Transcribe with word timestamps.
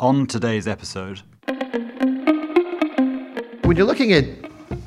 On 0.00 0.26
today's 0.26 0.66
episode, 0.66 1.20
when 3.64 3.76
you're 3.76 3.84
looking 3.84 4.14
at 4.14 4.24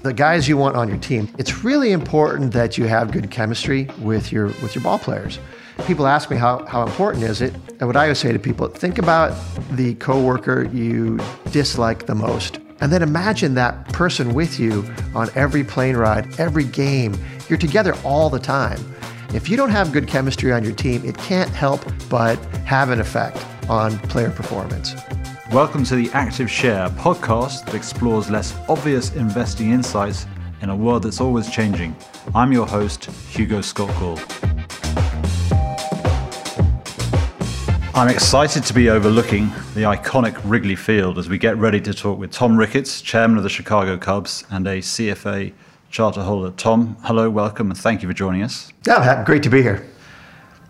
the 0.01 0.11
guys 0.11 0.49
you 0.49 0.57
want 0.57 0.75
on 0.75 0.89
your 0.89 0.97
team, 0.97 1.29
it's 1.37 1.63
really 1.63 1.91
important 1.91 2.51
that 2.53 2.79
you 2.79 2.85
have 2.85 3.11
good 3.11 3.29
chemistry 3.29 3.87
with 3.99 4.31
your 4.31 4.47
with 4.63 4.73
your 4.73 4.83
ball 4.83 4.97
players. 4.97 5.37
People 5.85 6.07
ask 6.07 6.31
me 6.31 6.37
how, 6.37 6.65
how 6.65 6.81
important 6.81 7.25
is 7.25 7.43
it, 7.43 7.53
and 7.79 7.85
what 7.85 7.95
I 7.95 8.05
always 8.05 8.17
say 8.17 8.33
to 8.33 8.39
people, 8.39 8.67
think 8.67 8.97
about 8.97 9.39
the 9.73 9.93
coworker 9.95 10.63
you 10.73 11.19
dislike 11.51 12.07
the 12.07 12.15
most. 12.15 12.57
And 12.81 12.91
then 12.91 13.03
imagine 13.03 13.53
that 13.53 13.89
person 13.89 14.33
with 14.33 14.59
you 14.59 14.83
on 15.13 15.29
every 15.35 15.63
plane 15.63 15.95
ride, 15.95 16.39
every 16.39 16.63
game. 16.63 17.15
You're 17.49 17.59
together 17.59 17.93
all 18.03 18.31
the 18.31 18.39
time. 18.39 18.79
If 19.31 19.47
you 19.47 19.57
don't 19.57 19.69
have 19.69 19.91
good 19.91 20.07
chemistry 20.07 20.51
on 20.51 20.63
your 20.63 20.73
team, 20.73 21.05
it 21.05 21.19
can't 21.19 21.51
help 21.51 21.85
but 22.09 22.43
have 22.65 22.89
an 22.89 22.99
effect 22.99 23.37
on 23.69 23.97
player 23.99 24.29
performance. 24.29 24.95
welcome 25.51 25.83
to 25.85 25.95
the 25.95 26.09
Active 26.11 26.49
Share 26.49 26.89
podcast 26.89 27.65
that 27.65 27.75
explores 27.75 28.29
less 28.29 28.55
obvious 28.67 29.13
investing 29.15 29.71
insights 29.71 30.25
in 30.61 30.69
a 30.69 30.75
world 30.75 31.03
that's 31.03 31.21
always 31.21 31.49
changing. 31.49 31.95
I'm 32.33 32.51
your 32.51 32.65
host, 32.65 33.05
Hugo 33.05 33.61
Scott 33.61 33.89
Gall. 33.99 34.19
I'm 37.95 38.09
excited 38.09 38.63
to 38.63 38.73
be 38.73 38.89
overlooking 38.89 39.49
the 39.75 39.83
iconic 39.83 40.39
Wrigley 40.43 40.75
Field 40.75 41.17
as 41.17 41.29
we 41.29 41.37
get 41.37 41.57
ready 41.57 41.79
to 41.81 41.93
talk 41.93 42.17
with 42.17 42.31
Tom 42.31 42.57
Ricketts, 42.57 43.01
chairman 43.01 43.37
of 43.37 43.43
the 43.43 43.49
Chicago 43.49 43.97
Cubs 43.97 44.43
and 44.49 44.67
a 44.67 44.79
CFA 44.79 45.53
charter 45.91 46.23
holder. 46.23 46.51
Tom, 46.57 46.97
hello, 47.03 47.29
welcome, 47.29 47.69
and 47.69 47.79
thank 47.79 48.01
you 48.01 48.07
for 48.07 48.13
joining 48.13 48.41
us. 48.41 48.73
Yeah, 48.85 49.23
great 49.23 49.43
to 49.43 49.49
be 49.49 49.61
here. 49.61 49.87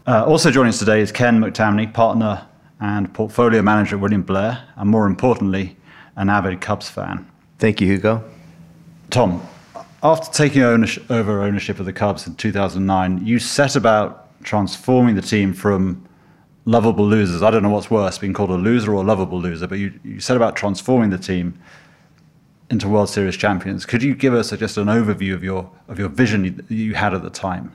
Uh, 0.06 0.26
also 0.26 0.52
joining 0.52 0.70
us 0.70 0.80
today 0.80 1.00
is 1.00 1.14
Ken 1.14 1.40
McAtamney, 1.40 1.94
partner 1.94 2.46
and 2.84 3.14
portfolio 3.14 3.62
manager 3.62 3.96
at 3.96 4.02
William 4.02 4.23
Blair, 4.23 4.62
and 4.76 4.90
more 4.90 5.08
importantly, 5.08 5.78
an 6.18 6.30
avid 6.30 6.60
Cubs 6.60 6.90
fan. 6.90 7.26
Thank 7.58 7.80
you, 7.80 7.88
Hugo. 7.88 8.22
Tom, 9.09 9.42
after 10.03 10.30
taking 10.34 10.64
ownership, 10.64 11.09
over 11.09 11.42
ownership 11.42 11.80
of 11.80 11.86
the 11.86 11.94
Cubs 11.94 12.28
in 12.28 12.36
2009, 12.36 13.26
you 13.26 13.39
set 13.39 13.78
about 13.78 14.28
transforming 14.44 15.16
the 15.16 15.22
team 15.22 15.54
from 15.54 16.06
lovable 16.66 17.08
losers. 17.08 17.42
I 17.42 17.52
don't 17.52 17.64
know 17.64 17.70
what's 17.70 17.89
worse, 17.89 18.17
being 18.17 18.34
called 18.34 18.50
a 18.50 18.56
loser 18.56 18.92
or 18.94 19.02
a 19.02 19.06
lovable 19.06 19.39
loser, 19.39 19.66
but 19.66 19.80
you, 19.80 19.98
you 20.04 20.20
set 20.20 20.36
about 20.36 20.58
transforming 20.58 21.09
the 21.09 21.17
team 21.17 21.58
into 22.70 22.89
World 22.89 23.08
Series 23.08 23.38
champions. 23.38 23.86
Could 23.86 24.04
you 24.04 24.14
give 24.14 24.34
us 24.34 24.52
a, 24.52 24.58
just 24.58 24.76
an 24.76 24.88
overview 24.88 25.34
of 25.34 25.42
your 25.42 25.72
of 25.88 26.00
your 26.00 26.09
vision 26.09 26.44
you, 26.44 26.76
you 26.76 26.95
had 26.95 27.14
at 27.14 27.23
the 27.23 27.30
time? 27.30 27.72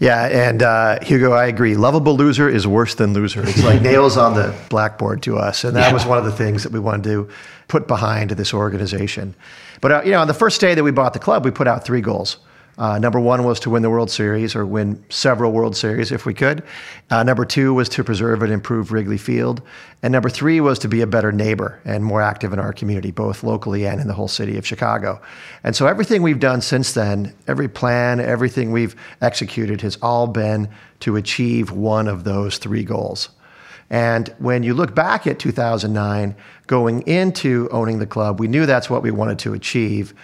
Yeah, 0.00 0.26
and 0.48 0.62
uh, 0.62 0.98
Hugo, 1.02 1.32
I 1.32 1.46
agree. 1.46 1.74
Lovable 1.76 2.16
loser 2.16 2.48
is 2.48 2.66
worse 2.66 2.94
than 2.94 3.12
loser. 3.12 3.42
It's 3.42 3.62
like 3.62 3.82
nails 3.92 4.16
on 4.16 4.34
the 4.34 4.54
blackboard 4.68 5.22
to 5.24 5.36
us, 5.38 5.64
and 5.64 5.74
that 5.76 5.88
Yeah. 5.88 5.92
was 5.92 6.06
one 6.06 6.18
of 6.18 6.24
the 6.24 6.32
things 6.32 6.62
that 6.62 6.72
we 6.72 6.78
wanted 6.78 7.04
to 7.04 7.28
put 7.68 7.86
behind 7.88 8.30
this 8.30 8.54
organization. 8.54 9.34
But 9.80 9.92
uh, 9.92 10.02
you 10.04 10.12
know, 10.12 10.20
on 10.20 10.26
the 10.28 10.34
first 10.34 10.60
day 10.60 10.74
that 10.74 10.82
we 10.84 10.90
bought 10.90 11.12
the 11.12 11.18
club, 11.18 11.44
we 11.44 11.50
put 11.50 11.66
out 11.68 11.84
three 11.84 12.00
goals. 12.00 12.38
Uh, 12.78 12.96
number 12.96 13.18
one 13.18 13.42
was 13.42 13.58
to 13.58 13.70
win 13.70 13.82
the 13.82 13.90
World 13.90 14.08
Series 14.08 14.54
or 14.54 14.64
win 14.64 15.02
several 15.08 15.50
World 15.50 15.76
Series 15.76 16.12
if 16.12 16.24
we 16.24 16.32
could. 16.32 16.62
Uh, 17.10 17.24
number 17.24 17.44
two 17.44 17.74
was 17.74 17.88
to 17.88 18.04
preserve 18.04 18.40
and 18.40 18.52
improve 18.52 18.92
Wrigley 18.92 19.18
Field. 19.18 19.60
And 20.00 20.12
number 20.12 20.30
three 20.30 20.60
was 20.60 20.78
to 20.80 20.88
be 20.88 21.00
a 21.00 21.06
better 21.06 21.32
neighbor 21.32 21.80
and 21.84 22.04
more 22.04 22.22
active 22.22 22.52
in 22.52 22.60
our 22.60 22.72
community, 22.72 23.10
both 23.10 23.42
locally 23.42 23.84
and 23.84 24.00
in 24.00 24.06
the 24.06 24.14
whole 24.14 24.28
city 24.28 24.56
of 24.56 24.64
Chicago. 24.64 25.20
And 25.64 25.74
so 25.74 25.88
everything 25.88 26.22
we've 26.22 26.38
done 26.38 26.60
since 26.60 26.92
then, 26.92 27.34
every 27.48 27.68
plan, 27.68 28.20
everything 28.20 28.70
we've 28.70 28.94
executed 29.20 29.80
has 29.80 29.98
all 30.00 30.28
been 30.28 30.68
to 31.00 31.16
achieve 31.16 31.72
one 31.72 32.06
of 32.06 32.22
those 32.22 32.58
three 32.58 32.84
goals. 32.84 33.30
And 33.90 34.28
when 34.38 34.62
you 34.62 34.74
look 34.74 34.94
back 34.94 35.26
at 35.26 35.38
2009, 35.38 36.36
going 36.66 37.02
into 37.08 37.68
owning 37.72 37.98
the 37.98 38.06
club, 38.06 38.38
we 38.38 38.46
knew 38.46 38.66
that's 38.66 38.90
what 38.90 39.02
we 39.02 39.10
wanted 39.10 39.38
to 39.40 39.54
achieve. 39.54 40.14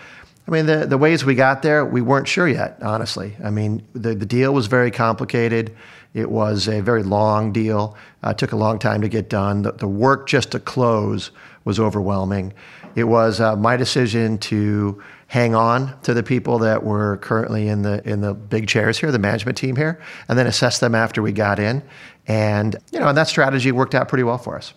I 0.47 0.51
mean, 0.51 0.67
the, 0.67 0.87
the 0.87 0.99
ways 0.99 1.25
we 1.25 1.35
got 1.35 1.63
there, 1.63 1.85
we 1.87 2.03
weren't 2.03 2.29
sure 2.29 2.47
yet, 2.47 2.79
honestly. 2.83 3.35
I 3.43 3.51
mean, 3.51 3.87
the, 3.95 4.15
the 4.15 4.27
deal 4.27 4.53
was 4.53 4.67
very 4.67 4.91
complicated. 4.91 5.75
It 6.13 6.31
was 6.31 6.69
a 6.69 6.83
very 6.83 7.03
long 7.03 7.51
deal. 7.53 7.97
Uh, 8.23 8.31
it 8.31 8.39
took 8.39 8.53
a 8.53 8.57
long 8.57 8.79
time 8.79 9.01
to 9.01 9.09
get 9.09 9.31
done. 9.31 9.63
The, 9.63 9.73
the 9.73 9.89
work 9.89 10.29
just 10.29 10.51
to 10.53 10.61
close 10.61 11.31
was 11.65 11.81
overwhelming. 11.81 12.53
It 12.95 13.05
was 13.05 13.41
uh, 13.41 13.57
my 13.57 13.77
decision 13.77 14.39
to 14.39 15.03
hang 15.29 15.55
on 15.55 15.99
to 16.03 16.15
the 16.15 16.23
people 16.23 16.59
that 16.59 16.85
were 16.85 17.17
currently 17.17 17.67
in 17.67 17.83
the 17.83 18.07
in 18.09 18.21
the 18.21 18.35
big 18.35 18.69
chairs 18.69 18.99
here, 18.99 19.11
the 19.11 19.19
management 19.19 19.59
team 19.59 19.75
here, 19.75 20.01
and 20.29 20.39
then 20.39 20.47
assess 20.47 20.79
them 20.79 20.95
after 20.95 21.23
we 21.23 21.33
got 21.33 21.59
in. 21.59 21.83
And 22.29 22.77
you 22.93 23.01
know, 23.01 23.09
and 23.09 23.19
that 23.19 23.29
strategy 23.29 23.73
worked 23.73 23.95
out 23.95 24.09
pretty 24.09 24.23
well 24.23 24.39
for 24.39 24.57
us. 24.57 24.75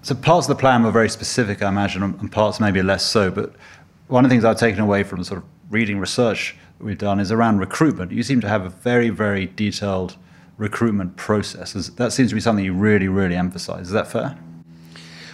So 0.00 0.14
parts 0.14 0.48
of 0.48 0.56
the 0.56 0.60
plan 0.60 0.82
were 0.82 0.90
very 0.90 1.10
specific, 1.10 1.62
I 1.62 1.68
imagine, 1.68 2.02
and 2.02 2.32
parts 2.32 2.58
maybe 2.58 2.82
less 2.82 3.04
so. 3.04 3.30
But 3.30 3.54
one 4.12 4.26
of 4.26 4.28
the 4.28 4.34
things 4.34 4.44
I've 4.44 4.58
taken 4.58 4.80
away 4.80 5.04
from 5.04 5.24
sort 5.24 5.38
of 5.38 5.44
reading 5.70 5.98
research 5.98 6.54
we've 6.78 6.98
done 6.98 7.18
is 7.18 7.32
around 7.32 7.60
recruitment. 7.60 8.12
You 8.12 8.22
seem 8.22 8.42
to 8.42 8.48
have 8.48 8.66
a 8.66 8.68
very, 8.68 9.08
very 9.08 9.46
detailed 9.46 10.18
recruitment 10.58 11.16
process. 11.16 11.72
That 11.72 12.12
seems 12.12 12.28
to 12.28 12.34
be 12.34 12.40
something 12.40 12.62
you 12.62 12.74
really, 12.74 13.08
really 13.08 13.36
emphasize. 13.36 13.86
Is 13.86 13.92
that 13.92 14.06
fair? 14.06 14.36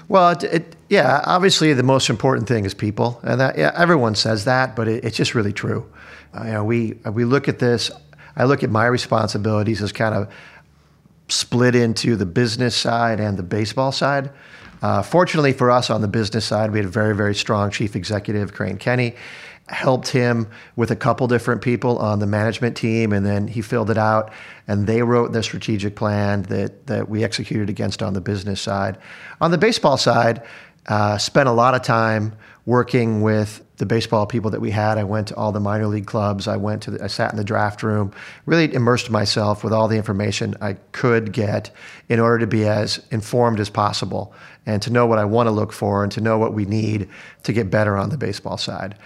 Well, 0.06 0.30
it, 0.30 0.44
it, 0.44 0.76
yeah, 0.88 1.22
obviously 1.26 1.72
the 1.72 1.82
most 1.82 2.08
important 2.08 2.46
thing 2.46 2.64
is 2.64 2.72
people, 2.72 3.20
and 3.24 3.40
that, 3.40 3.58
yeah, 3.58 3.72
everyone 3.74 4.14
says 4.14 4.44
that, 4.44 4.76
but 4.76 4.86
it, 4.86 5.04
it's 5.04 5.16
just 5.16 5.34
really 5.34 5.52
true. 5.52 5.84
Uh, 6.32 6.44
you 6.44 6.52
know, 6.52 6.64
we 6.64 6.94
we 7.12 7.24
look 7.24 7.48
at 7.48 7.58
this. 7.58 7.90
I 8.36 8.44
look 8.44 8.62
at 8.62 8.70
my 8.70 8.86
responsibilities 8.86 9.82
as 9.82 9.90
kind 9.90 10.14
of 10.14 10.32
split 11.28 11.74
into 11.74 12.16
the 12.16 12.26
business 12.26 12.74
side 12.74 13.20
and 13.20 13.38
the 13.38 13.42
baseball 13.42 13.92
side. 13.92 14.30
Uh, 14.80 15.02
fortunately 15.02 15.52
for 15.52 15.70
us 15.70 15.90
on 15.90 16.00
the 16.00 16.08
business 16.08 16.44
side, 16.44 16.70
we 16.70 16.78
had 16.78 16.86
a 16.86 16.90
very, 16.90 17.14
very 17.14 17.34
strong 17.34 17.70
chief 17.70 17.96
executive, 17.96 18.54
Crane 18.54 18.78
Kenney. 18.78 19.14
Helped 19.68 20.08
him 20.08 20.48
with 20.76 20.90
a 20.90 20.96
couple 20.96 21.26
different 21.26 21.60
people 21.60 21.98
on 21.98 22.20
the 22.20 22.26
management 22.26 22.74
team, 22.74 23.12
and 23.12 23.26
then 23.26 23.46
he 23.46 23.60
filled 23.60 23.90
it 23.90 23.98
out. 23.98 24.32
And 24.66 24.86
they 24.86 25.02
wrote 25.02 25.32
the 25.32 25.42
strategic 25.42 25.94
plan 25.94 26.42
that, 26.44 26.86
that 26.86 27.10
we 27.10 27.22
executed 27.22 27.68
against 27.68 28.02
on 28.02 28.14
the 28.14 28.22
business 28.22 28.62
side. 28.62 28.96
On 29.42 29.50
the 29.50 29.58
baseball 29.58 29.98
side, 29.98 30.42
uh, 30.86 31.18
spent 31.18 31.50
a 31.50 31.52
lot 31.52 31.74
of 31.74 31.82
time 31.82 32.34
working 32.64 33.20
with 33.20 33.62
the 33.78 33.86
baseball 33.86 34.26
people 34.26 34.50
that 34.50 34.60
we 34.60 34.70
had. 34.70 34.98
I 34.98 35.04
went 35.04 35.28
to 35.28 35.36
all 35.36 35.52
the 35.52 35.60
minor 35.60 35.86
league 35.86 36.06
clubs. 36.06 36.46
I 36.46 36.56
went 36.56 36.82
to 36.82 36.90
the, 36.92 37.04
I 37.04 37.06
sat 37.06 37.32
in 37.32 37.36
the 37.36 37.44
draft 37.44 37.82
room, 37.82 38.12
really 38.44 38.72
immersed 38.74 39.10
myself 39.10 39.64
with 39.64 39.72
all 39.72 39.88
the 39.88 39.96
information 39.96 40.56
I 40.60 40.74
could 40.92 41.32
get 41.32 41.70
in 42.08 42.20
order 42.20 42.40
to 42.40 42.46
be 42.46 42.66
as 42.66 43.00
informed 43.10 43.60
as 43.60 43.70
possible 43.70 44.34
and 44.66 44.82
to 44.82 44.90
know 44.90 45.06
what 45.06 45.18
I 45.18 45.24
want 45.24 45.46
to 45.46 45.52
look 45.52 45.72
for 45.72 46.02
and 46.02 46.12
to 46.12 46.20
know 46.20 46.38
what 46.38 46.52
we 46.52 46.64
need 46.64 47.08
to 47.44 47.52
get 47.52 47.70
better 47.70 47.96
on 47.96 48.10
the 48.10 48.18
baseball 48.18 48.58
side. 48.58 48.96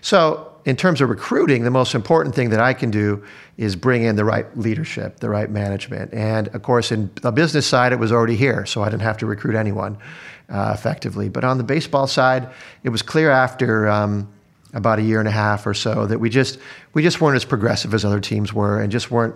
So, 0.00 0.48
in 0.64 0.76
terms 0.76 1.00
of 1.00 1.08
recruiting, 1.08 1.64
the 1.64 1.72
most 1.72 1.92
important 1.92 2.36
thing 2.36 2.50
that 2.50 2.60
I 2.60 2.72
can 2.72 2.92
do 2.92 3.24
is 3.56 3.74
bring 3.74 4.04
in 4.04 4.14
the 4.14 4.24
right 4.24 4.46
leadership, 4.56 5.18
the 5.18 5.28
right 5.28 5.50
management. 5.50 6.14
And 6.14 6.46
of 6.48 6.62
course, 6.62 6.92
in 6.92 7.10
the 7.20 7.32
business 7.32 7.66
side, 7.66 7.92
it 7.92 7.98
was 7.98 8.12
already 8.12 8.36
here, 8.36 8.64
so 8.64 8.80
I 8.80 8.86
didn't 8.88 9.02
have 9.02 9.18
to 9.18 9.26
recruit 9.26 9.56
anyone 9.56 9.98
uh, 10.52 10.72
effectively. 10.74 11.28
But 11.28 11.44
on 11.44 11.58
the 11.58 11.64
baseball 11.64 12.06
side, 12.06 12.48
it 12.84 12.90
was 12.90 13.02
clear 13.02 13.30
after 13.30 13.88
um, 13.88 14.28
about 14.72 14.98
a 14.98 15.02
year 15.02 15.18
and 15.18 15.28
a 15.28 15.32
half 15.32 15.66
or 15.66 15.74
so 15.74 16.06
that 16.06 16.20
we 16.20 16.30
just 16.30 16.58
we 16.92 17.02
just 17.02 17.20
weren't 17.20 17.36
as 17.36 17.44
progressive 17.44 17.94
as 17.94 18.04
other 18.04 18.20
teams 18.20 18.52
were, 18.52 18.80
and 18.80 18.92
just 18.92 19.10
weren't 19.10 19.34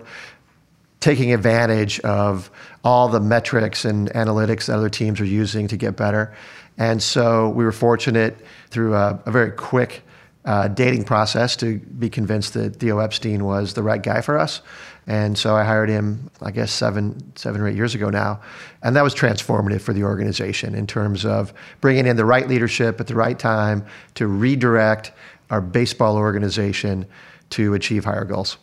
taking 0.99 1.33
advantage 1.33 1.99
of 2.01 2.49
all 2.83 3.07
the 3.07 3.19
metrics 3.19 3.85
and 3.85 4.09
analytics 4.13 4.65
that 4.67 4.75
other 4.75 4.89
teams 4.89 5.19
are 5.19 5.25
using 5.25 5.67
to 5.67 5.77
get 5.77 5.95
better. 5.95 6.33
And 6.77 7.01
so 7.01 7.49
we 7.49 7.63
were 7.63 7.71
fortunate 7.71 8.37
through 8.69 8.95
a, 8.95 9.19
a 9.25 9.31
very 9.31 9.51
quick 9.51 10.03
uh, 10.45 10.67
dating 10.69 11.03
process 11.03 11.55
to 11.57 11.77
be 11.77 12.09
convinced 12.09 12.53
that 12.53 12.77
Theo 12.77 12.99
Epstein 12.99 13.43
was 13.43 13.73
the 13.73 13.83
right 13.83 14.01
guy 14.01 14.21
for 14.21 14.39
us. 14.39 14.61
And 15.07 15.37
so 15.37 15.55
I 15.55 15.63
hired 15.63 15.87
him, 15.87 16.29
I 16.41 16.51
guess, 16.51 16.71
seven, 16.71 17.31
seven 17.35 17.61
or 17.61 17.67
eight 17.67 17.75
years 17.75 17.95
ago 17.95 18.09
now. 18.09 18.41
And 18.83 18.95
that 18.97 19.03
was 19.03 19.15
transformative 19.15 19.79
for 19.79 19.93
the 19.93 20.03
organization 20.03 20.75
in 20.75 20.85
terms 20.85 21.25
of 21.25 21.53
bringing 21.79 22.05
in 22.05 22.17
the 22.17 22.25
right 22.25 22.47
leadership 22.47 22.99
at 22.99 23.07
the 23.07 23.15
right 23.15 23.39
time 23.39 23.85
to 24.15 24.27
redirect 24.27 25.13
our 25.49 25.61
baseball 25.61 26.17
organization 26.17 27.05
to 27.51 27.73
achieve 27.73 28.03
higher 28.03 28.25
goals. 28.25 28.57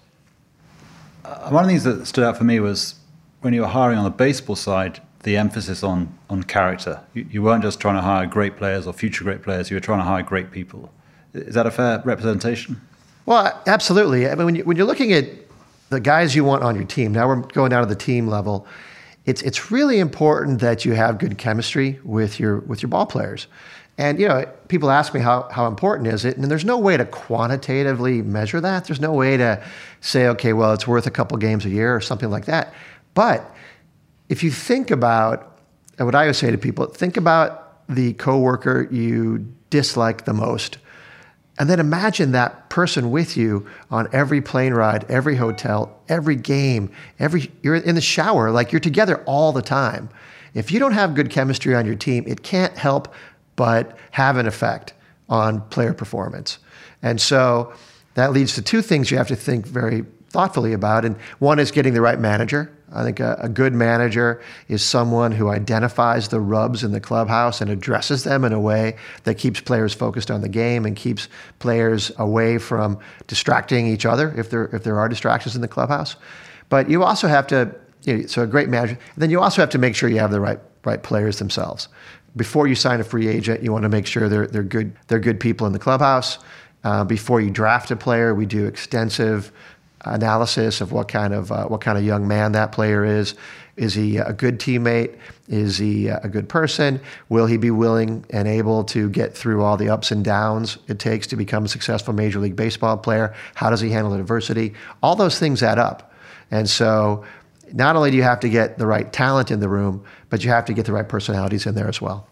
Uh, 1.24 1.48
One 1.48 1.64
of 1.64 1.68
the 1.68 1.72
things 1.72 1.84
that 1.84 2.04
stood 2.04 2.24
out 2.24 2.36
for 2.36 2.44
me 2.44 2.60
was 2.60 2.96
when 3.40 3.54
you 3.54 3.62
were 3.62 3.66
hiring 3.66 3.96
on 3.96 4.04
the 4.04 4.10
baseball 4.10 4.56
side, 4.56 5.00
the 5.22 5.38
emphasis 5.38 5.82
on, 5.82 6.12
on 6.28 6.42
character. 6.42 7.00
You, 7.14 7.26
you 7.30 7.42
weren't 7.42 7.62
just 7.62 7.80
trying 7.80 7.94
to 7.94 8.02
hire 8.02 8.26
great 8.26 8.58
players 8.58 8.86
or 8.86 8.92
future 8.92 9.24
great 9.24 9.42
players, 9.42 9.70
you 9.70 9.76
were 9.76 9.80
trying 9.80 10.00
to 10.00 10.04
hire 10.04 10.22
great 10.22 10.50
people. 10.50 10.92
Is 11.32 11.54
that 11.54 11.66
a 11.66 11.70
fair 11.70 12.02
representation? 12.04 12.80
Well, 13.24 13.58
absolutely. 13.66 14.28
I 14.28 14.34
mean, 14.34 14.44
when, 14.44 14.54
you, 14.56 14.64
when 14.64 14.76
you're 14.76 14.86
looking 14.86 15.14
at 15.14 15.24
the 15.90 16.00
guys 16.00 16.34
you 16.34 16.44
want 16.44 16.62
on 16.62 16.74
your 16.74 16.84
team, 16.84 17.12
now 17.12 17.26
we're 17.26 17.36
going 17.36 17.70
down 17.70 17.82
to 17.82 17.88
the 17.88 17.98
team 17.98 18.26
level. 18.26 18.66
It's 19.26 19.42
it's 19.42 19.70
really 19.70 19.98
important 19.98 20.60
that 20.60 20.84
you 20.84 20.92
have 20.92 21.18
good 21.18 21.38
chemistry 21.38 22.00
with 22.04 22.38
your 22.38 22.60
with 22.60 22.82
your 22.82 22.88
ball 22.88 23.06
players. 23.06 23.46
And 23.96 24.18
you 24.18 24.26
know, 24.26 24.44
people 24.68 24.90
ask 24.90 25.14
me 25.14 25.20
how 25.20 25.48
how 25.50 25.66
important 25.66 26.08
is 26.08 26.24
it, 26.24 26.36
and 26.36 26.50
there's 26.50 26.64
no 26.64 26.78
way 26.78 26.96
to 26.96 27.04
quantitatively 27.04 28.22
measure 28.22 28.60
that. 28.60 28.86
There's 28.86 29.00
no 29.00 29.12
way 29.12 29.36
to 29.36 29.64
say, 30.00 30.26
okay, 30.28 30.52
well, 30.52 30.72
it's 30.72 30.86
worth 30.86 31.06
a 31.06 31.10
couple 31.10 31.36
games 31.38 31.64
a 31.64 31.70
year 31.70 31.94
or 31.94 32.00
something 32.00 32.30
like 32.30 32.46
that. 32.46 32.74
But 33.14 33.48
if 34.28 34.42
you 34.42 34.50
think 34.50 34.90
about 34.90 35.58
what 35.98 36.14
I 36.14 36.22
always 36.22 36.38
say 36.38 36.50
to 36.50 36.58
people, 36.58 36.86
think 36.86 37.16
about 37.16 37.86
the 37.88 38.14
coworker 38.14 38.88
you 38.90 39.46
dislike 39.70 40.24
the 40.24 40.32
most. 40.32 40.78
And 41.58 41.70
then 41.70 41.78
imagine 41.78 42.32
that 42.32 42.68
person 42.68 43.10
with 43.10 43.36
you 43.36 43.66
on 43.90 44.08
every 44.12 44.40
plane 44.40 44.74
ride, 44.74 45.08
every 45.08 45.36
hotel, 45.36 46.00
every 46.08 46.34
game, 46.36 46.90
every 47.18 47.50
you're 47.62 47.76
in 47.76 47.94
the 47.94 48.00
shower, 48.00 48.50
like 48.50 48.72
you're 48.72 48.80
together 48.80 49.22
all 49.24 49.52
the 49.52 49.62
time. 49.62 50.08
If 50.54 50.72
you 50.72 50.80
don't 50.80 50.92
have 50.92 51.14
good 51.14 51.30
chemistry 51.30 51.74
on 51.74 51.86
your 51.86 51.94
team, 51.94 52.24
it 52.26 52.42
can't 52.42 52.76
help 52.76 53.12
but 53.56 53.96
have 54.12 54.36
an 54.36 54.46
effect 54.46 54.94
on 55.28 55.60
player 55.68 55.94
performance. 55.94 56.58
And 57.02 57.20
so 57.20 57.72
that 58.14 58.32
leads 58.32 58.54
to 58.54 58.62
two 58.62 58.82
things 58.82 59.10
you 59.10 59.16
have 59.16 59.28
to 59.28 59.36
think 59.36 59.66
very 59.66 60.04
thoughtfully 60.34 60.72
about. 60.72 61.04
And 61.04 61.16
one 61.38 61.60
is 61.60 61.70
getting 61.70 61.94
the 61.94 62.00
right 62.00 62.18
manager. 62.18 62.70
I 62.92 63.04
think 63.04 63.20
a, 63.20 63.36
a, 63.40 63.48
good 63.48 63.72
manager 63.72 64.42
is 64.68 64.82
someone 64.82 65.30
who 65.30 65.48
identifies 65.48 66.28
the 66.28 66.40
rubs 66.40 66.82
in 66.82 66.90
the 66.90 67.00
clubhouse 67.00 67.60
and 67.60 67.70
addresses 67.70 68.24
them 68.24 68.44
in 68.44 68.52
a 68.52 68.58
way 68.60 68.96
that 69.24 69.36
keeps 69.36 69.60
players 69.60 69.94
focused 69.94 70.30
on 70.30 70.40
the 70.40 70.48
game 70.48 70.84
and 70.84 70.96
keeps 70.96 71.28
players 71.60 72.10
away 72.18 72.58
from 72.58 72.98
distracting 73.28 73.86
each 73.86 74.04
other 74.04 74.34
if 74.36 74.50
there 74.50 74.66
if 74.72 74.82
there 74.82 74.98
are 74.98 75.08
distractions 75.08 75.54
in 75.54 75.62
the 75.62 75.68
clubhouse. 75.68 76.16
But 76.68 76.90
you 76.90 77.04
also 77.04 77.28
have 77.28 77.46
to 77.48 77.74
you 78.02 78.18
know, 78.18 78.26
so 78.26 78.42
a 78.42 78.46
great 78.46 78.68
manager. 78.68 78.98
And 79.14 79.22
Then 79.22 79.30
you 79.30 79.40
also 79.40 79.62
have 79.62 79.70
to 79.70 79.78
make 79.78 79.94
sure 79.94 80.08
you 80.08 80.18
have 80.18 80.32
the 80.32 80.40
right 80.40 80.58
right 80.84 81.02
players 81.02 81.38
themselves. 81.38 81.88
Before 82.36 82.66
you 82.66 82.74
sign 82.74 83.00
a 83.00 83.04
free 83.04 83.28
agent, 83.28 83.62
you 83.62 83.72
want 83.72 83.84
to 83.84 83.88
make 83.88 84.06
sure 84.06 84.28
they're 84.28 84.48
they're 84.48 84.62
good 84.62 84.96
they're 85.06 85.20
good 85.20 85.38
people 85.38 85.66
in 85.66 85.72
the 85.72 85.78
clubhouse. 85.78 86.38
Uh, 86.84 87.02
before 87.02 87.40
you 87.40 87.50
draft 87.50 87.90
a 87.90 87.96
player, 87.96 88.34
we 88.34 88.44
do 88.44 88.66
extensive 88.66 89.50
analysis 90.04 90.80
of 90.80 90.92
what 90.92 91.08
kind 91.08 91.34
of 91.34 91.50
uh, 91.52 91.66
what 91.66 91.80
kind 91.80 91.98
of 91.98 92.04
young 92.04 92.26
man 92.28 92.52
that 92.52 92.72
player 92.72 93.04
is. 93.04 93.34
Is 93.76 93.94
he 93.94 94.18
a 94.18 94.32
good 94.32 94.60
teammate? 94.60 95.18
Is 95.48 95.78
he 95.78 96.06
a 96.06 96.28
good 96.28 96.48
person? 96.48 97.00
Will 97.28 97.46
he 97.46 97.56
be 97.56 97.72
willing 97.72 98.24
and 98.30 98.46
able 98.46 98.84
to 98.84 99.10
get 99.10 99.36
through 99.36 99.62
all 99.62 99.76
the 99.76 99.88
ups 99.88 100.12
and 100.12 100.24
downs 100.24 100.78
it 100.86 101.00
takes 101.00 101.26
to 101.28 101.36
become 101.36 101.64
a 101.64 101.68
successful 101.68 102.14
Major 102.14 102.38
League 102.38 102.54
Baseball 102.54 102.96
player? 102.96 103.34
How 103.54 103.70
does 103.70 103.80
he 103.80 103.90
handle 103.90 104.14
adversity? 104.14 104.74
All 105.02 105.16
those 105.16 105.38
things 105.40 105.62
add 105.62 105.78
up. 105.78 106.12
And 106.52 106.70
so, 106.70 107.24
not 107.72 107.96
only 107.96 108.12
do 108.12 108.16
you 108.16 108.22
have 108.22 108.40
to 108.40 108.48
get 108.48 108.78
the 108.78 108.86
right 108.86 109.12
talent 109.12 109.50
in 109.50 109.58
the 109.58 109.68
room, 109.68 110.04
but 110.30 110.44
you 110.44 110.50
have 110.50 110.66
to 110.66 110.72
get 110.72 110.86
the 110.86 110.92
right 110.92 111.08
personalities 111.08 111.66
in 111.66 111.74
there 111.74 111.88
as 111.88 112.00
well. 112.00 112.28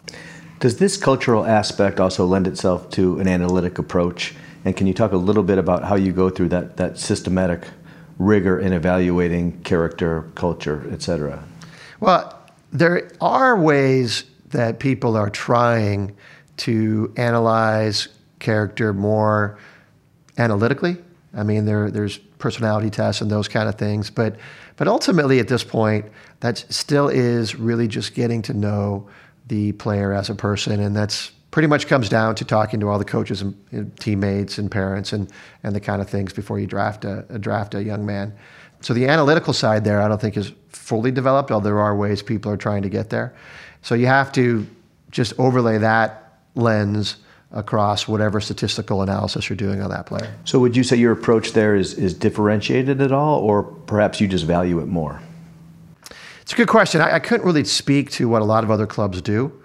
Does 0.60 0.78
this 0.78 0.96
cultural 0.96 1.44
aspect 1.44 1.98
also 1.98 2.24
lend 2.24 2.46
itself 2.46 2.88
to 2.90 3.18
an 3.18 3.26
analytic 3.26 3.78
approach? 3.78 4.32
And 4.64 4.76
can 4.76 4.86
you 4.86 4.94
talk 4.94 5.12
a 5.12 5.16
little 5.16 5.42
bit 5.42 5.58
about 5.58 5.84
how 5.84 5.96
you 5.96 6.12
go 6.12 6.30
through 6.30 6.50
that, 6.50 6.76
that 6.76 6.98
systematic 6.98 7.66
rigor 8.18 8.58
in 8.58 8.72
evaluating 8.72 9.60
character, 9.62 10.30
culture, 10.34 10.86
et 10.92 11.02
cetera? 11.02 11.42
Well, 12.00 12.38
there 12.72 13.10
are 13.20 13.58
ways 13.58 14.24
that 14.50 14.78
people 14.78 15.16
are 15.16 15.30
trying 15.30 16.14
to 16.58 17.12
analyze 17.16 18.08
character 18.38 18.92
more 18.92 19.58
analytically. 20.38 20.96
I 21.34 21.42
mean, 21.42 21.64
there, 21.64 21.90
there's 21.90 22.18
personality 22.38 22.90
tests 22.90 23.20
and 23.20 23.30
those 23.30 23.48
kind 23.48 23.68
of 23.68 23.76
things, 23.76 24.10
but 24.10 24.36
but 24.76 24.88
ultimately 24.88 25.38
at 25.38 25.48
this 25.48 25.62
point, 25.62 26.06
that 26.40 26.64
still 26.70 27.08
is 27.08 27.54
really 27.54 27.86
just 27.86 28.14
getting 28.14 28.42
to 28.42 28.54
know 28.54 29.08
the 29.46 29.72
player 29.72 30.12
as 30.12 30.30
a 30.30 30.34
person, 30.34 30.80
and 30.80 30.96
that's 30.96 31.32
pretty 31.52 31.68
much 31.68 31.86
comes 31.86 32.08
down 32.08 32.34
to 32.34 32.44
talking 32.44 32.80
to 32.80 32.88
all 32.88 32.98
the 32.98 33.04
coaches 33.04 33.42
and, 33.42 33.96
teammates 34.00 34.58
and 34.58 34.70
parents 34.70 35.12
and, 35.12 35.30
and 35.62 35.76
the 35.76 35.80
kind 35.80 36.02
of 36.02 36.08
things 36.08 36.32
before 36.32 36.58
you 36.58 36.66
draft 36.66 37.04
a, 37.04 37.24
a, 37.28 37.38
draft 37.38 37.74
a 37.74 37.84
young 37.84 38.04
man. 38.04 38.34
So 38.80 38.94
the 38.94 39.06
analytical 39.06 39.52
side 39.52 39.84
there, 39.84 40.00
I 40.00 40.08
don't 40.08 40.20
think 40.20 40.36
is 40.36 40.52
fully 40.70 41.12
developed, 41.12 41.52
although 41.52 41.68
there 41.68 41.78
are 41.78 41.94
ways 41.94 42.22
people 42.22 42.50
are 42.50 42.56
trying 42.56 42.82
to 42.82 42.88
get 42.88 43.10
there. 43.10 43.34
So 43.82 43.94
you 43.94 44.06
have 44.06 44.32
to 44.32 44.66
just 45.10 45.34
overlay 45.38 45.78
that 45.78 46.40
lens 46.54 47.16
across 47.52 48.08
whatever 48.08 48.40
statistical 48.40 49.02
analysis 49.02 49.50
you're 49.50 49.56
doing 49.56 49.82
on 49.82 49.90
that 49.90 50.06
player. 50.06 50.34
So 50.46 50.58
would 50.58 50.74
you 50.74 50.82
say 50.82 50.96
your 50.96 51.12
approach 51.12 51.52
there 51.52 51.76
is, 51.76 51.92
is 51.94 52.14
differentiated 52.14 53.02
at 53.02 53.12
all, 53.12 53.40
or 53.40 53.62
perhaps 53.62 54.22
you 54.22 54.26
just 54.26 54.46
value 54.46 54.80
it 54.80 54.86
more? 54.86 55.20
It's 56.40 56.54
a 56.54 56.56
good 56.56 56.68
question. 56.68 57.02
I, 57.02 57.16
I 57.16 57.18
couldn't 57.18 57.44
really 57.44 57.64
speak 57.64 58.10
to 58.12 58.26
what 58.26 58.40
a 58.40 58.46
lot 58.46 58.64
of 58.64 58.70
other 58.70 58.86
clubs 58.86 59.20
do 59.20 59.61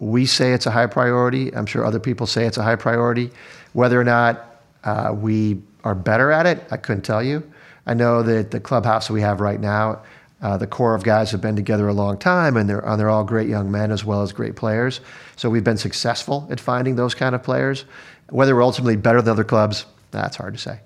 we 0.00 0.24
say 0.26 0.52
it's 0.52 0.66
a 0.66 0.70
high 0.70 0.86
priority. 0.86 1.54
I'm 1.54 1.66
sure 1.66 1.84
other 1.84 2.00
people 2.00 2.26
say 2.26 2.46
it's 2.46 2.56
a 2.56 2.62
high 2.62 2.76
priority. 2.76 3.30
Whether 3.74 4.00
or 4.00 4.04
not 4.04 4.62
uh, 4.82 5.14
we 5.16 5.62
are 5.84 5.94
better 5.94 6.32
at 6.32 6.46
it, 6.46 6.64
I 6.70 6.78
couldn't 6.78 7.02
tell 7.02 7.22
you. 7.22 7.48
I 7.86 7.94
know 7.94 8.22
that 8.22 8.50
the 8.50 8.60
clubhouse 8.60 9.10
we 9.10 9.20
have 9.20 9.40
right 9.40 9.60
now, 9.60 10.02
uh, 10.42 10.56
the 10.56 10.66
core 10.66 10.94
of 10.94 11.04
guys 11.04 11.30
have 11.32 11.40
been 11.40 11.56
together 11.56 11.86
a 11.86 11.92
long 11.92 12.18
time, 12.18 12.56
and 12.56 12.68
they're, 12.68 12.80
and 12.80 12.98
they're 12.98 13.10
all 13.10 13.24
great 13.24 13.48
young 13.48 13.70
men 13.70 13.90
as 13.90 14.04
well 14.04 14.22
as 14.22 14.32
great 14.32 14.56
players. 14.56 15.00
So 15.36 15.50
we've 15.50 15.64
been 15.64 15.76
successful 15.76 16.48
at 16.50 16.58
finding 16.58 16.96
those 16.96 17.14
kind 17.14 17.34
of 17.34 17.42
players. 17.42 17.84
Whether 18.30 18.54
we're 18.54 18.62
ultimately 18.62 18.96
better 18.96 19.20
than 19.20 19.32
other 19.32 19.44
clubs, 19.44 19.84
that's 20.12 20.36
hard 20.36 20.54
to 20.54 20.60
say. 20.60 20.80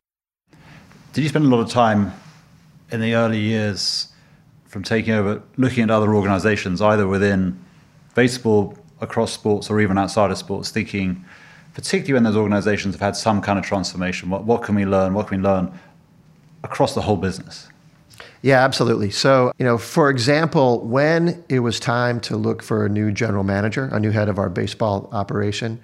Did 1.13 1.23
you 1.23 1.29
spend 1.29 1.45
a 1.45 1.49
lot 1.49 1.61
of 1.61 1.71
time 1.71 2.13
in 2.91 3.01
the 3.01 3.15
early 3.15 3.39
years 3.39 4.09
from 4.67 4.83
taking 4.83 5.15
over, 5.15 5.41
looking 5.57 5.85
at 5.85 5.91
other 5.91 6.15
organizations, 6.15 6.83
either 6.83 7.07
within 7.07 7.57
baseball 8.17 8.77
across 9.05 9.33
sports 9.33 9.71
or 9.71 9.81
even 9.81 9.97
outside 9.97 10.31
of 10.33 10.39
sports, 10.39 10.71
thinking, 10.71 11.25
particularly 11.75 12.15
when 12.15 12.25
those 12.25 12.37
organizations 12.37 12.95
have 12.95 13.01
had 13.01 13.17
some 13.17 13.41
kind 13.41 13.59
of 13.59 13.65
transformation, 13.65 14.31
what, 14.31 14.45
what 14.45 14.63
can 14.63 14.75
we 14.75 14.85
learn? 14.85 15.15
What 15.15 15.29
can 15.29 15.41
we 15.41 15.45
learn 15.45 15.73
across 16.65 16.95
the 16.95 17.03
whole 17.03 17.17
business? 17.17 17.69
Yeah, 18.43 18.63
absolutely. 18.63 19.11
So, 19.11 19.53
you 19.59 19.65
know, 19.65 19.79
for 19.79 20.11
example, 20.11 20.81
when 20.81 21.43
it 21.49 21.61
was 21.61 21.81
time 21.81 22.21
to 22.21 22.37
look 22.37 22.63
for 22.63 22.85
a 22.85 22.89
new 22.89 23.11
general 23.11 23.45
manager, 23.45 23.89
a 23.93 23.99
new 23.99 24.11
head 24.11 24.29
of 24.29 24.39
our 24.39 24.51
baseball 24.51 25.09
operation, 25.13 25.81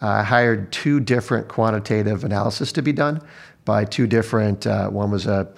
I 0.00 0.22
hired 0.22 0.70
two 0.70 1.00
different 1.00 1.48
quantitative 1.48 2.24
analysis 2.24 2.72
to 2.72 2.82
be 2.82 2.92
done 2.92 3.22
by 3.64 3.86
two 3.86 4.06
different. 4.06 4.66
Uh, 4.66 4.90
one 4.90 5.10
was 5.10 5.26
a 5.26 5.48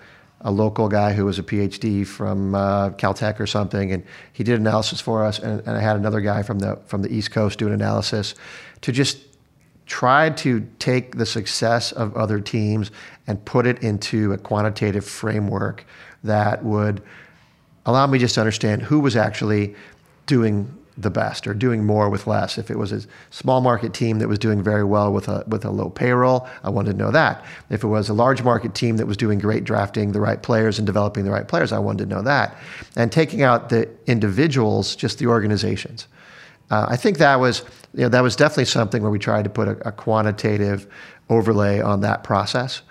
a 0.46 0.50
local 0.50 0.88
guy 0.88 1.12
who 1.12 1.24
was 1.24 1.40
a 1.40 1.42
PhD 1.42 2.06
from 2.06 2.54
uh, 2.54 2.90
Caltech 2.90 3.40
or 3.40 3.48
something, 3.48 3.90
and 3.90 4.04
he 4.32 4.44
did 4.44 4.60
analysis 4.60 5.00
for 5.00 5.24
us. 5.24 5.40
And, 5.40 5.60
and, 5.66 5.76
I 5.76 5.80
had 5.80 5.96
another 5.96 6.20
guy 6.20 6.44
from 6.44 6.60
the 6.60 6.76
from 6.86 7.02
the 7.02 7.12
East 7.12 7.32
Coast 7.32 7.58
doing 7.58 7.74
analysis 7.74 8.36
to 8.82 8.92
just 8.92 9.18
try 9.86 10.30
to 10.30 10.64
take 10.78 11.16
the 11.16 11.26
success 11.26 11.90
of 11.90 12.16
other 12.16 12.38
teams 12.40 12.92
and 13.26 13.44
put 13.44 13.66
it 13.66 13.82
into 13.82 14.32
a 14.32 14.38
quantitative 14.38 15.04
framework 15.04 15.84
that 16.22 16.64
would 16.64 17.02
allow 17.84 18.06
me 18.06 18.18
just 18.18 18.34
to 18.36 18.40
understand 18.40 18.82
who 18.82 19.00
was 19.00 19.16
actually 19.16 19.74
doing 20.26 20.72
the 20.98 21.10
best 21.10 21.46
or 21.46 21.52
doing 21.54 21.84
more 21.84 22.08
with 22.08 22.26
less. 22.26 22.56
If 22.56 22.70
it 22.70 22.78
was 22.78 22.92
a 22.92 23.02
small 23.30 23.60
market 23.60 23.92
team 23.92 24.18
that 24.18 24.28
was 24.28 24.38
doing 24.38 24.62
very 24.62 24.84
well 24.84 25.12
with 25.12 25.28
a 25.28 25.44
with 25.46 25.64
a 25.64 25.70
low 25.70 25.90
payroll, 25.90 26.48
I 26.64 26.70
wanted 26.70 26.92
to 26.92 26.98
know 26.98 27.10
that. 27.10 27.44
If 27.70 27.84
it 27.84 27.88
was 27.88 28.08
a 28.08 28.14
large 28.14 28.42
market 28.42 28.74
team 28.74 28.96
that 28.96 29.06
was 29.06 29.16
doing 29.16 29.38
great 29.38 29.64
drafting 29.64 30.12
the 30.12 30.20
right 30.20 30.42
players 30.42 30.78
and 30.78 30.86
developing 30.86 31.24
the 31.24 31.30
right 31.30 31.46
players, 31.46 31.72
I 31.72 31.78
wanted 31.78 32.08
to 32.08 32.14
know 32.14 32.22
that. 32.22 32.56
And 32.96 33.12
taking 33.12 33.42
out 33.42 33.68
the 33.68 33.88
individuals, 34.06 34.96
just 34.96 35.18
the 35.18 35.26
organizations. 35.26 36.06
Uh, 36.70 36.86
I 36.88 36.96
think 36.96 37.18
that 37.18 37.38
was 37.38 37.62
you 37.94 38.02
know 38.02 38.08
that 38.08 38.22
was 38.22 38.34
definitely 38.36 38.64
something 38.64 39.02
where 39.02 39.10
we 39.10 39.18
tried 39.18 39.44
to 39.44 39.50
put 39.50 39.68
a, 39.68 39.88
a 39.88 39.92
quantitative 39.92 40.86
overlay 41.28 41.80
on 41.80 42.00
that 42.00 42.24
process. 42.24 42.82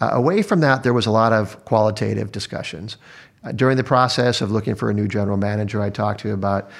Uh, 0.00 0.10
away 0.12 0.42
from 0.42 0.60
that, 0.60 0.82
there 0.82 0.92
was 0.92 1.06
a 1.06 1.10
lot 1.10 1.32
of 1.32 1.64
qualitative 1.64 2.32
discussions. 2.32 2.96
Uh, 3.44 3.52
during 3.52 3.76
the 3.76 3.84
process 3.84 4.40
of 4.40 4.50
looking 4.50 4.74
for 4.74 4.90
a 4.90 4.94
new 4.94 5.06
general 5.06 5.36
manager, 5.36 5.80
I 5.80 5.90
talked 5.90 6.20
to 6.20 6.32
about 6.32 6.70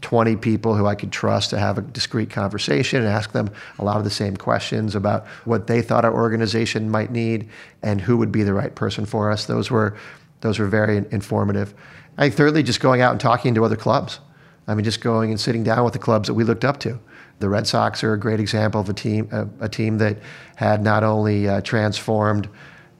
20 0.00 0.36
people 0.36 0.74
who 0.74 0.86
I 0.86 0.94
could 0.94 1.12
trust 1.12 1.50
to 1.50 1.58
have 1.58 1.78
a 1.78 1.82
discreet 1.82 2.30
conversation 2.30 3.00
and 3.00 3.08
ask 3.08 3.32
them 3.32 3.50
a 3.78 3.84
lot 3.84 3.98
of 3.98 4.04
the 4.04 4.10
same 4.10 4.36
questions 4.36 4.94
about 4.94 5.26
what 5.44 5.66
they 5.66 5.82
thought 5.82 6.04
our 6.04 6.14
organization 6.14 6.90
might 6.90 7.10
need 7.10 7.48
and 7.82 8.00
who 8.00 8.16
would 8.16 8.32
be 8.32 8.42
the 8.42 8.54
right 8.54 8.74
person 8.74 9.04
for 9.04 9.30
us. 9.30 9.46
Those 9.46 9.70
were 9.70 9.96
those 10.40 10.58
were 10.58 10.66
very 10.66 10.96
informative. 11.10 11.74
I 12.16 12.30
thirdly, 12.30 12.62
just 12.62 12.80
going 12.80 13.02
out 13.02 13.12
and 13.12 13.20
talking 13.20 13.54
to 13.54 13.64
other 13.64 13.76
clubs. 13.76 14.20
I 14.66 14.74
mean, 14.74 14.84
just 14.84 15.02
going 15.02 15.30
and 15.30 15.40
sitting 15.40 15.64
down 15.64 15.84
with 15.84 15.92
the 15.92 15.98
clubs 15.98 16.28
that 16.28 16.34
we 16.34 16.44
looked 16.44 16.64
up 16.64 16.80
to. 16.80 16.98
The 17.40 17.48
Red 17.48 17.66
Sox 17.66 18.02
are 18.04 18.12
a 18.12 18.18
great 18.18 18.40
example 18.40 18.80
of 18.80 18.88
a 18.88 18.92
team, 18.92 19.28
a, 19.32 19.48
a 19.64 19.68
team 19.68 19.98
that 19.98 20.18
had 20.56 20.82
not 20.82 21.02
only 21.02 21.48
uh, 21.48 21.60
transformed 21.60 22.48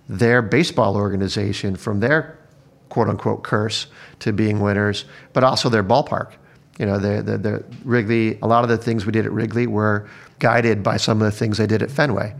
their 0.09 0.43
baseball 0.43 0.97
organization 0.97 1.77
from 1.77 2.01
their 2.01 2.39
quote 2.89 3.09
unquote 3.09 3.43
curse 3.43 3.87
to 4.19 4.33
being 4.33 4.61
winners, 4.61 5.05
but 5.33 5.45
also 5.45 5.69
their 5.69 5.85
ballpark 5.85 6.33
you 6.81 6.87
know, 6.87 6.99
the, 6.99 7.23
the, 7.23 7.37
the 7.37 7.65
Wrigley, 7.85 8.39
a 8.41 8.47
lot 8.47 8.65
of 8.65 8.71
the 8.71 8.79
things 8.79 9.05
we 9.05 9.13
did 9.13 9.27
at 9.27 9.33
Wrigley 9.33 9.67
were 9.67 10.09
guided 10.39 10.83
by 10.83 10.97
some 10.97 11.21
of 11.21 11.31
the 11.31 11.39
things 11.39 11.59
they 11.59 11.67
did 11.67 11.83
at 11.83 11.91
Fenway. 11.91 12.35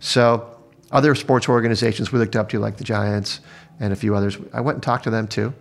So 0.00 0.54
other 0.92 1.14
sports 1.14 1.48
organizations 1.48 2.12
we 2.12 2.18
looked 2.18 2.36
up 2.36 2.50
to, 2.50 2.58
like 2.58 2.76
the 2.76 2.84
Giants 2.84 3.40
and 3.80 3.94
a 3.94 3.96
few 3.96 4.14
others, 4.14 4.36
I 4.52 4.60
went 4.60 4.76
and 4.76 4.82
talked 4.82 5.04
to 5.04 5.10
them 5.10 5.26
too. 5.26 5.54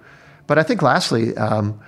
But 0.48 0.60
I 0.60 0.64
think 0.64 0.82
lastly, 0.82 1.36
um, 1.38 1.80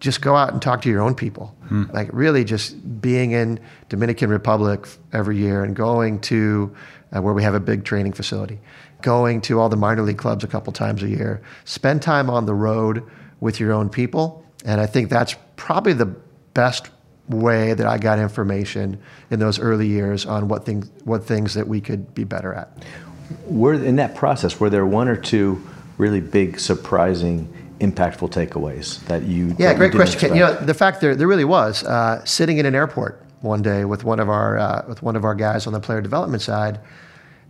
just 0.00 0.20
go 0.20 0.34
out 0.34 0.52
and 0.52 0.60
talk 0.60 0.82
to 0.82 0.88
your 0.90 1.02
own 1.02 1.14
people. 1.14 1.54
Hmm. 1.68 1.84
Like 1.92 2.08
really 2.12 2.42
just 2.42 3.00
being 3.00 3.30
in 3.30 3.60
Dominican 3.88 4.28
Republic 4.28 4.88
every 5.12 5.36
year 5.36 5.62
and 5.62 5.76
going 5.76 6.18
to 6.22 6.74
uh, 7.14 7.22
where 7.22 7.32
we 7.32 7.44
have 7.44 7.54
a 7.54 7.60
big 7.60 7.84
training 7.84 8.12
facility, 8.12 8.58
going 9.02 9.40
to 9.42 9.60
all 9.60 9.68
the 9.68 9.76
minor 9.76 10.02
league 10.02 10.18
clubs 10.18 10.42
a 10.42 10.48
couple 10.48 10.72
times 10.72 11.04
a 11.04 11.08
year, 11.08 11.42
spend 11.64 12.02
time 12.02 12.28
on 12.28 12.44
the 12.44 12.54
road 12.54 13.04
with 13.38 13.60
your 13.60 13.72
own 13.72 13.88
people. 13.88 14.44
And 14.64 14.80
I 14.80 14.86
think 14.86 15.10
that's 15.10 15.36
probably 15.56 15.92
the 15.92 16.14
best 16.54 16.90
way 17.28 17.74
that 17.74 17.86
I 17.86 17.98
got 17.98 18.18
information 18.18 19.00
in 19.30 19.40
those 19.40 19.58
early 19.58 19.86
years 19.86 20.26
on 20.26 20.48
what 20.48 20.64
things 20.64 20.90
what 21.04 21.24
things 21.24 21.54
that 21.54 21.66
we 21.66 21.80
could 21.80 22.14
be 22.14 22.24
better 22.24 22.54
at. 22.54 22.84
Were 23.46 23.74
in 23.74 23.96
that 23.96 24.14
process 24.14 24.60
were 24.60 24.70
there 24.70 24.86
one 24.86 25.08
or 25.08 25.16
two 25.16 25.62
really 25.98 26.20
big 26.20 26.60
surprising 26.60 27.52
impactful 27.80 28.30
takeaways 28.30 29.04
that 29.06 29.24
you 29.24 29.48
yeah 29.58 29.68
that 29.68 29.76
great 29.76 29.92
you 29.92 29.98
question. 29.98 30.34
You 30.34 30.40
know 30.40 30.54
the 30.54 30.74
fact 30.74 31.00
there 31.00 31.14
there 31.14 31.28
really 31.28 31.44
was 31.44 31.82
uh, 31.84 32.24
sitting 32.24 32.58
in 32.58 32.66
an 32.66 32.74
airport 32.74 33.22
one 33.40 33.62
day 33.62 33.84
with 33.84 34.04
one 34.04 34.20
of 34.20 34.28
our 34.28 34.58
uh, 34.58 34.84
with 34.88 35.02
one 35.02 35.16
of 35.16 35.24
our 35.24 35.34
guys 35.34 35.66
on 35.66 35.72
the 35.72 35.80
player 35.80 36.00
development 36.00 36.42
side 36.42 36.80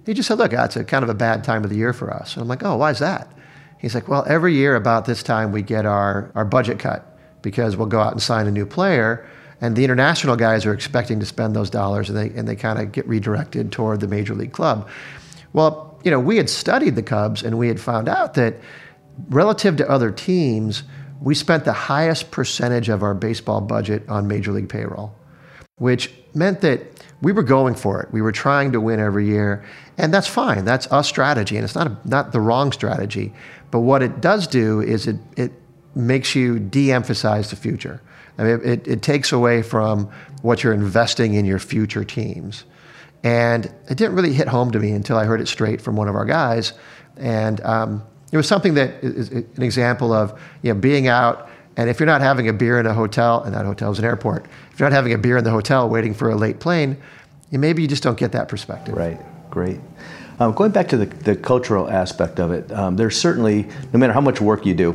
he 0.07 0.15
just 0.15 0.29
said 0.29 0.39
look 0.39 0.53
it's 0.53 0.77
a 0.77 0.85
kind 0.85 1.03
of 1.03 1.09
a 1.09 1.15
bad 1.15 1.45
time 1.45 1.65
of 1.65 1.71
the 1.71 1.77
year 1.77 1.93
for 1.93 2.13
us. 2.13 2.35
And 2.35 2.43
I'm 2.43 2.49
like 2.49 2.65
oh 2.65 2.77
why 2.77 2.91
is 2.91 2.99
that? 3.01 3.31
He's 3.79 3.95
like 3.95 4.09
well 4.09 4.25
every 4.27 4.55
year 4.55 4.75
about 4.75 5.05
this 5.05 5.23
time 5.23 5.53
we 5.53 5.63
get 5.63 5.85
our 5.85 6.33
our 6.35 6.45
budget 6.45 6.79
cut 6.79 7.15
because 7.47 7.76
we'll 7.76 7.87
go 7.87 8.00
out 8.00 8.11
and 8.11 8.21
sign 8.21 8.49
a 8.49 8.50
new 8.50 8.67
player 8.67 9.25
and 9.61 9.76
the 9.76 9.85
international 9.85 10.35
guys 10.35 10.67
are 10.67 10.75
expecting 10.75 11.21
to 11.21 11.26
spend 11.26 11.55
those 11.55 11.71
dollars 11.71 12.09
and 12.09 12.19
they, 12.19 12.37
and 12.37 12.49
they 12.49 12.57
kind 12.57 12.81
of 12.81 12.91
get 12.91 13.07
redirected 13.07 13.71
toward 13.71 14.00
the 14.00 14.09
major 14.09 14.35
league 14.35 14.53
club. 14.53 14.88
Well, 15.53 15.97
you 16.03 16.11
know, 16.11 16.19
we 16.19 16.38
had 16.38 16.50
studied 16.50 16.97
the 16.97 17.05
Cubs 17.05 17.45
and 17.45 17.57
we 17.57 17.69
had 17.69 17.79
found 17.79 18.09
out 18.09 18.35
that 18.35 18.57
relative 19.29 19.76
to 19.76 19.88
other 19.88 20.11
teams, 20.11 20.83
we 21.21 21.37
spent 21.37 21.65
the 21.65 21.73
highest 21.73 22.33
percentage 22.33 22.88
of 22.88 23.05
our 23.05 23.15
baseball 23.15 23.61
budget 23.61 24.03
on 24.09 24.26
major 24.26 24.50
league 24.50 24.69
payroll, 24.69 25.15
which 25.76 26.12
meant 26.35 26.62
that 26.62 26.81
we 27.23 27.31
were 27.31 27.45
going 27.45 27.76
for 27.76 28.03
it. 28.03 28.11
We 28.11 28.23
were 28.23 28.33
trying 28.33 28.73
to 28.73 28.81
win 28.81 28.99
every 28.99 29.29
year, 29.29 29.65
and 29.97 30.12
that's 30.12 30.26
fine. 30.26 30.65
That's 30.65 30.88
a 30.91 31.05
strategy, 31.05 31.57
and 31.57 31.65
it's 31.65 31.76
not 31.76 31.87
a, 31.87 31.97
not 32.05 32.33
the 32.33 32.41
wrong 32.41 32.73
strategy. 32.73 33.33
But 33.71 33.81
what 33.81 34.03
it 34.03 34.21
does 34.21 34.47
do 34.47 34.83
is 34.83 35.07
it 35.07 35.17
it 35.37 35.53
makes 35.97 36.35
you 36.35 36.59
de-emphasize 36.59 37.50
the 37.50 37.57
future. 37.57 38.00
I 38.38 38.45
mean, 38.45 38.61
it, 38.62 38.87
it 38.87 39.03
takes 39.03 39.33
away 39.33 39.62
from 39.62 40.11
what 40.43 40.62
you're 40.62 40.75
investing 40.75 41.35
in 41.35 41.47
your 41.47 41.59
future 41.59 42.05
teams. 42.05 42.65
And 43.25 43.65
it 43.88 43.97
didn't 43.97 44.15
really 44.15 44.35
hit 44.35 44.47
home 44.47 44.71
to 44.73 44.79
me 44.79 44.93
until 44.93 45.17
I 45.17 45.25
heard 45.25 45.41
it 45.41 45.49
straight 45.49 45.81
from 45.81 45.97
one 45.97 46.07
of 46.07 46.15
our 46.15 46.26
guys. 46.26 46.75
And 47.17 47.61
um, 47.62 48.03
it 48.31 48.37
was 48.37 48.47
something 48.47 48.75
that 48.75 49.03
is 49.03 49.31
an 49.31 49.62
example 49.62 50.12
of 50.12 50.38
you 50.62 50.73
know, 50.73 50.79
being 50.79 51.09
out, 51.09 51.49
and 51.76 51.91
if 51.91 51.99
you're 51.99 52.07
not 52.07 52.21
having 52.21 52.49
a 52.49 52.53
beer 52.53 52.79
in 52.79 52.87
a 52.87 52.95
hotel, 52.95 53.43
and 53.43 53.55
that 53.55 53.65
hotel 53.65 53.91
is 53.91 53.99
an 53.99 54.05
airport, 54.05 54.47
if 54.73 54.79
you're 54.79 54.88
not 54.88 54.95
having 54.95 55.12
a 55.12 55.19
beer 55.19 55.37
in 55.38 55.45
the 55.45 55.50
hotel 55.50 55.88
waiting 55.88 56.15
for 56.15 56.31
a 56.31 56.37
late 56.37 56.61
plane, 56.61 56.97
you, 57.50 57.59
maybe 57.59 57.83
you 57.83 57.88
just 57.88 58.03
don't 58.03 58.19
get 58.19 58.33
that 58.33 58.49
perspective. 58.49 58.95
Right, 58.95 59.21
great. 59.50 59.81
Um, 60.38 60.53
going 60.53 60.71
back 60.71 60.88
to 60.88 60.97
the, 60.99 61.07
the 61.07 61.37
cultural 61.37 61.88
aspect 61.91 62.38
of 62.38 62.50
it, 62.50 62.71
um, 62.73 62.97
there's 62.97 63.19
certainly, 63.19 63.67
no 63.93 63.99
matter 63.99 64.12
how 64.12 64.21
much 64.21 64.41
work 64.41 64.67
you 64.67 64.75
do, 64.75 64.93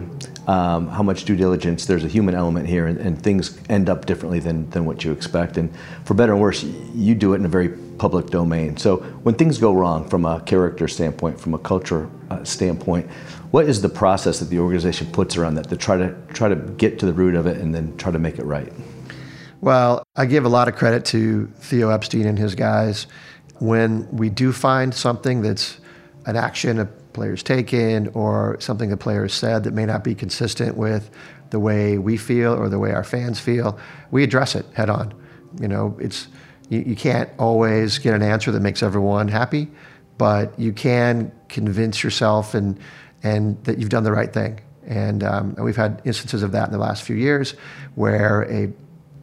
um, 0.47 0.87
how 0.87 1.03
much 1.03 1.25
due 1.25 1.35
diligence, 1.35 1.85
there's 1.85 2.03
a 2.03 2.07
human 2.07 2.33
element 2.33 2.67
here, 2.67 2.87
and, 2.87 2.97
and, 2.97 3.21
things 3.21 3.59
end 3.69 3.89
up 3.89 4.07
differently 4.07 4.39
than, 4.39 4.69
than 4.71 4.85
what 4.85 5.03
you 5.03 5.11
expect. 5.11 5.55
And 5.55 5.71
for 6.03 6.15
better 6.15 6.33
and 6.33 6.41
worse, 6.41 6.63
you 6.63 7.13
do 7.13 7.33
it 7.33 7.37
in 7.37 7.45
a 7.45 7.49
very 7.49 7.69
public 7.69 8.27
domain. 8.27 8.75
So 8.77 8.97
when 8.97 9.35
things 9.35 9.59
go 9.59 9.71
wrong 9.71 10.09
from 10.09 10.25
a 10.25 10.41
character 10.41 10.87
standpoint, 10.87 11.39
from 11.39 11.53
a 11.53 11.59
culture 11.59 12.09
uh, 12.31 12.43
standpoint, 12.43 13.07
what 13.51 13.65
is 13.65 13.81
the 13.83 13.89
process 13.89 14.39
that 14.39 14.45
the 14.49 14.57
organization 14.57 15.11
puts 15.11 15.37
around 15.37 15.55
that 15.55 15.69
to 15.69 15.77
try 15.77 15.97
to 15.97 16.15
try 16.33 16.49
to 16.49 16.55
get 16.55 16.97
to 16.99 17.05
the 17.05 17.13
root 17.13 17.35
of 17.35 17.45
it 17.45 17.57
and 17.57 17.75
then 17.75 17.95
try 17.97 18.11
to 18.11 18.19
make 18.19 18.39
it 18.39 18.45
right? 18.45 18.73
Well, 19.59 20.03
I 20.15 20.25
give 20.25 20.45
a 20.45 20.49
lot 20.49 20.67
of 20.67 20.75
credit 20.75 21.05
to 21.05 21.45
Theo 21.57 21.89
Epstein 21.89 22.25
and 22.25 22.39
his 22.39 22.55
guys. 22.55 23.05
When 23.59 24.09
we 24.09 24.29
do 24.31 24.51
find 24.51 24.91
something 24.91 25.43
that's 25.43 25.79
an 26.25 26.35
action 26.35 26.79
a 26.79 26.85
player's 27.13 27.43
taken 27.43 28.07
or 28.09 28.57
something 28.59 28.89
the 28.89 28.97
player 28.97 29.27
said 29.27 29.63
that 29.63 29.73
may 29.73 29.85
not 29.85 30.03
be 30.03 30.15
consistent 30.15 30.77
with 30.77 31.09
the 31.49 31.59
way 31.59 31.97
we 31.97 32.17
feel 32.17 32.53
or 32.53 32.69
the 32.69 32.79
way 32.79 32.91
our 32.91 33.03
fans 33.03 33.39
feel, 33.39 33.79
we 34.09 34.23
address 34.23 34.55
it 34.55 34.65
head 34.73 34.89
on. 34.89 35.13
You 35.59 35.67
know, 35.67 35.97
it's 35.99 36.27
you, 36.69 36.79
you 36.79 36.95
can't 36.95 37.29
always 37.37 37.99
get 37.99 38.13
an 38.13 38.23
answer 38.23 38.51
that 38.51 38.61
makes 38.61 38.81
everyone 38.81 39.27
happy, 39.27 39.67
but 40.17 40.57
you 40.57 40.71
can 40.73 41.31
convince 41.49 42.03
yourself 42.03 42.53
and 42.53 42.79
and 43.23 43.63
that 43.65 43.77
you've 43.77 43.89
done 43.89 44.03
the 44.03 44.11
right 44.11 44.33
thing. 44.33 44.59
And, 44.87 45.23
um, 45.23 45.53
and 45.55 45.63
we've 45.63 45.75
had 45.75 46.01
instances 46.05 46.43
of 46.43 46.51
that 46.53 46.67
in 46.67 46.71
the 46.71 46.79
last 46.79 47.03
few 47.03 47.15
years 47.15 47.53
where 47.95 48.51
a 48.51 48.71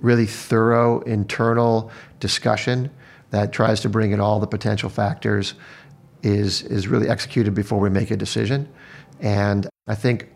really 0.01 0.27
thorough 0.27 1.01
internal 1.01 1.91
discussion 2.21 2.91
that 3.31 3.53
tries 3.53 3.81
to 3.81 3.89
bring 3.89 4.13
in 4.13 4.21
all 4.21 4.41
the 4.41 4.47
potential 4.47 4.89
factors 4.89 5.55
is 6.23 6.63
is 6.63 6.89
really 6.89 7.09
executed 7.09 7.55
before 7.55 7.79
we 7.79 7.91
make 7.91 8.11
a 8.11 8.17
decision. 8.17 8.69
And 9.21 9.69
I 9.87 9.95
think 9.95 10.29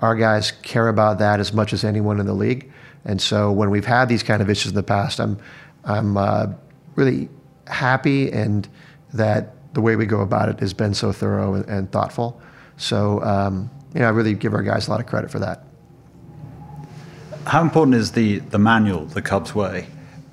our 0.00 0.16
guys 0.16 0.50
care 0.50 0.88
about 0.88 1.18
that 1.18 1.40
as 1.40 1.52
much 1.52 1.72
as 1.72 1.84
anyone 1.84 2.20
in 2.20 2.26
the 2.26 2.34
league. 2.34 2.70
And 3.04 3.20
so 3.20 3.50
when 3.52 3.70
we've 3.70 3.84
had 3.84 4.08
these 4.08 4.22
kind 4.22 4.42
of 4.42 4.50
issues 4.50 4.72
in 4.72 4.76
the 4.76 4.82
past, 4.82 5.20
I'm 5.20 5.38
I'm 5.84 6.16
uh, 6.16 6.46
really 6.96 7.28
happy 7.66 8.30
and 8.30 8.68
that 9.14 9.74
the 9.74 9.80
way 9.80 9.96
we 9.96 10.06
go 10.06 10.20
about 10.20 10.48
it 10.48 10.60
has 10.60 10.74
been 10.74 10.94
so 10.94 11.12
thorough 11.12 11.54
and, 11.54 11.68
and 11.68 11.92
thoughtful. 11.92 12.40
So 12.76 13.22
um, 13.22 13.70
you 13.94 14.00
know, 14.00 14.06
I 14.06 14.10
really 14.10 14.34
give 14.34 14.54
our 14.54 14.62
guys 14.62 14.88
a 14.88 14.90
lot 14.90 15.00
of 15.00 15.06
credit 15.06 15.30
for 15.30 15.38
that. 15.38 15.64
How 17.46 17.60
important 17.60 17.96
is 17.96 18.12
the 18.12 18.38
the 18.38 18.58
manual, 18.58 19.06
the 19.06 19.22
Cubs 19.22 19.54
way, 19.54 19.86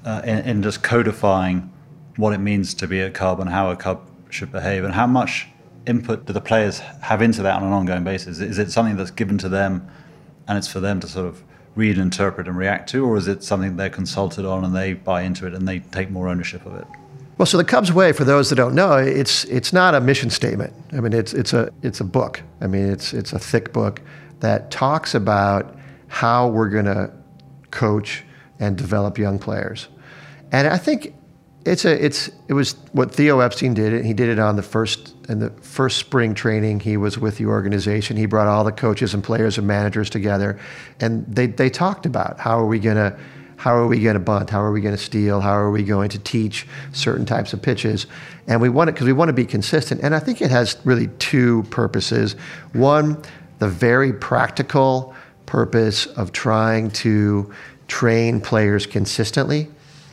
uh, 0.05 0.21
in, 0.23 0.37
in 0.39 0.63
just 0.63 0.83
codifying 0.83 1.71
what 2.17 2.33
it 2.33 2.39
means 2.39 2.73
to 2.75 2.87
be 2.87 2.99
a 2.99 3.09
Cub 3.09 3.39
and 3.39 3.49
how 3.49 3.71
a 3.71 3.75
Cub 3.75 4.08
should 4.29 4.51
behave, 4.51 4.83
and 4.83 4.93
how 4.93 5.07
much 5.07 5.47
input 5.85 6.25
do 6.25 6.33
the 6.33 6.41
players 6.41 6.79
have 6.79 7.21
into 7.21 7.41
that 7.41 7.55
on 7.55 7.63
an 7.63 7.73
ongoing 7.73 8.03
basis? 8.03 8.39
Is 8.39 8.59
it 8.59 8.71
something 8.71 8.95
that's 8.95 9.11
given 9.11 9.37
to 9.39 9.49
them, 9.49 9.87
and 10.47 10.57
it's 10.57 10.67
for 10.67 10.79
them 10.79 10.99
to 10.99 11.07
sort 11.07 11.27
of 11.27 11.43
read, 11.75 11.97
interpret, 11.97 12.47
and 12.47 12.57
react 12.57 12.89
to, 12.89 13.05
or 13.05 13.17
is 13.17 13.27
it 13.27 13.43
something 13.43 13.77
they're 13.77 13.89
consulted 13.89 14.45
on 14.45 14.63
and 14.63 14.75
they 14.75 14.93
buy 14.93 15.21
into 15.21 15.47
it 15.47 15.53
and 15.53 15.67
they 15.67 15.79
take 15.79 16.09
more 16.09 16.27
ownership 16.27 16.65
of 16.65 16.75
it? 16.75 16.85
Well, 17.37 17.45
so 17.45 17.57
the 17.57 17.63
Cubs 17.63 17.93
Way, 17.93 18.11
for 18.11 18.25
those 18.25 18.49
that 18.49 18.57
don't 18.57 18.75
know, 18.75 18.97
it's 18.97 19.45
it's 19.45 19.71
not 19.71 19.95
a 19.95 20.01
mission 20.01 20.29
statement. 20.29 20.73
I 20.91 20.99
mean, 20.99 21.13
it's 21.13 21.33
it's 21.33 21.53
a 21.53 21.71
it's 21.81 22.01
a 22.01 22.03
book. 22.03 22.43
I 22.59 22.67
mean, 22.67 22.89
it's 22.89 23.13
it's 23.13 23.31
a 23.31 23.39
thick 23.39 23.71
book 23.71 24.01
that 24.41 24.71
talks 24.71 25.15
about 25.15 25.77
how 26.09 26.49
we're 26.49 26.69
going 26.69 26.85
to 26.85 27.11
coach 27.71 28.25
and 28.59 28.77
develop 28.77 29.17
young 29.17 29.39
players. 29.39 29.87
And 30.51 30.67
I 30.67 30.77
think 30.77 31.13
it's 31.65 31.85
a 31.85 32.03
it's 32.03 32.29
it 32.47 32.53
was 32.53 32.73
what 32.93 33.13
Theo 33.13 33.39
Epstein 33.39 33.73
did. 33.73 33.93
And 33.93 34.05
he 34.05 34.13
did 34.13 34.29
it 34.29 34.39
on 34.39 34.55
the 34.55 34.63
first 34.63 35.15
in 35.27 35.39
the 35.39 35.49
first 35.61 35.97
spring 35.97 36.33
training. 36.33 36.79
He 36.79 36.97
was 36.97 37.17
with 37.17 37.37
the 37.37 37.45
organization. 37.45 38.17
He 38.17 38.25
brought 38.25 38.47
all 38.47 38.63
the 38.63 38.71
coaches 38.71 39.13
and 39.13 39.23
players 39.23 39.57
and 39.57 39.67
managers 39.67 40.09
together, 40.09 40.59
and 40.99 41.25
they 41.27 41.47
they 41.47 41.69
talked 41.69 42.05
about 42.05 42.39
how 42.39 42.59
are 42.59 42.65
we 42.65 42.79
to 42.79 43.17
how 43.59 43.75
are 43.75 43.87
we 43.87 43.99
going 43.99 44.13
to 44.13 44.21
bunt? 44.21 44.49
How 44.49 44.61
are 44.61 44.71
we 44.71 44.79
going 44.79 44.95
to 44.95 45.01
steal? 45.01 45.41
How 45.41 45.53
are 45.53 45.69
we 45.69 45.83
going 45.83 46.09
to 46.11 46.19
teach 46.19 46.65
certain 46.93 47.25
types 47.25 47.51
of 47.51 47.61
pitches? 47.61 48.07
And 48.47 48.61
we 48.61 48.69
want 48.69 48.89
it 48.89 48.93
because 48.93 49.05
we 49.05 49.11
want 49.11 49.27
to 49.27 49.33
be 49.33 49.45
consistent. 49.45 49.99
And 50.01 50.15
I 50.15 50.19
think 50.19 50.41
it 50.41 50.49
has 50.49 50.77
really 50.85 51.07
two 51.19 51.63
purposes. 51.63 52.37
One, 52.71 53.21
the 53.59 53.67
very 53.67 54.13
practical 54.13 55.13
purpose 55.45 56.05
of 56.05 56.31
trying 56.31 56.89
to 56.91 57.51
train 57.89 58.39
players 58.39 58.85
consistently 58.85 59.67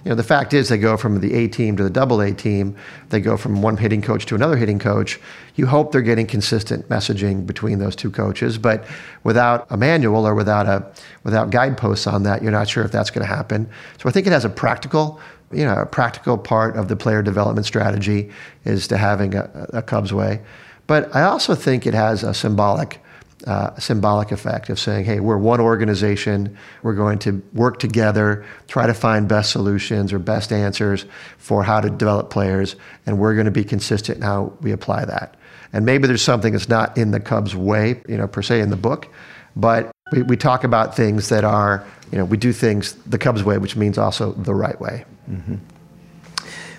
you 0.07 0.11
know, 0.11 0.15
the 0.15 0.23
fact 0.23 0.55
is 0.55 0.69
they 0.69 0.79
go 0.79 0.97
from 0.97 1.21
the 1.21 1.35
A 1.35 1.49
team 1.49 1.77
to 1.77 1.83
the 1.83 1.91
double 1.91 2.21
A 2.21 2.31
team. 2.31 2.77
They 3.09 3.19
go 3.19 3.37
from 3.37 3.61
one 3.61 3.77
hitting 3.77 4.03
coach 4.03 4.25
to 4.27 4.37
another 4.37 4.57
hitting 4.57 4.79
coach. 4.79 5.19
You 5.57 5.67
hope 5.67 5.91
they're 5.91 6.01
getting 6.01 6.29
consistent 6.29 6.89
messaging 6.89 7.45
between 7.45 7.81
those 7.81 7.97
two 7.97 8.13
coaches, 8.13 8.57
but 8.57 8.87
without 9.25 9.67
a 9.69 9.77
manual 9.77 10.25
or 10.25 10.37
without 10.37 10.67
a 10.67 10.89
without 11.25 11.51
guideposts 11.51 12.07
on 12.07 12.23
that, 12.23 12.41
you're 12.41 12.53
not 12.53 12.69
sure 12.69 12.85
if 12.85 12.93
that's 12.93 13.11
going 13.11 13.27
to 13.27 13.35
happen. 13.35 13.69
So 14.01 14.09
I 14.09 14.13
think 14.13 14.29
it 14.29 14.33
has 14.33 14.45
a 14.45 14.49
practical, 14.49 15.19
you 15.51 15.65
know, 15.65 15.75
a 15.75 15.87
practical 15.87 16.39
part 16.39 16.77
of 16.77 16.87
the 16.87 16.95
player 16.95 17.21
development 17.21 17.67
strategy 17.67 18.31
is 18.65 18.87
to 18.87 18.99
having 18.99 19.35
a, 19.35 19.67
a 19.73 19.83
Cubs 19.83 20.13
way. 20.13 20.41
But 20.87 21.13
I 21.17 21.23
also 21.23 21.57
think 21.57 21.85
it 21.85 21.95
has 21.95 22.23
a 22.23 22.33
symbolic 22.33 23.01
uh, 23.47 23.79
symbolic 23.79 24.33
effect 24.33 24.71
of 24.71 24.79
saying, 24.79 25.05
hey, 25.05 25.21
we're 25.21 25.37
one 25.37 25.61
organization. 25.61 26.57
We're 26.83 26.95
going 26.95 27.19
to 27.21 27.43
work 27.53 27.79
together, 27.79 28.45
try 28.67 28.87
to 28.87 28.95
find 28.95 29.29
best 29.29 29.51
solutions 29.51 30.13
or 30.13 30.19
best 30.19 30.53
answers 30.53 31.05
for 31.39 31.63
how 31.63 31.81
to 31.81 31.91
develop 31.91 32.31
players, 32.31 32.77
and 33.05 33.19
we're 33.19 33.35
going 33.35 33.45
to 33.45 33.51
be 33.51 33.65
consistent 33.65 34.19
in 34.19 34.23
how 34.23 34.53
we 34.61 34.73
apply 34.73 35.05
that. 35.05 35.37
And 35.73 35.85
maybe 35.85 36.07
there's 36.07 36.23
something 36.23 36.53
that's 36.53 36.69
not 36.69 36.97
in 36.97 37.11
the 37.11 37.21
Cubs 37.21 37.55
way, 37.55 38.01
you 38.09 38.17
know, 38.17 38.27
per 38.27 38.43
se 38.43 38.61
in 38.61 38.71
the 38.71 38.77
book, 38.77 39.09
but 39.55 39.91
we, 40.13 40.23
we 40.23 40.37
talk 40.37 40.65
about 40.65 40.97
things 40.97 41.29
that 41.29 41.45
are, 41.45 41.85
you 42.11 42.19
know, 42.19 42.25
we 42.25 42.37
do 42.37 42.53
things 42.53 42.95
the 43.05 43.19
Cubs 43.19 43.45
way, 43.45 43.59
which 43.59 43.77
means 43.77 43.99
also 43.99 44.33
the 44.33 44.55
right 44.55 44.81
way. 44.81 45.05
Mm-hmm. 45.31 45.57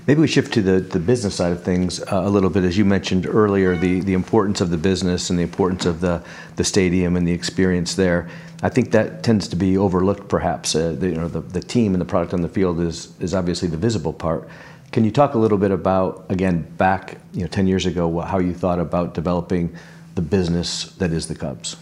Maybe 0.08 0.22
we 0.22 0.28
shift 0.28 0.54
to 0.54 0.62
the, 0.62 0.80
the 0.80 1.00
business 1.00 1.36
side 1.36 1.52
of 1.52 1.64
things 1.64 2.02
uh, 2.02 2.22
a 2.24 2.30
little 2.30 2.50
bit. 2.50 2.64
As 2.64 2.78
you 2.78 2.86
mentioned 2.86 3.28
earlier, 3.28 3.76
the, 3.76 4.00
the 4.00 4.14
importance 4.14 4.62
of 4.62 4.70
the 4.70 4.78
business 4.78 5.30
and 5.30 5.38
the 5.38 5.44
importance 5.44 5.86
of 5.86 6.00
the, 6.00 6.24
the 6.56 6.64
stadium 6.64 7.18
and 7.18 7.28
the 7.28 7.34
experience 7.34 7.96
there. 7.96 8.30
I 8.64 8.70
think 8.70 8.92
that 8.92 9.22
tends 9.22 9.50
to 9.50 9.58
be 9.58 9.78
overlooked, 9.78 10.30
perhaps. 10.30 10.76
Uh, 10.76 10.96
the, 10.98 11.10
you 11.10 11.16
know, 11.16 11.28
the, 11.28 11.42
the 11.42 11.60
team 11.60 11.94
and 11.94 12.00
the 12.00 12.06
product 12.06 12.34
on 12.34 12.40
the 12.40 12.48
field 12.48 12.80
is, 12.80 13.14
is 13.20 13.34
obviously 13.34 13.68
the 13.68 13.76
visible 13.76 14.14
part. 14.14 14.48
Can 14.94 15.04
you 15.04 15.12
talk 15.12 15.34
a 15.34 15.38
little 15.38 15.58
bit 15.58 15.72
about, 15.72 16.26
again, 16.30 16.62
back 16.78 17.18
you 17.34 17.42
know, 17.42 17.48
10 17.48 17.68
years 17.68 17.86
ago, 17.86 18.22
how 18.22 18.40
you 18.40 18.54
thought 18.54 18.80
about 18.80 19.14
developing 19.14 19.76
the 20.16 20.22
business 20.22 20.86
that 20.94 21.12
is 21.12 21.28
the 21.28 21.36
Cubs? 21.36 21.76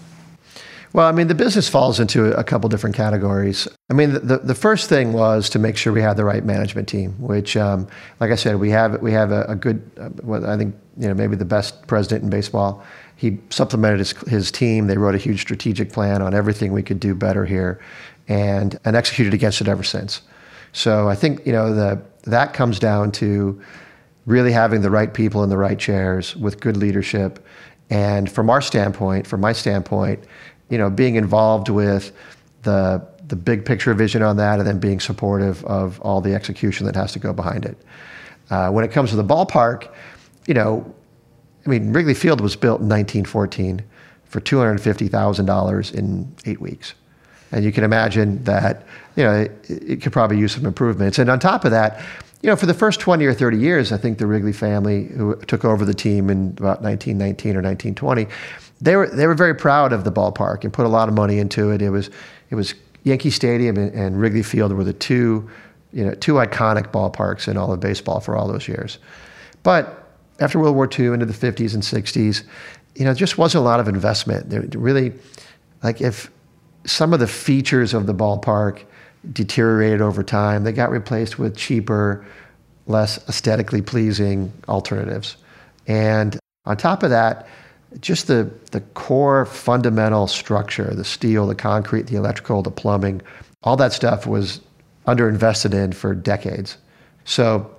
Well, 0.95 1.07
I 1.07 1.11
mean, 1.11 1.27
the 1.27 1.35
business 1.35 1.67
falls 1.67 1.99
into 1.99 2.31
a 2.39 2.43
couple 2.45 2.69
different 2.69 2.95
categories. 2.95 3.67
I 3.89 3.93
mean, 3.93 4.13
the, 4.13 4.39
the 4.41 4.55
first 4.55 4.87
thing 4.87 5.11
was 5.11 5.49
to 5.49 5.59
make 5.59 5.75
sure 5.75 5.91
we 5.91 6.01
had 6.01 6.15
the 6.15 6.23
right 6.23 6.41
management 6.41 6.87
team, 6.87 7.15
which, 7.19 7.57
um, 7.57 7.89
like 8.21 8.31
I 8.31 8.35
said, 8.35 8.61
we 8.61 8.69
have 8.69 9.01
we 9.01 9.11
have 9.11 9.33
a, 9.33 9.43
a 9.49 9.55
good, 9.57 9.91
uh, 9.99 10.07
well, 10.23 10.49
I 10.49 10.57
think 10.57 10.73
you 10.97 11.09
know 11.09 11.13
maybe 11.13 11.35
the 11.35 11.43
best 11.43 11.85
president 11.87 12.23
in 12.23 12.29
baseball. 12.29 12.81
He 13.17 13.39
supplemented 13.49 13.99
his, 13.99 14.11
his 14.29 14.51
team. 14.51 14.87
They 14.87 14.97
wrote 14.97 15.15
a 15.15 15.17
huge 15.17 15.41
strategic 15.41 15.91
plan 15.91 16.21
on 16.21 16.33
everything 16.33 16.71
we 16.71 16.81
could 16.81 17.01
do 17.01 17.13
better 17.13 17.43
here, 17.43 17.81
and 18.29 18.79
and 18.85 18.95
executed 18.95 19.33
against 19.33 19.59
it 19.59 19.67
ever 19.67 19.83
since. 19.83 20.21
So 20.71 21.09
I 21.09 21.15
think 21.15 21.45
you 21.45 21.51
know 21.51 21.75
the 21.75 22.01
that 22.23 22.53
comes 22.53 22.79
down 22.79 23.11
to 23.13 23.61
really 24.25 24.53
having 24.53 24.79
the 24.79 24.89
right 24.89 25.13
people 25.13 25.43
in 25.43 25.49
the 25.49 25.57
right 25.57 25.77
chairs 25.77 26.37
with 26.37 26.61
good 26.61 26.77
leadership. 26.77 27.45
And 27.87 28.31
from 28.31 28.49
our 28.49 28.61
standpoint, 28.61 29.27
from 29.27 29.41
my 29.41 29.53
standpoint, 29.53 30.23
you 30.69 30.77
know, 30.77 30.89
being 30.89 31.15
involved 31.15 31.69
with 31.69 32.11
the 32.63 33.05
the 33.27 33.35
big 33.35 33.65
picture 33.65 33.93
vision 33.93 34.21
on 34.21 34.37
that, 34.37 34.59
and 34.59 34.67
then 34.67 34.79
being 34.79 34.99
supportive 34.99 35.63
of 35.65 35.99
all 36.01 36.21
the 36.21 36.35
execution 36.35 36.85
that 36.85 36.95
has 36.95 37.11
to 37.13 37.19
go 37.19 37.33
behind 37.33 37.65
it. 37.65 37.77
Uh, 38.49 38.69
when 38.69 38.85
it 38.85 38.91
comes 38.91 39.09
to 39.09 39.15
the 39.15 39.23
ballpark, 39.23 39.91
you 40.45 40.53
know, 40.53 40.93
I 41.65 41.69
mean, 41.69 41.91
Wrigley 41.91 42.13
Field 42.13 42.41
was 42.41 42.55
built 42.55 42.81
in 42.81 42.89
1914 42.89 43.83
for 44.25 44.39
$250,000 44.41 45.93
in 45.95 46.35
eight 46.45 46.61
weeks. 46.61 46.93
And 47.51 47.63
you 47.63 47.71
can 47.71 47.83
imagine 47.83 48.43
that, 48.43 48.85
you 49.15 49.23
know, 49.23 49.33
it, 49.33 49.51
it, 49.69 50.01
could 50.01 50.11
probably 50.11 50.37
use 50.37 50.53
some 50.53 50.65
improvements. 50.65 51.19
And 51.19 51.29
on 51.29 51.39
top 51.39 51.63
of 51.65 51.71
that, 51.71 52.03
you 52.41 52.49
know, 52.49 52.55
for 52.55 52.65
the 52.65 52.73
first 52.73 52.99
20 52.99 53.25
or 53.25 53.33
30 53.33 53.57
years, 53.57 53.91
I 53.91 53.97
think 53.97 54.17
the 54.17 54.27
Wrigley 54.27 54.53
family, 54.53 55.05
who 55.05 55.35
took 55.47 55.65
over 55.65 55.85
the 55.85 55.93
team 55.93 56.29
in 56.29 56.49
about 56.57 56.81
1919 56.81 57.55
or 57.55 57.61
1920, 57.61 58.27
they 58.81 58.95
were 58.95 59.07
they 59.07 59.27
were 59.27 59.35
very 59.35 59.55
proud 59.55 59.93
of 59.93 60.03
the 60.03 60.11
ballpark 60.11 60.63
and 60.63 60.73
put 60.73 60.85
a 60.85 60.89
lot 60.89 61.07
of 61.07 61.15
money 61.15 61.39
into 61.39 61.71
it. 61.71 61.81
It 61.81 61.89
was 61.89 62.09
it 62.49 62.55
was 62.55 62.73
Yankee 63.03 63.29
Stadium 63.29 63.77
and, 63.77 63.93
and 63.93 64.19
Wrigley 64.19 64.43
Field 64.43 64.73
were 64.73 64.83
the 64.83 64.93
two 64.93 65.49
you 65.93 66.03
know 66.05 66.13
two 66.15 66.33
iconic 66.33 66.91
ballparks 66.91 67.47
in 67.47 67.57
all 67.57 67.71
of 67.71 67.79
baseball 67.79 68.19
for 68.19 68.35
all 68.35 68.47
those 68.47 68.67
years. 68.67 68.99
But 69.63 70.05
after 70.39 70.59
World 70.59 70.75
War 70.75 70.89
II 70.91 71.07
into 71.07 71.25
the 71.25 71.33
50s 71.33 71.73
and 71.73 71.81
60s, 71.81 72.43
you 72.95 73.05
know, 73.05 73.13
just 73.13 73.37
wasn't 73.37 73.61
a 73.61 73.65
lot 73.65 73.79
of 73.79 73.87
investment. 73.87 74.49
There 74.49 74.61
really, 74.73 75.13
like 75.83 76.01
if 76.01 76.29
some 76.85 77.13
of 77.13 77.19
the 77.19 77.27
features 77.27 77.93
of 77.93 78.05
the 78.05 78.13
ballpark 78.13 78.83
deteriorated 79.33 80.01
over 80.01 80.23
time, 80.23 80.63
they 80.63 80.71
got 80.71 80.91
replaced 80.91 81.39
with 81.39 81.57
cheaper, 81.57 82.25
less 82.87 83.17
aesthetically 83.27 83.81
pleasing 83.81 84.51
alternatives. 84.69 85.37
And 85.87 86.37
on 86.65 86.77
top 86.77 87.03
of 87.03 87.09
that, 87.09 87.47
just 88.01 88.27
the, 88.27 88.49
the 88.71 88.81
core 88.81 89.45
fundamental 89.45 90.27
structure, 90.27 90.93
the 90.93 91.03
steel, 91.03 91.47
the 91.47 91.55
concrete, 91.55 92.07
the 92.07 92.15
electrical, 92.15 92.61
the 92.61 92.71
plumbing, 92.71 93.21
all 93.63 93.77
that 93.77 93.93
stuff 93.93 94.27
was 94.27 94.61
underinvested 95.07 95.73
in 95.73 95.91
for 95.91 96.13
decades. 96.13 96.77
So, 97.25 97.71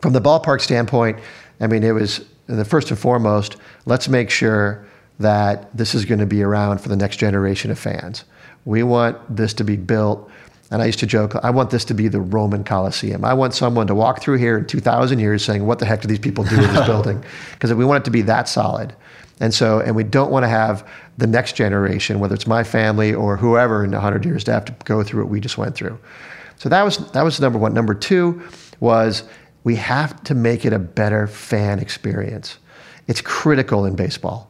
from 0.00 0.12
the 0.12 0.20
ballpark 0.20 0.60
standpoint, 0.60 1.18
I 1.60 1.66
mean, 1.66 1.84
it 1.84 1.92
was 1.92 2.24
the 2.46 2.64
first 2.64 2.90
and 2.90 2.98
foremost, 2.98 3.56
let's 3.86 4.08
make 4.08 4.30
sure 4.30 4.84
that 5.18 5.74
this 5.76 5.94
is 5.94 6.04
going 6.04 6.18
to 6.18 6.26
be 6.26 6.42
around 6.42 6.78
for 6.78 6.88
the 6.88 6.96
next 6.96 7.16
generation 7.18 7.70
of 7.70 7.78
fans. 7.78 8.24
We 8.64 8.82
want 8.82 9.18
this 9.34 9.54
to 9.54 9.64
be 9.64 9.76
built. 9.76 10.30
And 10.70 10.80
I 10.80 10.86
used 10.86 11.00
to 11.00 11.06
joke, 11.06 11.34
I 11.42 11.50
want 11.50 11.70
this 11.70 11.84
to 11.86 11.94
be 11.94 12.08
the 12.08 12.20
Roman 12.20 12.64
Colosseum. 12.64 13.24
I 13.24 13.34
want 13.34 13.54
someone 13.54 13.86
to 13.88 13.94
walk 13.94 14.22
through 14.22 14.38
here 14.38 14.56
in 14.56 14.66
2,000 14.66 15.18
years 15.18 15.44
saying, 15.44 15.66
what 15.66 15.78
the 15.78 15.84
heck 15.84 16.00
do 16.00 16.08
these 16.08 16.18
people 16.18 16.44
do 16.44 16.54
in 16.54 16.62
this 16.62 16.86
building? 16.86 17.22
Because 17.52 17.74
we 17.74 17.84
want 17.84 18.02
it 18.02 18.04
to 18.06 18.10
be 18.10 18.22
that 18.22 18.48
solid. 18.48 18.94
And 19.42 19.52
so, 19.52 19.80
and 19.80 19.96
we 19.96 20.04
don't 20.04 20.30
want 20.30 20.44
to 20.44 20.48
have 20.48 20.88
the 21.18 21.26
next 21.26 21.56
generation, 21.56 22.20
whether 22.20 22.32
it's 22.32 22.46
my 22.46 22.62
family 22.62 23.12
or 23.12 23.36
whoever 23.36 23.84
in 23.84 23.90
100 23.90 24.24
years, 24.24 24.44
to 24.44 24.52
have 24.52 24.64
to 24.66 24.76
go 24.84 25.02
through 25.02 25.24
what 25.24 25.30
we 25.32 25.40
just 25.40 25.58
went 25.58 25.74
through. 25.74 25.98
So 26.58 26.68
that 26.68 26.84
was, 26.84 26.98
that 27.10 27.24
was 27.24 27.40
number 27.40 27.58
one. 27.58 27.74
Number 27.74 27.92
two 27.92 28.40
was 28.78 29.24
we 29.64 29.74
have 29.74 30.22
to 30.24 30.36
make 30.36 30.64
it 30.64 30.72
a 30.72 30.78
better 30.78 31.26
fan 31.26 31.80
experience. 31.80 32.58
It's 33.08 33.20
critical 33.20 33.84
in 33.84 33.96
baseball. 33.96 34.48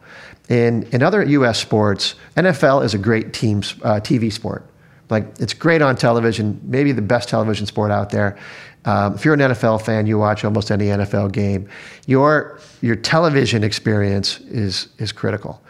In, 0.50 0.82
in 0.92 1.02
other 1.02 1.24
U.S. 1.24 1.58
sports, 1.58 2.14
NFL 2.36 2.84
is 2.84 2.92
a 2.92 2.98
great 2.98 3.32
team 3.32 3.60
uh, 3.82 4.00
TV 4.00 4.30
sport. 4.30 4.68
Like 5.08 5.24
it's 5.40 5.54
great 5.54 5.80
on 5.80 5.96
television, 5.96 6.60
maybe 6.64 6.92
the 6.92 7.00
best 7.00 7.30
television 7.30 7.64
sport 7.64 7.90
out 7.90 8.10
there. 8.10 8.38
Um, 8.84 9.14
if 9.14 9.24
you're 9.24 9.34
an 9.34 9.40
NFL 9.40 9.82
fan, 9.82 10.06
you 10.06 10.18
watch 10.18 10.44
almost 10.44 10.70
any 10.70 10.86
NFL 10.86 11.32
game. 11.32 11.68
Your 12.06 12.58
your 12.80 12.96
television 12.96 13.62
experience 13.62 14.40
is 14.40 14.88
is 14.98 15.12
critical. 15.12 15.60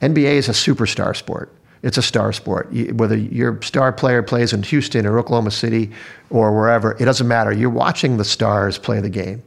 NBA 0.00 0.32
is 0.32 0.48
a 0.48 0.52
superstar 0.52 1.14
sport. 1.14 1.52
It's 1.82 1.98
a 1.98 2.02
star 2.02 2.32
sport. 2.32 2.72
whether 2.94 3.16
your 3.16 3.62
star 3.62 3.92
player 3.92 4.22
plays 4.22 4.52
in 4.52 4.62
Houston 4.64 5.06
or 5.06 5.18
Oklahoma 5.18 5.50
City 5.50 5.92
or 6.30 6.52
wherever, 6.52 6.96
it 6.98 7.04
doesn't 7.04 7.28
matter. 7.28 7.52
You're 7.52 7.70
watching 7.70 8.16
the 8.16 8.24
stars 8.24 8.78
play 8.78 9.00
the 9.00 9.10
game. 9.10 9.42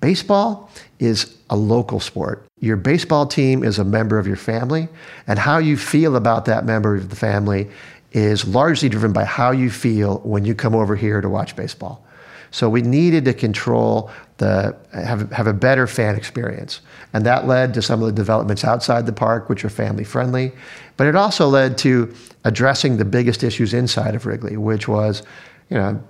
Baseball 0.00 0.70
is 0.98 1.36
a 1.50 1.56
local 1.56 1.98
sport. 1.98 2.46
Your 2.60 2.76
baseball 2.76 3.26
team 3.26 3.64
is 3.64 3.78
a 3.78 3.84
member 3.84 4.18
of 4.18 4.26
your 4.26 4.36
family, 4.36 4.88
and 5.26 5.38
how 5.38 5.58
you 5.58 5.76
feel 5.76 6.16
about 6.16 6.44
that 6.44 6.64
member 6.64 6.94
of 6.96 7.08
the 7.08 7.16
family 7.16 7.68
is 8.12 8.46
largely 8.46 8.88
driven 8.88 9.12
by 9.12 9.24
how 9.24 9.50
you 9.50 9.70
feel 9.70 10.18
when 10.18 10.44
you 10.44 10.54
come 10.54 10.74
over 10.74 10.94
here 10.94 11.20
to 11.20 11.28
watch 11.28 11.56
baseball. 11.56 12.05
So 12.56 12.70
we 12.70 12.80
needed 12.80 13.26
to 13.26 13.34
control 13.34 14.10
the 14.38 14.74
have 14.94 15.30
have 15.30 15.46
a 15.46 15.52
better 15.52 15.86
fan 15.86 16.16
experience, 16.16 16.80
and 17.12 17.26
that 17.26 17.46
led 17.46 17.74
to 17.74 17.82
some 17.82 18.00
of 18.00 18.06
the 18.06 18.14
developments 18.14 18.64
outside 18.64 19.04
the 19.04 19.12
park, 19.12 19.50
which 19.50 19.62
are 19.62 19.68
family 19.68 20.04
friendly. 20.04 20.52
But 20.96 21.06
it 21.06 21.14
also 21.16 21.48
led 21.48 21.76
to 21.78 22.14
addressing 22.44 22.96
the 22.96 23.04
biggest 23.04 23.44
issues 23.44 23.74
inside 23.74 24.14
of 24.14 24.24
Wrigley, 24.24 24.56
which 24.56 24.88
was, 24.88 25.22
you 25.68 25.76
know, 25.76 26.02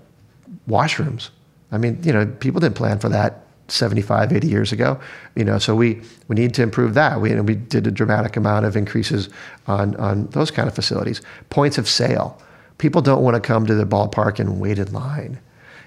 washrooms. 0.69 1.31
I 1.73 1.79
mean, 1.79 1.99
you 2.05 2.13
know, 2.13 2.25
people 2.25 2.61
didn't 2.61 2.77
plan 2.77 3.01
for 3.01 3.09
that 3.09 3.45
75, 3.67 4.33
80 4.33 4.47
years 4.47 4.71
ago. 4.71 5.01
You 5.35 5.45
know, 5.45 5.59
so 5.59 5.75
we, 5.75 6.01
we 6.29 6.37
need 6.37 6.55
to 6.55 6.63
improve 6.63 6.95
that. 6.95 7.21
We, 7.21 7.35
we 7.41 7.57
did 7.57 7.89
a 7.89 7.91
dramatic 7.91 8.37
amount 8.37 8.67
of 8.67 8.77
increases 8.77 9.31
on, 9.67 9.97
on 9.97 10.29
those 10.29 10.53
kind 10.53 10.69
of 10.69 10.77
facilities. 10.77 11.23
Points 11.51 11.77
of 11.77 11.89
sale. 11.89 12.41
People 12.79 13.03
don't 13.03 13.25
want 13.25 13.35
to 13.35 13.41
come 13.41 13.67
to 13.67 13.75
the 13.75 13.85
ballpark 13.85 14.39
and 14.39 14.61
wait 14.61 14.79
in 14.79 14.93
line. 14.93 15.41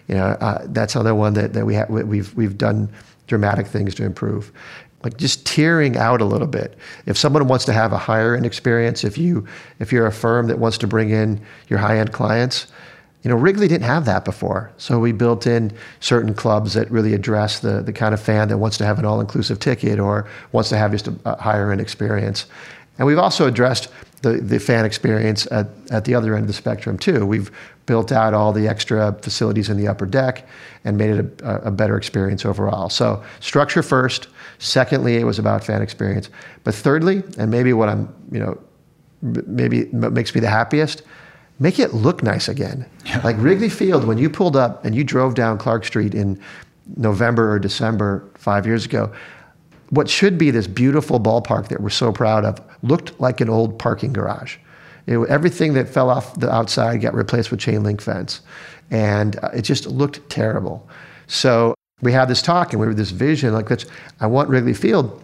You 0.09 0.15
know, 0.15 0.25
uh, 0.25 0.65
that's 0.69 0.95
another 0.95 1.15
one 1.15 1.33
that, 1.33 1.53
that 1.53 1.65
we 1.65 1.75
have, 1.75 1.89
we've, 1.89 2.33
we've 2.35 2.57
done 2.57 2.89
dramatic 3.27 3.67
things 3.67 3.95
to 3.95 4.03
improve. 4.03 4.51
Like 5.03 5.15
just 5.17 5.45
tearing 5.45 5.95
out 5.95 6.19
a 6.19 6.25
little 6.25 6.47
bit. 6.47 6.77
If 7.05 7.17
someone 7.17 7.47
wants 7.47 7.63
to 7.65 7.73
have 7.73 7.93
a 7.93 7.97
higher 7.97 8.35
end 8.35 8.45
experience, 8.45 9.05
if 9.05 9.17
you 9.17 9.47
if 9.79 9.93
you're 9.93 10.07
a 10.07 10.11
firm 10.11 10.47
that 10.47 10.59
wants 10.59 10.77
to 10.79 10.87
bring 10.87 11.11
in 11.11 11.39
your 11.69 11.79
high 11.79 11.99
end 11.99 12.11
clients, 12.11 12.67
you 13.23 13.29
know, 13.29 13.37
Wrigley 13.37 13.67
didn't 13.67 13.85
have 13.85 14.05
that 14.05 14.25
before. 14.25 14.71
So 14.77 14.99
we 14.99 15.11
built 15.11 15.45
in 15.45 15.71
certain 15.99 16.33
clubs 16.33 16.73
that 16.73 16.89
really 16.89 17.13
address 17.13 17.59
the, 17.59 17.81
the 17.81 17.93
kind 17.93 18.13
of 18.13 18.21
fan 18.21 18.47
that 18.49 18.57
wants 18.57 18.77
to 18.77 18.85
have 18.85 18.99
an 18.99 19.05
all 19.05 19.21
inclusive 19.21 19.59
ticket 19.59 19.99
or 19.99 20.27
wants 20.51 20.69
to 20.69 20.77
have 20.77 20.91
just 20.91 21.07
a, 21.25 21.35
higher 21.35 21.71
end 21.71 21.81
experience. 21.81 22.45
And 22.97 23.05
we've 23.05 23.17
also 23.17 23.47
addressed 23.47 23.89
the, 24.21 24.33
the 24.33 24.59
fan 24.59 24.85
experience 24.85 25.47
at, 25.51 25.67
at 25.91 26.05
the 26.05 26.15
other 26.15 26.33
end 26.33 26.43
of 26.43 26.47
the 26.47 26.53
spectrum, 26.53 26.97
too. 26.97 27.25
We've 27.25 27.51
built 27.89 28.11
out 28.11 28.35
all 28.35 28.53
the 28.53 28.67
extra 28.67 29.13
facilities 29.23 29.67
in 29.67 29.75
the 29.75 29.87
upper 29.87 30.05
deck 30.05 30.47
and 30.85 30.95
made 30.95 31.09
it 31.09 31.41
a, 31.41 31.69
a 31.69 31.71
better 31.71 31.97
experience 31.97 32.45
overall. 32.45 32.87
So, 32.87 33.23
structure 33.39 33.81
first. 33.81 34.27
Secondly, 34.59 35.15
it 35.15 35.23
was 35.23 35.39
about 35.39 35.63
fan 35.63 35.81
experience. 35.81 36.29
But 36.63 36.75
thirdly, 36.75 37.23
and 37.39 37.49
maybe 37.49 37.73
what 37.73 37.89
I'm, 37.89 38.13
you 38.31 38.39
know, 38.39 38.59
maybe 39.23 39.85
makes 39.85 40.35
me 40.35 40.39
the 40.39 40.49
happiest, 40.49 41.01
make 41.57 41.79
it 41.79 41.95
look 41.95 42.21
nice 42.21 42.47
again. 42.47 42.85
Yeah. 43.07 43.21
Like 43.23 43.37
Wrigley 43.39 43.69
Field, 43.69 44.05
when 44.05 44.19
you 44.19 44.29
pulled 44.29 44.55
up 44.55 44.85
and 44.85 44.93
you 44.93 45.03
drove 45.03 45.33
down 45.33 45.57
Clark 45.57 45.83
Street 45.83 46.13
in 46.13 46.39
November 46.95 47.51
or 47.51 47.57
December 47.57 48.23
five 48.35 48.67
years 48.67 48.85
ago, 48.85 49.11
what 49.89 50.07
should 50.07 50.37
be 50.37 50.51
this 50.51 50.67
beautiful 50.67 51.19
ballpark 51.19 51.69
that 51.69 51.81
we're 51.81 51.89
so 51.89 52.11
proud 52.11 52.45
of 52.45 52.61
looked 52.83 53.19
like 53.19 53.41
an 53.41 53.49
old 53.49 53.79
parking 53.79 54.13
garage. 54.13 54.57
It, 55.09 55.17
everything 55.27 55.73
that 55.73 55.89
fell 55.89 56.11
off 56.11 56.39
the 56.39 56.53
outside 56.53 57.01
got 57.01 57.15
replaced 57.15 57.49
with 57.49 57.59
chain 57.59 57.81
link 57.83 57.99
fence. 57.99 58.41
And 58.91 59.37
uh, 59.41 59.49
it 59.55 59.63
just 59.63 59.87
looked 59.87 60.29
terrible. 60.29 60.87
So 61.25 61.73
we 62.01 62.11
had 62.11 62.25
this 62.25 62.43
talk 62.43 62.73
and 62.73 62.79
we 62.79 62.85
were 62.85 62.93
this 62.93 63.09
vision 63.09 63.51
like, 63.51 63.69
let's, 63.71 63.87
I 64.19 64.27
want 64.27 64.49
Wrigley 64.49 64.75
Field 64.75 65.19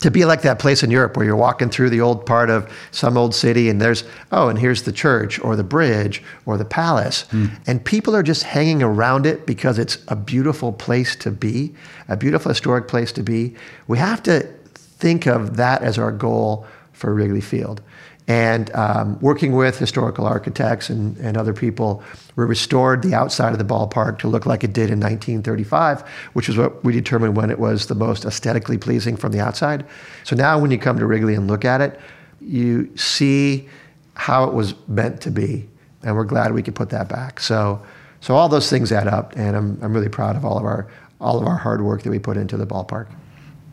to 0.00 0.10
be 0.10 0.24
like 0.24 0.42
that 0.42 0.58
place 0.58 0.82
in 0.82 0.90
Europe 0.90 1.16
where 1.16 1.24
you're 1.24 1.36
walking 1.36 1.70
through 1.70 1.88
the 1.88 2.00
old 2.00 2.26
part 2.26 2.50
of 2.50 2.68
some 2.90 3.16
old 3.16 3.32
city 3.32 3.68
and 3.68 3.80
there's, 3.80 4.02
oh, 4.32 4.48
and 4.48 4.58
here's 4.58 4.82
the 4.82 4.92
church 4.92 5.38
or 5.38 5.54
the 5.54 5.64
bridge 5.64 6.20
or 6.44 6.58
the 6.58 6.64
palace. 6.64 7.26
Mm. 7.30 7.56
And 7.68 7.84
people 7.84 8.14
are 8.16 8.24
just 8.24 8.42
hanging 8.42 8.82
around 8.82 9.24
it 9.24 9.46
because 9.46 9.78
it's 9.78 9.98
a 10.08 10.16
beautiful 10.16 10.72
place 10.72 11.14
to 11.16 11.30
be, 11.30 11.74
a 12.08 12.16
beautiful 12.16 12.48
historic 12.48 12.88
place 12.88 13.12
to 13.12 13.22
be. 13.22 13.54
We 13.86 13.98
have 13.98 14.20
to 14.24 14.40
think 14.74 15.26
of 15.26 15.56
that 15.58 15.82
as 15.82 15.96
our 15.96 16.10
goal 16.10 16.66
for 16.92 17.14
Wrigley 17.14 17.40
Field. 17.40 17.80
And 18.28 18.74
um, 18.74 19.20
working 19.20 19.52
with 19.52 19.78
historical 19.78 20.26
architects 20.26 20.90
and, 20.90 21.16
and 21.18 21.36
other 21.36 21.52
people, 21.52 22.02
we 22.34 22.44
restored 22.44 23.02
the 23.02 23.14
outside 23.14 23.52
of 23.52 23.58
the 23.58 23.64
ballpark 23.64 24.18
to 24.20 24.28
look 24.28 24.46
like 24.46 24.64
it 24.64 24.72
did 24.72 24.90
in 24.90 24.98
1935, 24.98 26.00
which 26.32 26.48
is 26.48 26.56
what 26.56 26.84
we 26.84 26.92
determined 26.92 27.36
when 27.36 27.50
it 27.50 27.58
was 27.60 27.86
the 27.86 27.94
most 27.94 28.24
aesthetically 28.24 28.78
pleasing 28.78 29.16
from 29.16 29.30
the 29.30 29.38
outside. 29.38 29.86
So 30.24 30.34
now 30.34 30.58
when 30.58 30.72
you 30.72 30.78
come 30.78 30.98
to 30.98 31.06
Wrigley 31.06 31.34
and 31.34 31.46
look 31.46 31.64
at 31.64 31.80
it, 31.80 32.00
you 32.40 32.94
see 32.96 33.68
how 34.14 34.44
it 34.44 34.54
was 34.54 34.74
meant 34.88 35.20
to 35.20 35.30
be, 35.30 35.68
and 36.02 36.16
we're 36.16 36.24
glad 36.24 36.52
we 36.52 36.62
could 36.62 36.74
put 36.74 36.90
that 36.90 37.08
back. 37.08 37.38
So, 37.38 37.80
so 38.20 38.34
all 38.34 38.48
those 38.48 38.68
things 38.68 38.90
add 38.90 39.06
up, 39.06 39.34
and 39.36 39.56
I'm, 39.56 39.78
I'm 39.82 39.92
really 39.92 40.08
proud 40.08 40.36
of 40.36 40.44
all 40.44 40.58
of 40.58 40.64
our 40.64 40.88
all 41.18 41.38
of 41.38 41.46
our 41.46 41.56
hard 41.56 41.80
work 41.80 42.02
that 42.02 42.10
we 42.10 42.18
put 42.18 42.36
into 42.36 42.58
the 42.58 42.66
ballpark. 42.66 43.06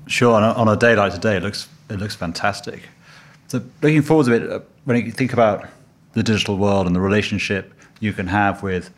Sure, 0.07 0.33
on 0.33 0.43
a, 0.43 0.53
on 0.53 0.67
a 0.69 0.77
day 0.77 0.95
like 0.95 1.13
today, 1.13 1.37
it 1.37 1.43
looks 1.43 1.67
it 1.89 1.97
looks 1.97 2.15
fantastic. 2.15 2.81
So 3.47 3.61
looking 3.81 4.01
forward 4.01 4.27
a 4.27 4.39
bit, 4.39 4.51
uh, 4.51 4.59
when 4.85 5.05
you 5.05 5.11
think 5.11 5.33
about 5.33 5.67
the 6.13 6.23
digital 6.23 6.57
world 6.57 6.87
and 6.87 6.95
the 6.95 7.01
relationship 7.01 7.73
you 7.99 8.13
can 8.13 8.27
have 8.27 8.63
with 8.63 8.91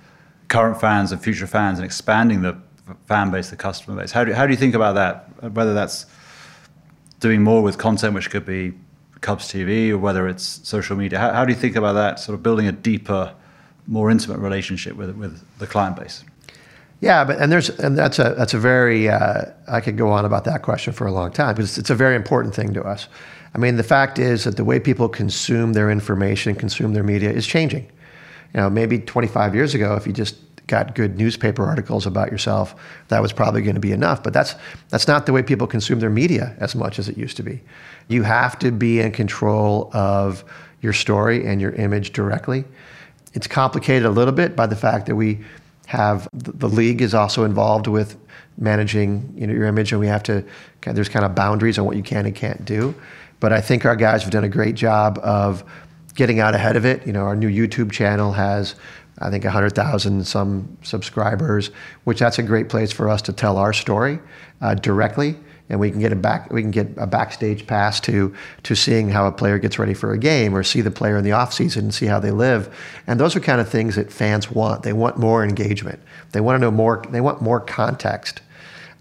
current 0.47 0.79
fans 0.79 1.11
and 1.11 1.21
future 1.21 1.47
fans 1.47 1.79
and 1.79 1.85
expanding 1.85 2.41
the 2.41 2.57
fan 3.07 3.31
base, 3.31 3.49
the 3.49 3.55
customer 3.55 4.01
base, 4.01 4.11
how 4.11 4.23
do, 4.23 4.33
how 4.33 4.45
do 4.45 4.51
you 4.51 4.57
think 4.57 4.75
about 4.75 4.95
that? 4.95 5.51
Whether 5.53 5.73
that's 5.73 6.05
doing 7.19 7.41
more 7.41 7.61
with 7.61 7.77
content, 7.77 8.13
which 8.13 8.29
could 8.29 8.45
be 8.45 8.73
Cubs 9.21 9.51
TV, 9.51 9.89
or 9.89 9.97
whether 9.97 10.27
it's 10.27 10.67
social 10.67 10.95
media. 10.95 11.17
How, 11.17 11.33
how 11.33 11.45
do 11.45 11.51
you 11.51 11.57
think 11.57 11.75
about 11.75 11.93
that? 11.93 12.19
Sort 12.19 12.35
of 12.35 12.43
building 12.43 12.67
a 12.67 12.71
deeper, 12.71 13.33
more 13.87 14.11
intimate 14.11 14.37
relationship 14.37 14.95
with 14.95 15.15
with 15.15 15.43
the 15.57 15.65
client 15.65 15.95
base. 15.95 16.23
Yeah, 17.01 17.23
but 17.23 17.39
and 17.39 17.51
there's 17.51 17.69
and 17.69 17.97
that's 17.97 18.19
a 18.19 18.35
that's 18.37 18.53
a 18.53 18.59
very 18.59 19.09
uh, 19.09 19.45
I 19.67 19.81
could 19.81 19.97
go 19.97 20.11
on 20.11 20.25
about 20.25 20.43
that 20.45 20.61
question 20.61 20.93
for 20.93 21.07
a 21.07 21.11
long 21.11 21.31
time 21.31 21.55
because 21.55 21.77
it's 21.77 21.89
a 21.89 21.95
very 21.95 22.15
important 22.15 22.53
thing 22.53 22.73
to 22.73 22.83
us. 22.83 23.07
I 23.55 23.57
mean, 23.57 23.77
the 23.77 23.83
fact 23.83 24.19
is 24.19 24.43
that 24.43 24.57
the 24.57 24.65
way 24.65 24.81
people 24.81 25.07
consume 25.07 25.71
their 25.71 25.89
information, 25.89 26.55
consume 26.55 26.93
their 26.93 27.03
media, 27.03 27.31
is 27.31 27.47
changing. 27.47 27.83
You 28.53 28.59
know, 28.59 28.69
maybe 28.69 28.99
25 28.99 29.55
years 29.55 29.73
ago, 29.73 29.95
if 29.95 30.05
you 30.05 30.11
just 30.11 30.35
got 30.67 30.93
good 30.93 31.17
newspaper 31.17 31.63
articles 31.63 32.05
about 32.05 32.31
yourself, 32.31 32.75
that 33.07 33.21
was 33.21 33.31
probably 33.31 33.61
going 33.61 33.75
to 33.75 33.81
be 33.81 33.93
enough. 33.93 34.21
But 34.21 34.33
that's 34.33 34.55
that's 34.89 35.07
not 35.07 35.25
the 35.25 35.31
way 35.31 35.41
people 35.41 35.67
consume 35.67 36.01
their 36.01 36.09
media 36.09 36.53
as 36.59 36.75
much 36.75 36.99
as 36.99 37.07
it 37.07 37.17
used 37.17 37.37
to 37.37 37.43
be. 37.43 37.61
You 38.09 38.23
have 38.23 38.59
to 38.59 38.71
be 38.71 38.99
in 38.99 39.13
control 39.13 39.89
of 39.93 40.43
your 40.81 40.91
story 40.91 41.47
and 41.47 41.61
your 41.61 41.71
image 41.71 42.11
directly. 42.11 42.65
It's 43.33 43.47
complicated 43.47 44.05
a 44.05 44.11
little 44.11 44.33
bit 44.33 44.57
by 44.57 44.67
the 44.67 44.75
fact 44.75 45.05
that 45.05 45.15
we 45.15 45.39
have 45.85 46.27
the 46.33 46.67
league 46.67 47.01
is 47.01 47.13
also 47.13 47.45
involved 47.45 47.87
with 47.87 48.17
managing 48.57 49.33
you 49.37 49.47
know 49.47 49.53
your 49.53 49.65
image, 49.65 49.93
and 49.93 50.01
we 50.01 50.07
have 50.07 50.23
to 50.23 50.43
there's 50.81 51.09
kind 51.09 51.23
of 51.23 51.35
boundaries 51.35 51.79
on 51.79 51.85
what 51.85 51.95
you 51.95 52.03
can 52.03 52.25
and 52.25 52.35
can't 52.35 52.65
do. 52.65 52.93
But 53.45 53.53
I 53.53 53.61
think 53.61 53.85
our 53.85 53.95
guys 53.95 54.23
have 54.23 54.31
done 54.31 54.43
a 54.43 54.49
great 54.49 54.73
job 54.73 55.19
of 55.21 55.63
getting 56.15 56.39
out 56.39 56.55
ahead 56.55 56.75
of 56.75 56.83
it. 56.83 57.05
You 57.05 57.13
know, 57.13 57.25
our 57.25 57.35
new 57.35 57.47
YouTube 57.47 57.91
channel 57.91 58.31
has 58.31 58.73
I 59.19 59.29
think 59.29 59.43
100,000 59.43 60.25
some 60.25 60.75
subscribers, 60.81 61.69
which 62.05 62.17
that's 62.17 62.39
a 62.39 62.41
great 62.41 62.69
place 62.69 62.91
for 62.91 63.07
us 63.07 63.21
to 63.21 63.33
tell 63.33 63.57
our 63.57 63.71
story 63.71 64.17
uh, 64.61 64.73
directly. 64.73 65.37
And 65.69 65.79
we 65.79 65.91
can 65.91 65.99
get 65.99 66.11
a 66.11 66.15
back, 66.15 66.51
we 66.51 66.63
can 66.63 66.71
get 66.71 66.87
a 66.97 67.05
backstage 67.05 67.67
pass 67.67 67.99
to 67.99 68.33
to 68.63 68.75
seeing 68.75 69.09
how 69.09 69.27
a 69.27 69.31
player 69.31 69.59
gets 69.59 69.77
ready 69.77 69.93
for 69.93 70.11
a 70.11 70.17
game, 70.17 70.55
or 70.55 70.63
see 70.63 70.81
the 70.81 70.89
player 70.89 71.15
in 71.15 71.23
the 71.23 71.33
off 71.33 71.53
season 71.53 71.83
and 71.83 71.93
see 71.93 72.07
how 72.07 72.19
they 72.19 72.31
live. 72.31 72.75
And 73.05 73.19
those 73.19 73.35
are 73.35 73.39
kind 73.39 73.61
of 73.61 73.69
things 73.69 73.95
that 73.95 74.11
fans 74.11 74.49
want. 74.49 74.81
They 74.81 74.93
want 74.93 75.19
more 75.19 75.43
engagement. 75.43 75.99
They 76.31 76.41
want 76.41 76.55
to 76.55 76.61
know 76.61 76.71
more. 76.71 77.03
They 77.11 77.21
want 77.21 77.43
more 77.43 77.59
context. 77.59 78.41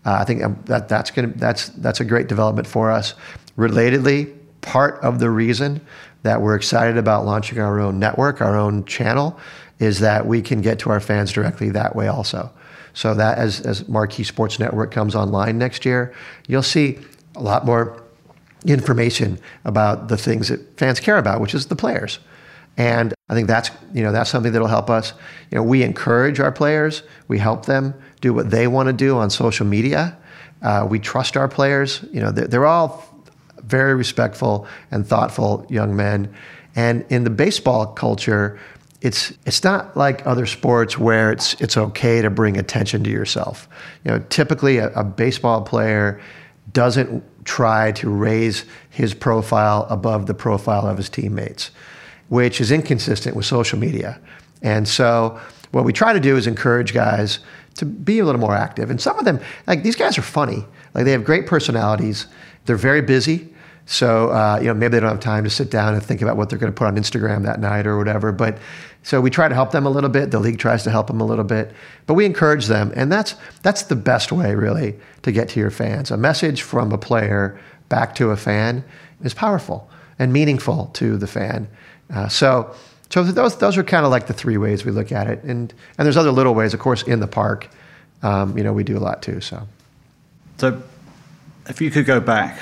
Uh, 0.04 0.18
I 0.20 0.24
think 0.24 0.42
um, 0.42 0.59
that 0.66 0.90
that's 0.90 1.11
gonna 1.11 1.28
that's 1.28 1.70
that's 1.70 2.00
a 2.00 2.04
great 2.04 2.26
development 2.26 2.66
for 2.66 2.90
us. 2.90 3.14
Relatedly, 3.57 4.37
part 4.61 5.01
of 5.03 5.19
the 5.19 5.31
reason 5.31 5.81
that 6.23 6.40
we're 6.40 6.57
excited 6.57 6.97
about 6.97 7.25
launching 7.25 7.59
our 7.59 7.81
own 7.81 7.99
network, 7.99 8.40
our 8.40 8.57
own 8.57 8.85
channel, 8.85 9.38
is 9.79 10.01
that 10.01 10.27
we 10.27 10.40
can 10.40 10.61
get 10.62 10.79
to 10.81 10.90
our 10.90 11.01
fans 11.01 11.33
directly 11.33 11.71
that 11.71 11.95
way 11.95 12.09
also. 12.09 12.51
So 12.95 13.14
that 13.14 13.38
as, 13.38 13.61
as 13.61 13.88
Marquee 13.88 14.25
Sports 14.25 14.59
Network 14.59 14.90
comes 14.90 15.14
online 15.14 15.59
next 15.59 15.85
year, 15.85 16.14
you'll 16.47 16.62
see 16.62 16.99
a 17.35 17.43
lot 17.43 17.67
more 17.67 18.03
information 18.64 19.38
about 19.64 20.09
the 20.09 20.17
things 20.17 20.49
that 20.49 20.79
fans 20.79 21.01
care 21.01 21.19
about, 21.19 21.40
which 21.40 21.55
is 21.55 21.67
the 21.67 21.77
players. 21.77 22.21
And 22.77 23.14
I 23.29 23.35
think 23.35 23.47
that's 23.47 23.71
you 23.93 24.03
know 24.03 24.11
that's 24.11 24.31
something 24.31 24.53
that'll 24.53 24.69
help 24.69 24.90
us. 24.90 25.12
You 25.51 25.59
know, 25.59 25.62
we 25.62 25.83
encourage 25.83 26.40
our 26.40 26.51
players, 26.51 27.03
we 27.29 27.38
help 27.38 27.67
them 27.67 27.95
do 28.21 28.35
what 28.35 28.51
they 28.51 28.67
want 28.67 28.88
to 28.88 28.93
do 28.93 29.17
on 29.19 29.31
social 29.31 29.67
media. 29.67 30.17
Uh, 30.62 30.87
we 30.88 30.99
trust 30.99 31.37
our 31.37 31.47
players. 31.47 32.05
You 32.11 32.21
know, 32.21 32.31
they're, 32.31 32.49
they're 32.49 32.67
all 32.67 33.13
very 33.66 33.94
respectful 33.94 34.66
and 34.90 35.07
thoughtful 35.07 35.66
young 35.68 35.96
men. 35.96 36.33
And 36.77 37.05
in 37.09 37.24
the 37.24 37.31
baseball 37.31 37.87
culture, 37.87 38.59
it's 39.00 39.35
it's 39.44 39.62
not 39.62 39.96
like 39.96 40.27
other 40.27 40.46
sports 40.46 40.98
where 40.98 41.31
it's 41.31 41.55
it's 41.61 41.77
okay 41.77 42.22
to 42.22 42.31
bring 42.31 42.57
attention 42.57 43.05
to 43.05 43.11
yourself. 43.11 43.68
You 44.05 44.12
know, 44.12 44.18
typically 44.31 44.79
a, 44.79 44.88
a 44.94 45.05
baseball 45.05 45.62
player 45.62 46.20
doesn't 46.72 47.22
try 47.44 47.92
to 47.92 48.09
raise 48.09 48.64
his 48.90 49.12
profile 49.14 49.87
above 49.90 50.27
the 50.27 50.35
profile 50.35 50.87
of 50.87 50.96
his 50.96 51.11
teammates, 51.11 51.70
which 52.29 52.61
is 52.61 52.72
inconsistent 52.72 53.37
with 53.37 53.44
social 53.44 53.79
media. 53.79 54.18
And 54.62 54.88
so 54.88 55.38
what 55.72 55.85
we 55.85 55.92
try 55.92 56.12
to 56.12 56.20
do 56.20 56.37
is 56.37 56.46
encourage 56.46 56.94
guys 56.94 57.40
to 57.74 57.85
be 57.85 58.18
a 58.20 58.24
little 58.24 58.40
more 58.40 58.55
active. 58.55 58.90
And 58.90 59.00
some 59.00 59.18
of 59.18 59.24
them, 59.24 59.40
like 59.66 59.83
these 59.83 59.96
guys 59.96 60.16
are 60.16 60.22
funny. 60.22 60.64
Like 60.94 61.05
they 61.05 61.12
have 61.12 61.24
great 61.24 61.46
personalities. 61.46 62.27
They're 62.64 62.77
very 62.77 63.03
busy. 63.03 63.54
So 63.87 64.31
uh, 64.31 64.59
you 64.61 64.68
know 64.68 64.75
maybe 64.75 64.92
they 64.92 65.01
don't 65.01 65.11
have 65.11 65.20
time 65.20 65.44
to 65.44 65.51
sit 65.51 65.70
down 65.70 65.94
and 65.94 66.03
think 66.03 66.23
about 66.23 66.37
what 66.37 66.49
they're 66.49 66.59
going 66.59 66.73
to 66.73 66.77
put 66.77 66.87
on 66.87 66.97
Instagram 66.97 67.44
that 67.44 67.61
night 67.61 67.87
or 67.87 67.99
whatever. 67.99 68.33
But 68.33 68.59
so 69.03 69.20
we 69.20 69.31
try 69.31 69.49
to 69.49 69.55
help 69.55 69.73
them 69.73 69.85
a 69.85 69.90
little 69.90 70.09
bit. 70.09 70.31
The 70.31 70.40
league 70.40 70.59
tries 70.59 70.83
to 70.85 70.90
help 70.90 71.07
them 71.07 71.20
a 71.20 71.25
little 71.25 71.44
bit, 71.44 71.73
but 72.07 72.14
we 72.14 72.25
encourage 72.25 72.66
them, 72.66 72.92
and 72.97 73.12
that's 73.12 73.35
that's 73.62 73.83
the 73.85 73.97
best 73.97 74.33
way 74.33 74.55
really 74.55 74.99
to 75.23 75.33
get 75.33 75.49
to 75.51 75.61
your 75.61 75.70
fans. 75.70 76.11
A 76.11 76.16
message 76.16 76.62
from 76.62 76.92
a 76.92 76.99
player 76.99 77.61
back 77.88 78.14
to 78.16 78.31
a 78.31 78.37
fan 78.37 78.85
is 79.23 79.35
powerful 79.35 79.88
and 80.18 80.33
meaningful 80.33 80.87
to 80.94 81.16
the 81.16 81.27
fan. 81.27 81.68
Uh, 82.12 82.29
so. 82.29 82.75
So 83.11 83.23
those 83.23 83.59
those 83.59 83.77
are 83.77 83.85
kind 83.85 84.05
of 84.05 84.11
like 84.11 84.27
the 84.27 84.33
three 84.33 84.57
ways 84.57 84.85
we 84.85 84.90
look 84.90 85.12
at 85.12 85.29
it, 85.29 85.44
and 85.44 85.73
and 85.99 86.07
there's 86.07 86.16
other 86.16 86.33
little 86.33 86.53
ways, 86.53 86.75
of 86.75 86.81
course, 86.81 87.03
in 87.05 87.20
the 87.20 87.29
park. 87.29 87.68
Um, 88.25 88.59
you 88.59 88.64
know, 88.64 88.73
we 88.73 88.83
do 88.83 88.97
a 88.97 88.99
lot 88.99 89.23
too. 89.23 89.40
So, 89.40 89.68
so 90.57 90.83
if 91.68 91.81
you 91.81 91.92
could 91.92 92.07
go 92.07 92.18
back 92.18 92.59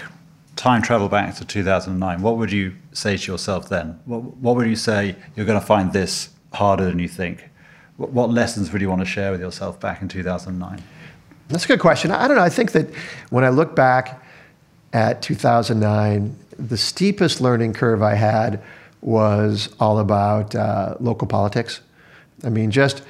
time 0.57 0.83
travel 0.83 1.09
back 1.09 1.35
to 1.37 1.45
2009, 1.45 2.23
what 2.23 2.37
would 2.37 2.53
you 2.53 2.75
say 2.93 3.17
to 3.17 3.33
yourself 3.33 3.69
then? 3.69 3.99
What, 4.05 4.23
what 4.37 4.57
would 4.57 4.67
you 4.67 4.77
say 4.77 5.17
you're 5.35 5.47
going 5.47 5.61
to 5.61 5.67
find 5.67 5.93
this 5.93 6.31
harder 6.53 6.85
than 6.85 6.99
you 6.99 7.09
think? 7.09 7.49
What, 7.97 8.11
what, 8.11 8.31
lessons 8.31 8.73
would 8.73 8.83
you 8.83 8.89
want 8.89 9.01
to 9.01 9.07
share 9.07 9.33
with 9.33 9.41
yourself 9.41 9.81
back 9.81 10.03
in 10.03 10.09
2009? 10.09 10.83
That's 11.49 11.65
a 11.65 11.69
good 11.69 11.81
question. 11.81 12.11
I 12.11 12.29
don't 12.29 12.37
know. 12.37 12.43
I 12.43 12.49
think 12.49 12.73
that 12.73 12.93
when 13.31 13.45
I 13.45 13.49
look 13.49 13.75
back 13.75 14.23
at 14.93 15.23
2009, 15.23 16.37
the 16.59 16.77
steepest 16.77 17.41
learning 17.41 17.73
curve 17.73 18.03
I 18.03 18.15
had 18.15 18.63
was 19.01 19.75
all 19.81 19.99
about 19.99 20.55
uh, 20.55 20.95
local 21.01 21.27
politics. 21.27 21.81
I 22.45 22.49
mean, 22.49 22.71
just 22.71 23.03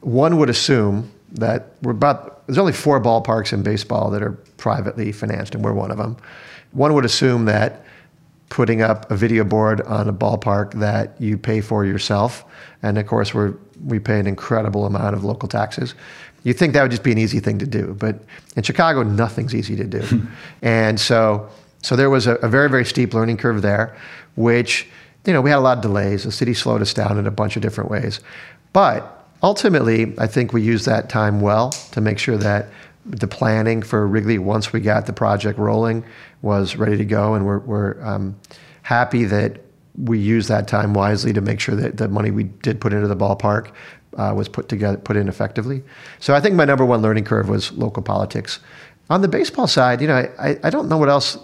one 0.00 0.38
would 0.38 0.50
assume 0.50 1.10
that 1.32 1.68
we're 1.82 1.92
about, 1.92 2.46
there's 2.46 2.58
only 2.58 2.72
four 2.72 3.00
ballparks 3.00 3.52
in 3.52 3.62
baseball 3.62 4.10
that 4.10 4.22
are 4.22 4.32
privately 4.56 5.12
financed, 5.12 5.54
and 5.54 5.64
we're 5.64 5.72
one 5.72 5.90
of 5.90 5.98
them. 5.98 6.16
One 6.72 6.94
would 6.94 7.04
assume 7.04 7.46
that 7.46 7.84
putting 8.48 8.82
up 8.82 9.10
a 9.10 9.16
video 9.16 9.44
board 9.44 9.80
on 9.82 10.08
a 10.08 10.12
ballpark 10.12 10.72
that 10.74 11.18
you 11.20 11.38
pay 11.38 11.60
for 11.60 11.84
yourself, 11.84 12.44
and 12.82 12.98
of 12.98 13.06
course 13.06 13.32
we 13.32 13.50
we 13.86 13.98
pay 13.98 14.20
an 14.20 14.26
incredible 14.26 14.84
amount 14.84 15.14
of 15.14 15.24
local 15.24 15.48
taxes. 15.48 15.94
You 16.42 16.52
think 16.52 16.74
that 16.74 16.82
would 16.82 16.90
just 16.90 17.02
be 17.02 17.12
an 17.12 17.18
easy 17.18 17.40
thing 17.40 17.58
to 17.58 17.66
do, 17.66 17.94
but 17.98 18.20
in 18.56 18.62
Chicago, 18.62 19.02
nothing's 19.02 19.54
easy 19.54 19.76
to 19.76 19.84
do, 19.84 20.26
and 20.62 21.00
so 21.00 21.48
so 21.82 21.96
there 21.96 22.10
was 22.10 22.26
a, 22.26 22.34
a 22.36 22.48
very 22.48 22.68
very 22.68 22.84
steep 22.84 23.14
learning 23.14 23.38
curve 23.38 23.62
there, 23.62 23.96
which 24.36 24.88
you 25.26 25.32
know 25.32 25.40
we 25.40 25.50
had 25.50 25.58
a 25.58 25.62
lot 25.62 25.78
of 25.78 25.82
delays. 25.82 26.24
The 26.24 26.32
city 26.32 26.54
slowed 26.54 26.82
us 26.82 26.92
down 26.92 27.18
in 27.18 27.26
a 27.26 27.30
bunch 27.30 27.56
of 27.56 27.62
different 27.62 27.90
ways, 27.90 28.20
but 28.72 29.26
ultimately, 29.42 30.14
I 30.18 30.26
think 30.26 30.52
we 30.52 30.62
used 30.62 30.86
that 30.86 31.08
time 31.08 31.40
well 31.40 31.70
to 31.92 32.00
make 32.00 32.18
sure 32.18 32.36
that 32.36 32.68
the 33.06 33.26
planning 33.26 33.82
for 33.82 34.06
Wrigley, 34.06 34.38
once 34.38 34.72
we 34.72 34.80
got 34.80 35.06
the 35.06 35.12
project 35.12 35.58
rolling, 35.58 36.04
was 36.42 36.76
ready 36.76 36.96
to 36.96 37.04
go, 37.04 37.34
and 37.34 37.46
we're, 37.46 37.58
we're 37.60 38.02
um, 38.04 38.38
happy 38.82 39.24
that 39.24 39.60
we 39.96 40.18
used 40.18 40.48
that 40.48 40.68
time 40.68 40.94
wisely 40.94 41.32
to 41.32 41.40
make 41.40 41.60
sure 41.60 41.74
that 41.74 41.96
the 41.96 42.08
money 42.08 42.30
we 42.30 42.44
did 42.44 42.80
put 42.80 42.92
into 42.92 43.08
the 43.08 43.16
ballpark 43.16 43.72
uh, 44.16 44.32
was 44.36 44.48
put 44.48 44.68
together, 44.68 44.98
put 44.98 45.16
in 45.16 45.28
effectively. 45.28 45.82
So 46.18 46.34
I 46.34 46.40
think 46.40 46.54
my 46.54 46.64
number 46.64 46.84
one 46.84 47.02
learning 47.02 47.24
curve 47.24 47.48
was 47.48 47.72
local 47.72 48.02
politics. 48.02 48.60
On 49.08 49.22
the 49.22 49.28
baseball 49.28 49.66
side, 49.66 50.00
you 50.00 50.06
know, 50.06 50.28
I, 50.38 50.58
I 50.62 50.70
don't 50.70 50.88
know 50.88 50.98
what 50.98 51.08
else. 51.08 51.38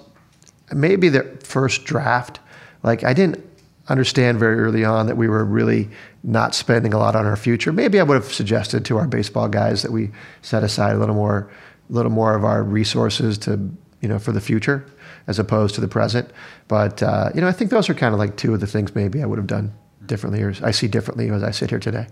Maybe 0.73 1.09
the 1.09 1.23
first 1.43 1.85
draft, 1.85 2.41
like 2.83 3.05
I 3.05 3.13
didn't 3.13 3.45
understand 3.89 4.39
very 4.39 4.59
early 4.59 4.85
on 4.85 5.07
that 5.07 5.17
we 5.17 5.29
were 5.29 5.45
really 5.45 5.89
not 6.23 6.55
spending 6.55 6.93
a 6.93 6.99
lot 6.99 7.15
on 7.15 7.25
our 7.27 7.37
future. 7.37 7.73
Maybe 7.73 8.01
I 8.01 8.03
would 8.03 8.15
have 8.15 8.33
suggested 8.33 8.85
to 8.87 8.99
our 8.99 9.07
baseball 9.07 9.49
guys 9.49 9.83
that 9.83 9.93
we 9.93 10.11
set 10.43 10.65
aside 10.65 10.97
a 10.97 10.99
little 10.99 11.15
more, 11.15 11.51
a 11.89 11.93
little 11.93 12.11
more 12.11 12.35
of 12.35 12.45
our 12.45 12.63
resources 12.63 13.39
to, 13.39 13.71
you 14.01 14.09
know, 14.09 14.19
for 14.19 14.33
the 14.33 14.41
future 14.41 14.85
as 15.27 15.39
opposed 15.39 15.75
to 15.75 15.81
the 15.81 15.89
present. 15.89 16.31
But 16.69 17.03
uh, 17.03 17.31
you 17.35 17.41
know, 17.41 17.49
I 17.49 17.53
think 17.53 17.71
those 17.71 17.89
are 17.89 17.95
kind 17.95 18.13
of 18.13 18.19
like 18.19 18.37
two 18.37 18.55
of 18.55 18.61
the 18.61 18.67
things 18.67 18.95
maybe 18.95 19.23
I 19.23 19.27
would 19.27 19.39
have 19.39 19.47
done 19.47 19.73
differently, 20.07 20.43
or 20.43 20.55
I 20.63 20.71
see 20.71 20.89
differently 20.89 21.31
as 21.31 21.43
I 21.43 21.51
sit 21.51 21.71
here 21.71 21.81
today. 21.81 22.07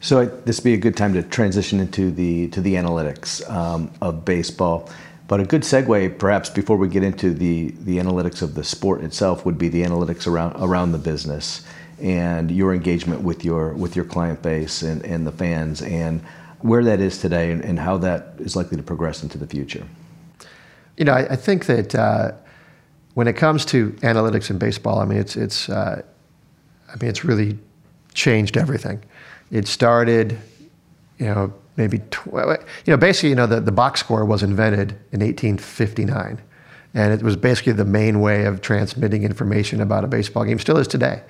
So 0.00 0.24
this 0.24 0.58
would 0.58 0.64
be 0.64 0.74
a 0.74 0.78
good 0.78 0.96
time 0.96 1.14
to 1.14 1.22
transition 1.22 1.78
into 1.78 2.10
the 2.10 2.48
to 2.48 2.60
the 2.60 2.74
analytics 2.74 3.48
um, 3.50 3.90
of 4.00 4.24
baseball. 4.24 4.90
But 5.28 5.40
a 5.40 5.44
good 5.44 5.62
segue, 5.62 6.18
perhaps, 6.18 6.50
before 6.50 6.76
we 6.76 6.88
get 6.88 7.02
into 7.02 7.32
the, 7.32 7.70
the 7.80 7.98
analytics 7.98 8.42
of 8.42 8.54
the 8.54 8.64
sport 8.64 9.02
itself, 9.02 9.46
would 9.46 9.56
be 9.56 9.68
the 9.68 9.82
analytics 9.82 10.26
around 10.26 10.56
around 10.56 10.92
the 10.92 10.98
business 10.98 11.64
and 12.00 12.50
your 12.50 12.74
engagement 12.74 13.22
with 13.22 13.44
your 13.44 13.72
with 13.74 13.94
your 13.94 14.04
client 14.04 14.42
base 14.42 14.82
and, 14.82 15.04
and 15.04 15.26
the 15.26 15.32
fans 15.32 15.80
and 15.82 16.20
where 16.60 16.84
that 16.84 17.00
is 17.00 17.18
today 17.18 17.50
and, 17.50 17.64
and 17.64 17.78
how 17.78 17.96
that 17.98 18.34
is 18.38 18.56
likely 18.56 18.76
to 18.76 18.82
progress 18.82 19.22
into 19.22 19.38
the 19.38 19.46
future. 19.46 19.84
You 20.96 21.04
know, 21.04 21.12
I, 21.12 21.32
I 21.32 21.36
think 21.36 21.66
that 21.66 21.94
uh, 21.94 22.32
when 23.14 23.28
it 23.28 23.34
comes 23.34 23.64
to 23.66 23.90
analytics 24.02 24.50
in 24.50 24.58
baseball, 24.58 24.98
I 24.98 25.04
mean, 25.04 25.18
it's 25.18 25.36
it's 25.36 25.68
uh, 25.68 26.02
I 26.88 26.96
mean, 26.96 27.08
it's 27.08 27.24
really 27.24 27.58
changed 28.14 28.56
everything. 28.56 29.02
It 29.50 29.66
started, 29.66 30.38
you 31.18 31.26
know, 31.26 31.52
maybe 31.76 32.00
you 32.26 32.62
know, 32.86 32.96
basically, 32.96 33.30
you 33.30 33.34
know, 33.34 33.46
the, 33.46 33.60
the 33.60 33.72
box 33.72 34.00
score 34.00 34.24
was 34.24 34.42
invented 34.42 34.92
in 35.12 35.20
1859, 35.20 36.40
and 36.94 37.12
it 37.12 37.22
was 37.22 37.36
basically 37.36 37.72
the 37.72 37.84
main 37.84 38.20
way 38.20 38.44
of 38.44 38.60
transmitting 38.60 39.24
information 39.24 39.80
about 39.80 40.04
a 40.04 40.08
baseball 40.08 40.44
game. 40.44 40.58
Still 40.58 40.78
is 40.78 40.88
today, 40.88 41.22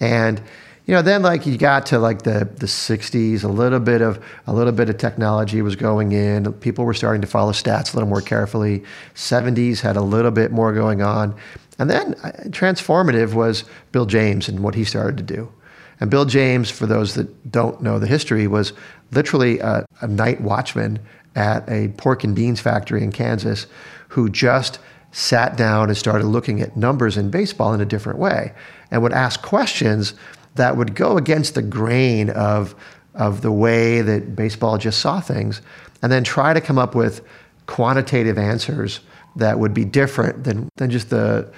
and 0.00 0.40
you 0.86 0.94
know, 0.94 1.02
then 1.02 1.22
like 1.22 1.46
you 1.46 1.58
got 1.58 1.86
to 1.86 1.98
like 1.98 2.22
the 2.22 2.48
the 2.56 2.66
60s, 2.66 3.44
a 3.44 3.48
little 3.48 3.80
bit 3.80 4.00
of 4.00 4.24
a 4.46 4.52
little 4.52 4.72
bit 4.72 4.88
of 4.88 4.98
technology 4.98 5.62
was 5.62 5.76
going 5.76 6.12
in. 6.12 6.52
People 6.54 6.84
were 6.84 6.94
starting 6.94 7.20
to 7.20 7.26
follow 7.26 7.52
stats 7.52 7.92
a 7.92 7.96
little 7.96 8.08
more 8.08 8.22
carefully. 8.22 8.84
70s 9.14 9.80
had 9.80 9.96
a 9.96 10.02
little 10.02 10.30
bit 10.30 10.50
more 10.50 10.72
going 10.72 11.02
on, 11.02 11.34
and 11.78 11.90
then 11.90 12.14
uh, 12.22 12.30
transformative 12.48 13.34
was 13.34 13.64
Bill 13.92 14.06
James 14.06 14.48
and 14.48 14.62
what 14.62 14.74
he 14.74 14.84
started 14.84 15.16
to 15.18 15.22
do. 15.22 15.52
And 16.00 16.10
Bill 16.10 16.24
James, 16.24 16.70
for 16.70 16.86
those 16.86 17.14
that 17.14 17.50
don't 17.50 17.82
know 17.82 17.98
the 17.98 18.06
history, 18.06 18.46
was 18.46 18.72
literally 19.10 19.58
a, 19.60 19.86
a 20.00 20.06
night 20.06 20.40
watchman 20.40 20.98
at 21.34 21.68
a 21.68 21.88
pork 21.96 22.24
and 22.24 22.34
beans 22.34 22.60
factory 22.60 23.02
in 23.02 23.12
Kansas 23.12 23.66
who 24.08 24.28
just 24.28 24.78
sat 25.12 25.56
down 25.56 25.88
and 25.88 25.96
started 25.96 26.26
looking 26.26 26.60
at 26.60 26.76
numbers 26.76 27.16
in 27.16 27.30
baseball 27.30 27.72
in 27.72 27.80
a 27.80 27.86
different 27.86 28.18
way 28.18 28.52
and 28.90 29.02
would 29.02 29.12
ask 29.12 29.42
questions 29.42 30.14
that 30.56 30.76
would 30.76 30.94
go 30.94 31.16
against 31.16 31.54
the 31.54 31.62
grain 31.62 32.30
of, 32.30 32.74
of 33.14 33.40
the 33.40 33.52
way 33.52 34.02
that 34.02 34.34
baseball 34.36 34.76
just 34.76 35.00
saw 35.00 35.20
things 35.20 35.62
and 36.02 36.12
then 36.12 36.24
try 36.24 36.52
to 36.52 36.60
come 36.60 36.78
up 36.78 36.94
with 36.94 37.24
quantitative 37.66 38.38
answers 38.38 39.00
that 39.36 39.58
would 39.58 39.72
be 39.72 39.84
different 39.84 40.44
than, 40.44 40.68
than 40.76 40.90
just 40.90 41.10
the, 41.10 41.50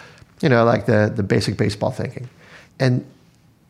you 0.43 0.49
know, 0.49 0.65
like 0.65 0.87
the, 0.87 1.13
the 1.15 1.23
basic 1.23 1.57
baseball 1.57 1.91
thinking. 1.91 2.29
And 2.79 3.05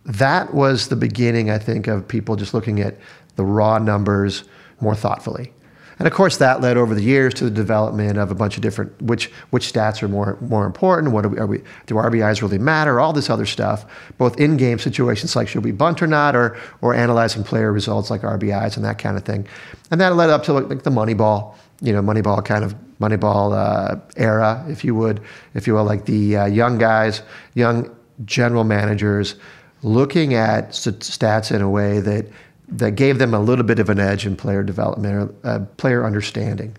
that 0.04 0.54
was 0.54 0.88
the 0.88 0.96
beginning, 0.96 1.50
I 1.50 1.58
think, 1.58 1.86
of 1.86 2.06
people 2.08 2.36
just 2.36 2.54
looking 2.54 2.80
at 2.80 2.96
the 3.40 3.46
raw 3.46 3.78
numbers 3.78 4.44
more 4.80 4.94
thoughtfully. 4.94 5.50
And 5.98 6.06
of 6.06 6.12
course, 6.12 6.36
that 6.38 6.60
led 6.60 6.76
over 6.76 6.94
the 6.94 7.02
years 7.02 7.32
to 7.34 7.44
the 7.44 7.50
development 7.50 8.18
of 8.18 8.30
a 8.30 8.34
bunch 8.34 8.56
of 8.56 8.62
different 8.62 9.00
which 9.02 9.26
which 9.50 9.70
stats 9.70 10.02
are 10.02 10.08
more 10.08 10.38
more 10.40 10.66
important. 10.66 11.12
What 11.12 11.24
are 11.24 11.28
we, 11.28 11.38
are 11.38 11.46
we, 11.46 11.58
do 11.86 11.94
RBIs 11.94 12.40
really 12.40 12.58
matter? 12.58 13.00
All 13.00 13.12
this 13.12 13.28
other 13.28 13.44
stuff, 13.44 13.84
both 14.16 14.38
in 14.38 14.56
game 14.56 14.78
situations 14.78 15.36
like 15.36 15.48
should 15.48 15.64
we 15.64 15.72
bunt 15.72 16.02
or 16.02 16.06
not, 16.06 16.34
or 16.34 16.56
or 16.80 16.94
analyzing 16.94 17.44
player 17.44 17.70
results 17.70 18.10
like 18.10 18.22
RBIs 18.22 18.76
and 18.76 18.84
that 18.84 18.98
kind 18.98 19.16
of 19.18 19.24
thing. 19.24 19.46
And 19.90 20.00
that 20.00 20.16
led 20.16 20.30
up 20.30 20.42
to 20.44 20.54
like 20.54 20.82
the 20.82 20.90
Moneyball, 20.90 21.54
you 21.82 21.92
know, 21.92 22.02
Moneyball 22.02 22.42
kind 22.44 22.64
of 22.64 22.74
Moneyball 22.98 23.52
uh, 23.54 24.00
era, 24.16 24.64
if 24.68 24.84
you 24.84 24.94
would, 24.94 25.20
if 25.54 25.66
you 25.66 25.74
will, 25.74 25.84
like 25.84 26.06
the 26.06 26.36
uh, 26.36 26.46
young 26.46 26.78
guys, 26.78 27.22
young 27.54 27.94
general 28.24 28.64
managers 28.64 29.34
looking 29.82 30.34
at 30.34 30.70
stats 30.70 31.54
in 31.54 31.62
a 31.62 31.68
way 31.68 32.00
that 32.00 32.26
that 32.70 32.92
gave 32.92 33.18
them 33.18 33.34
a 33.34 33.40
little 33.40 33.64
bit 33.64 33.78
of 33.78 33.88
an 33.88 33.98
edge 33.98 34.26
in 34.26 34.36
player 34.36 34.62
development 34.62 35.14
or 35.44 35.48
uh, 35.48 35.64
player 35.76 36.04
understanding. 36.04 36.76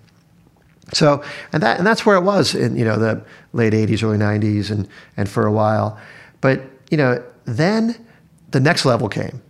So, 0.94 1.24
and 1.54 1.64
that 1.64 1.78
and 1.78 1.88
that's 1.88 2.06
where 2.06 2.18
it 2.18 2.24
was 2.24 2.54
in 2.56 2.76
you 2.76 2.86
know 2.86 2.98
the 2.98 3.24
late 3.54 3.74
'80s, 3.74 4.04
early 4.04 4.18
'90s, 4.18 4.72
and 4.72 4.88
and 5.18 5.30
for 5.30 5.46
a 5.46 5.52
while. 5.52 5.98
But 6.42 6.62
you 6.90 6.98
know, 6.98 7.24
then 7.46 8.06
the 8.52 8.60
next 8.60 8.86
level 8.86 9.08
came, 9.08 9.42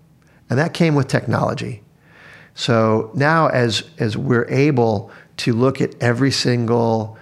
and 0.49 0.59
that 0.59 0.73
came 0.73 0.95
with 0.95 1.07
technology. 1.07 1.81
So 2.53 3.11
now, 3.13 3.47
as 3.47 3.83
as 3.97 4.17
we're 4.17 4.47
able 4.49 5.11
to 5.37 5.53
look 5.53 5.81
at 5.81 5.95
every 6.01 6.31
single 6.31 7.17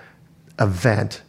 event 0.59 1.21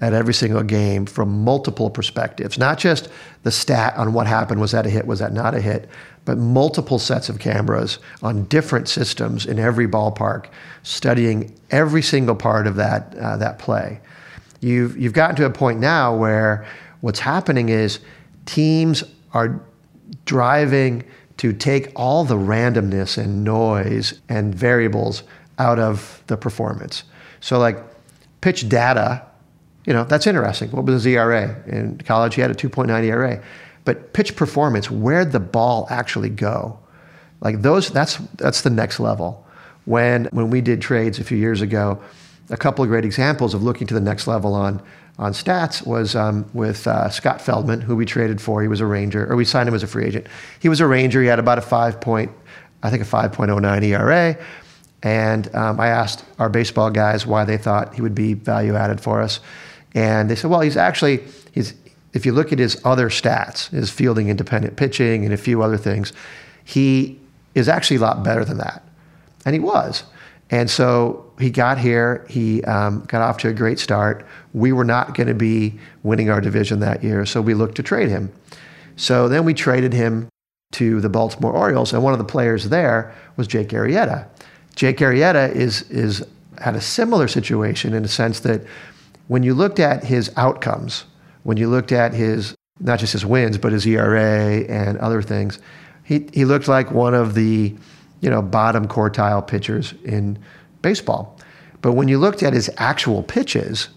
at 0.00 0.12
every 0.12 0.34
single 0.34 0.62
game 0.62 1.06
from 1.06 1.44
multiple 1.44 1.90
perspectives, 1.90 2.58
not 2.58 2.78
just 2.78 3.08
the 3.42 3.50
stat 3.50 3.96
on 3.96 4.12
what 4.12 4.26
happened 4.26 4.60
was 4.60 4.70
that 4.70 4.86
a 4.86 4.90
hit, 4.90 5.06
was 5.06 5.18
that 5.18 5.32
not 5.32 5.54
a 5.54 5.60
hit, 5.60 5.88
but 6.24 6.38
multiple 6.38 6.98
sets 6.98 7.28
of 7.28 7.38
cameras 7.38 7.98
on 8.22 8.44
different 8.44 8.88
systems 8.88 9.46
in 9.46 9.58
every 9.58 9.88
ballpark, 9.88 10.46
studying 10.82 11.52
every 11.70 12.02
single 12.02 12.36
part 12.36 12.66
of 12.66 12.76
that, 12.76 13.16
uh, 13.16 13.36
that 13.36 13.58
play. 13.58 14.00
You've, 14.60 14.96
you've 14.96 15.12
gotten 15.12 15.36
to 15.36 15.46
a 15.46 15.50
point 15.50 15.80
now 15.80 16.14
where 16.14 16.66
what's 17.00 17.20
happening 17.20 17.68
is 17.68 18.00
teams 18.46 19.02
are 19.32 19.60
driving 20.24 21.04
to 21.38 21.52
take 21.52 21.92
all 21.96 22.24
the 22.24 22.34
randomness 22.36 23.16
and 23.16 23.44
noise 23.44 24.20
and 24.28 24.54
variables 24.54 25.22
out 25.58 25.78
of 25.78 26.22
the 26.26 26.36
performance. 26.36 27.04
So, 27.40 27.58
like 27.58 27.78
pitch 28.40 28.68
data 28.68 29.24
you 29.88 29.94
know, 29.94 30.04
that's 30.04 30.26
interesting. 30.26 30.70
What 30.70 30.84
was 30.84 31.02
his 31.02 31.06
ERA? 31.06 31.62
In 31.66 31.96
college, 32.04 32.34
he 32.34 32.42
had 32.42 32.50
a 32.50 32.54
2.9 32.54 33.04
ERA. 33.04 33.42
But 33.86 34.12
pitch 34.12 34.36
performance, 34.36 34.90
where'd 34.90 35.32
the 35.32 35.40
ball 35.40 35.86
actually 35.88 36.28
go? 36.28 36.78
Like 37.40 37.62
those, 37.62 37.88
that's, 37.88 38.18
that's 38.34 38.60
the 38.60 38.68
next 38.68 39.00
level. 39.00 39.46
When, 39.86 40.26
when 40.26 40.50
we 40.50 40.60
did 40.60 40.82
trades 40.82 41.18
a 41.18 41.24
few 41.24 41.38
years 41.38 41.62
ago, 41.62 42.02
a 42.50 42.56
couple 42.58 42.84
of 42.84 42.90
great 42.90 43.06
examples 43.06 43.54
of 43.54 43.62
looking 43.62 43.86
to 43.86 43.94
the 43.94 44.00
next 44.00 44.26
level 44.26 44.52
on, 44.52 44.82
on 45.18 45.32
stats 45.32 45.86
was 45.86 46.14
um, 46.14 46.44
with 46.52 46.86
uh, 46.86 47.08
Scott 47.08 47.40
Feldman, 47.40 47.80
who 47.80 47.96
we 47.96 48.04
traded 48.04 48.42
for. 48.42 48.60
He 48.60 48.68
was 48.68 48.82
a 48.82 48.86
Ranger, 48.86 49.26
or 49.32 49.36
we 49.36 49.46
signed 49.46 49.70
him 49.70 49.74
as 49.74 49.82
a 49.82 49.86
free 49.86 50.04
agent. 50.04 50.26
He 50.60 50.68
was 50.68 50.80
a 50.80 50.86
Ranger. 50.86 51.22
He 51.22 51.28
had 51.28 51.38
about 51.38 51.56
a 51.56 51.62
five 51.62 51.98
point, 51.98 52.30
I 52.82 52.90
think 52.90 53.02
a 53.02 53.06
5.09 53.06 53.82
ERA. 53.84 54.38
And 55.02 55.54
um, 55.54 55.80
I 55.80 55.88
asked 55.88 56.26
our 56.38 56.50
baseball 56.50 56.90
guys 56.90 57.26
why 57.26 57.44
they 57.46 57.56
thought 57.56 57.94
he 57.94 58.02
would 58.02 58.14
be 58.14 58.34
value 58.34 58.76
added 58.76 59.00
for 59.00 59.22
us. 59.22 59.40
And 59.94 60.30
they 60.30 60.34
said, 60.34 60.50
well, 60.50 60.60
he's 60.60 60.76
actually, 60.76 61.24
he's, 61.52 61.74
if 62.12 62.26
you 62.26 62.32
look 62.32 62.52
at 62.52 62.58
his 62.58 62.80
other 62.84 63.08
stats, 63.08 63.70
his 63.70 63.90
fielding 63.90 64.28
independent 64.28 64.76
pitching 64.76 65.24
and 65.24 65.32
a 65.32 65.36
few 65.36 65.62
other 65.62 65.76
things, 65.76 66.12
he 66.64 67.18
is 67.54 67.68
actually 67.68 67.96
a 67.96 68.00
lot 68.00 68.22
better 68.22 68.44
than 68.44 68.58
that. 68.58 68.84
And 69.44 69.54
he 69.54 69.60
was. 69.60 70.04
And 70.50 70.70
so 70.70 71.30
he 71.38 71.50
got 71.50 71.78
here, 71.78 72.26
he 72.28 72.62
um, 72.64 73.04
got 73.06 73.22
off 73.22 73.38
to 73.38 73.48
a 73.48 73.52
great 73.52 73.78
start. 73.78 74.26
We 74.54 74.72
were 74.72 74.84
not 74.84 75.14
going 75.14 75.26
to 75.26 75.34
be 75.34 75.78
winning 76.02 76.30
our 76.30 76.40
division 76.40 76.80
that 76.80 77.04
year, 77.04 77.26
so 77.26 77.40
we 77.40 77.54
looked 77.54 77.76
to 77.76 77.82
trade 77.82 78.08
him. 78.08 78.32
So 78.96 79.28
then 79.28 79.44
we 79.44 79.54
traded 79.54 79.92
him 79.92 80.28
to 80.72 81.00
the 81.00 81.08
Baltimore 81.08 81.52
Orioles, 81.52 81.92
and 81.92 82.02
one 82.02 82.12
of 82.12 82.18
the 82.18 82.24
players 82.24 82.68
there 82.68 83.14
was 83.36 83.46
Jake 83.46 83.68
Arrieta. 83.68 84.26
Jake 84.74 84.98
Arrieta 84.98 85.50
is, 85.54 85.82
is 85.90 86.24
had 86.60 86.74
a 86.76 86.80
similar 86.80 87.28
situation 87.28 87.94
in 87.94 88.02
the 88.02 88.08
sense 88.08 88.40
that 88.40 88.62
when 89.28 89.42
you 89.42 89.54
looked 89.54 89.78
at 89.78 90.04
his 90.04 90.30
outcomes, 90.36 91.04
when 91.44 91.56
you 91.56 91.68
looked 91.68 91.92
at 91.92 92.12
his, 92.12 92.54
not 92.80 92.98
just 92.98 93.12
his 93.12 93.24
wins, 93.24 93.56
but 93.58 93.72
his 93.72 93.86
ERA 93.86 94.64
and 94.68 94.98
other 94.98 95.22
things, 95.22 95.58
he, 96.02 96.26
he 96.32 96.44
looked 96.44 96.66
like 96.68 96.90
one 96.90 97.14
of 97.14 97.34
the, 97.34 97.74
you 98.20 98.30
know, 98.30 98.42
bottom 98.42 98.88
quartile 98.88 99.46
pitchers 99.46 99.94
in 100.04 100.38
baseball. 100.82 101.38
But 101.82 101.92
when 101.92 102.08
you 102.08 102.18
looked 102.18 102.42
at 102.42 102.52
his 102.52 102.70
actual 102.78 103.22
pitches, 103.22 103.88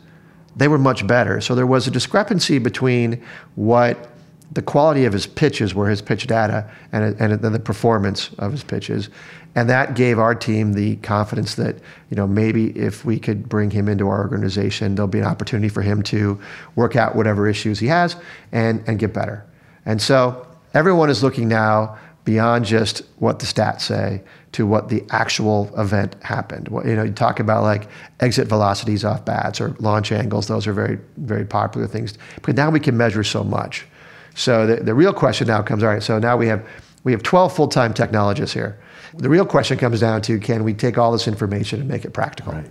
they 0.55 0.67
were 0.67 0.77
much 0.77 1.07
better. 1.07 1.41
So 1.41 1.55
there 1.55 1.65
was 1.65 1.87
a 1.87 1.91
discrepancy 1.91 2.59
between 2.59 3.23
what 3.55 4.11
the 4.51 4.61
quality 4.61 5.05
of 5.05 5.13
his 5.13 5.25
pitches 5.25 5.73
were, 5.73 5.89
his 5.89 6.01
pitch 6.01 6.27
data, 6.27 6.69
and, 6.91 7.19
and 7.21 7.41
the 7.41 7.59
performance 7.59 8.31
of 8.37 8.51
his 8.51 8.63
pitches. 8.63 9.09
And 9.55 9.69
that 9.69 9.95
gave 9.95 10.19
our 10.19 10.35
team 10.35 10.73
the 10.73 10.97
confidence 10.97 11.55
that, 11.55 11.75
you 12.09 12.15
know, 12.15 12.27
maybe 12.27 12.77
if 12.77 13.05
we 13.05 13.19
could 13.19 13.47
bring 13.47 13.71
him 13.71 13.87
into 13.87 14.07
our 14.07 14.19
organization, 14.19 14.95
there'll 14.95 15.07
be 15.07 15.19
an 15.19 15.25
opportunity 15.25 15.69
for 15.69 15.81
him 15.81 16.01
to 16.03 16.39
work 16.75 16.95
out 16.95 17.15
whatever 17.15 17.47
issues 17.47 17.79
he 17.79 17.87
has 17.87 18.15
and, 18.51 18.83
and 18.87 18.99
get 18.99 19.13
better. 19.13 19.45
And 19.85 20.01
so 20.01 20.47
everyone 20.73 21.09
is 21.09 21.23
looking 21.23 21.47
now 21.47 21.97
beyond 22.23 22.65
just 22.65 22.99
what 23.17 23.39
the 23.39 23.45
stats 23.45 23.81
say 23.81 24.21
to 24.51 24.67
what 24.67 24.89
the 24.89 25.03
actual 25.09 25.71
event 25.79 26.15
happened. 26.23 26.67
You 26.85 26.95
know, 26.95 27.03
you 27.03 27.13
talk 27.13 27.39
about 27.39 27.63
like 27.63 27.87
exit 28.19 28.47
velocities 28.47 29.03
off 29.03 29.25
bats 29.25 29.59
or 29.59 29.75
launch 29.79 30.11
angles; 30.11 30.47
those 30.47 30.67
are 30.67 30.73
very, 30.73 30.99
very 31.17 31.45
popular 31.45 31.87
things. 31.87 32.17
But 32.43 32.55
now 32.55 32.69
we 32.69 32.79
can 32.79 32.95
measure 32.95 33.23
so 33.23 33.43
much. 33.43 33.87
So 34.35 34.65
the, 34.65 34.77
the 34.77 34.93
real 34.93 35.13
question 35.13 35.47
now 35.47 35.61
comes: 35.61 35.83
All 35.83 35.89
right, 35.89 36.03
so 36.03 36.19
now 36.19 36.37
we 36.37 36.47
have 36.47 36.65
we 37.03 37.11
have 37.11 37.23
12 37.23 37.55
full-time 37.55 37.93
technologists 37.93 38.53
here. 38.53 38.77
The 39.15 39.29
real 39.29 39.45
question 39.45 39.77
comes 39.77 39.99
down 39.99 40.21
to 40.23 40.39
can 40.39 40.63
we 40.63 40.73
take 40.73 40.97
all 40.97 41.11
this 41.11 41.27
information 41.27 41.79
and 41.79 41.89
make 41.89 42.05
it 42.05 42.13
practical? 42.13 42.53
Right. 42.53 42.69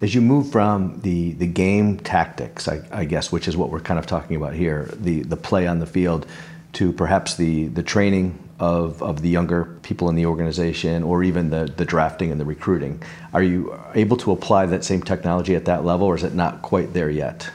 As 0.00 0.14
you 0.14 0.20
move 0.20 0.50
from 0.50 1.00
the, 1.02 1.32
the 1.32 1.46
game 1.46 1.98
tactics, 1.98 2.66
I, 2.66 2.82
I, 2.90 3.04
guess, 3.04 3.30
which 3.30 3.46
is 3.46 3.56
what 3.56 3.70
we're 3.70 3.80
kind 3.80 3.98
of 3.98 4.06
talking 4.06 4.36
about 4.36 4.54
here, 4.54 4.88
the, 4.94 5.22
the 5.22 5.36
play 5.36 5.66
on 5.66 5.78
the 5.78 5.86
field, 5.86 6.26
to 6.74 6.92
perhaps 6.92 7.36
the, 7.36 7.68
the 7.68 7.82
training 7.82 8.38
of, 8.58 9.02
of 9.02 9.22
the 9.22 9.28
younger 9.28 9.64
people 9.82 10.08
in 10.08 10.16
the 10.16 10.26
organization 10.26 11.02
or 11.02 11.22
even 11.22 11.50
the, 11.50 11.72
the 11.76 11.84
drafting 11.84 12.32
and 12.32 12.40
the 12.40 12.44
recruiting. 12.44 13.02
Are 13.32 13.42
you 13.42 13.78
able 13.94 14.16
to 14.18 14.32
apply 14.32 14.66
that 14.66 14.82
same 14.82 15.02
technology 15.02 15.54
at 15.54 15.66
that 15.66 15.84
level 15.84 16.06
or 16.06 16.16
is 16.16 16.24
it 16.24 16.34
not 16.34 16.62
quite 16.62 16.94
there 16.94 17.10
yet? 17.10 17.50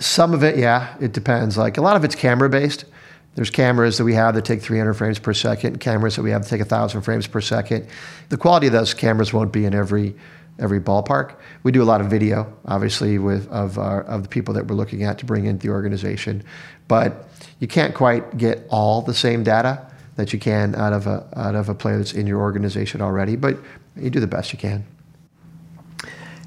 Some 0.00 0.34
of 0.34 0.42
it, 0.42 0.56
yeah, 0.58 0.96
it 1.00 1.12
depends. 1.12 1.56
Like 1.56 1.76
a 1.76 1.82
lot 1.82 1.96
of 1.96 2.04
it's 2.04 2.14
camera 2.14 2.48
based. 2.48 2.86
There's 3.34 3.50
cameras 3.50 3.98
that 3.98 4.04
we 4.04 4.14
have 4.14 4.34
that 4.34 4.44
take 4.44 4.60
300 4.60 4.94
frames 4.94 5.18
per 5.18 5.32
second, 5.32 5.78
cameras 5.78 6.16
that 6.16 6.22
we 6.22 6.30
have 6.30 6.42
that 6.42 6.48
take 6.48 6.60
1,000 6.60 7.02
frames 7.02 7.26
per 7.26 7.40
second. 7.40 7.86
The 8.28 8.36
quality 8.36 8.66
of 8.66 8.72
those 8.72 8.92
cameras 8.92 9.32
won't 9.32 9.52
be 9.52 9.64
in 9.64 9.74
every 9.74 10.14
every 10.58 10.80
ballpark. 10.80 11.36
We 11.62 11.72
do 11.72 11.82
a 11.82 11.84
lot 11.84 12.00
of 12.00 12.08
video, 12.08 12.52
obviously, 12.66 13.18
with 13.18 13.48
of 13.48 13.78
our, 13.78 14.02
of 14.02 14.24
the 14.24 14.28
people 14.28 14.52
that 14.54 14.66
we're 14.66 14.76
looking 14.76 15.04
at 15.04 15.18
to 15.18 15.24
bring 15.24 15.46
into 15.46 15.66
the 15.66 15.72
organization, 15.72 16.42
but 16.86 17.28
you 17.60 17.66
can't 17.66 17.94
quite 17.94 18.36
get 18.36 18.66
all 18.68 19.00
the 19.00 19.14
same 19.14 19.42
data 19.42 19.86
that 20.16 20.32
you 20.32 20.38
can 20.38 20.74
out 20.74 20.92
of 20.92 21.06
a 21.06 21.26
out 21.36 21.54
of 21.54 21.68
a 21.68 21.74
player 21.74 21.96
that's 21.96 22.12
in 22.12 22.26
your 22.26 22.40
organization 22.40 23.00
already. 23.00 23.36
But 23.36 23.56
you 23.96 24.10
do 24.10 24.20
the 24.20 24.26
best 24.26 24.52
you 24.52 24.58
can. 24.58 24.84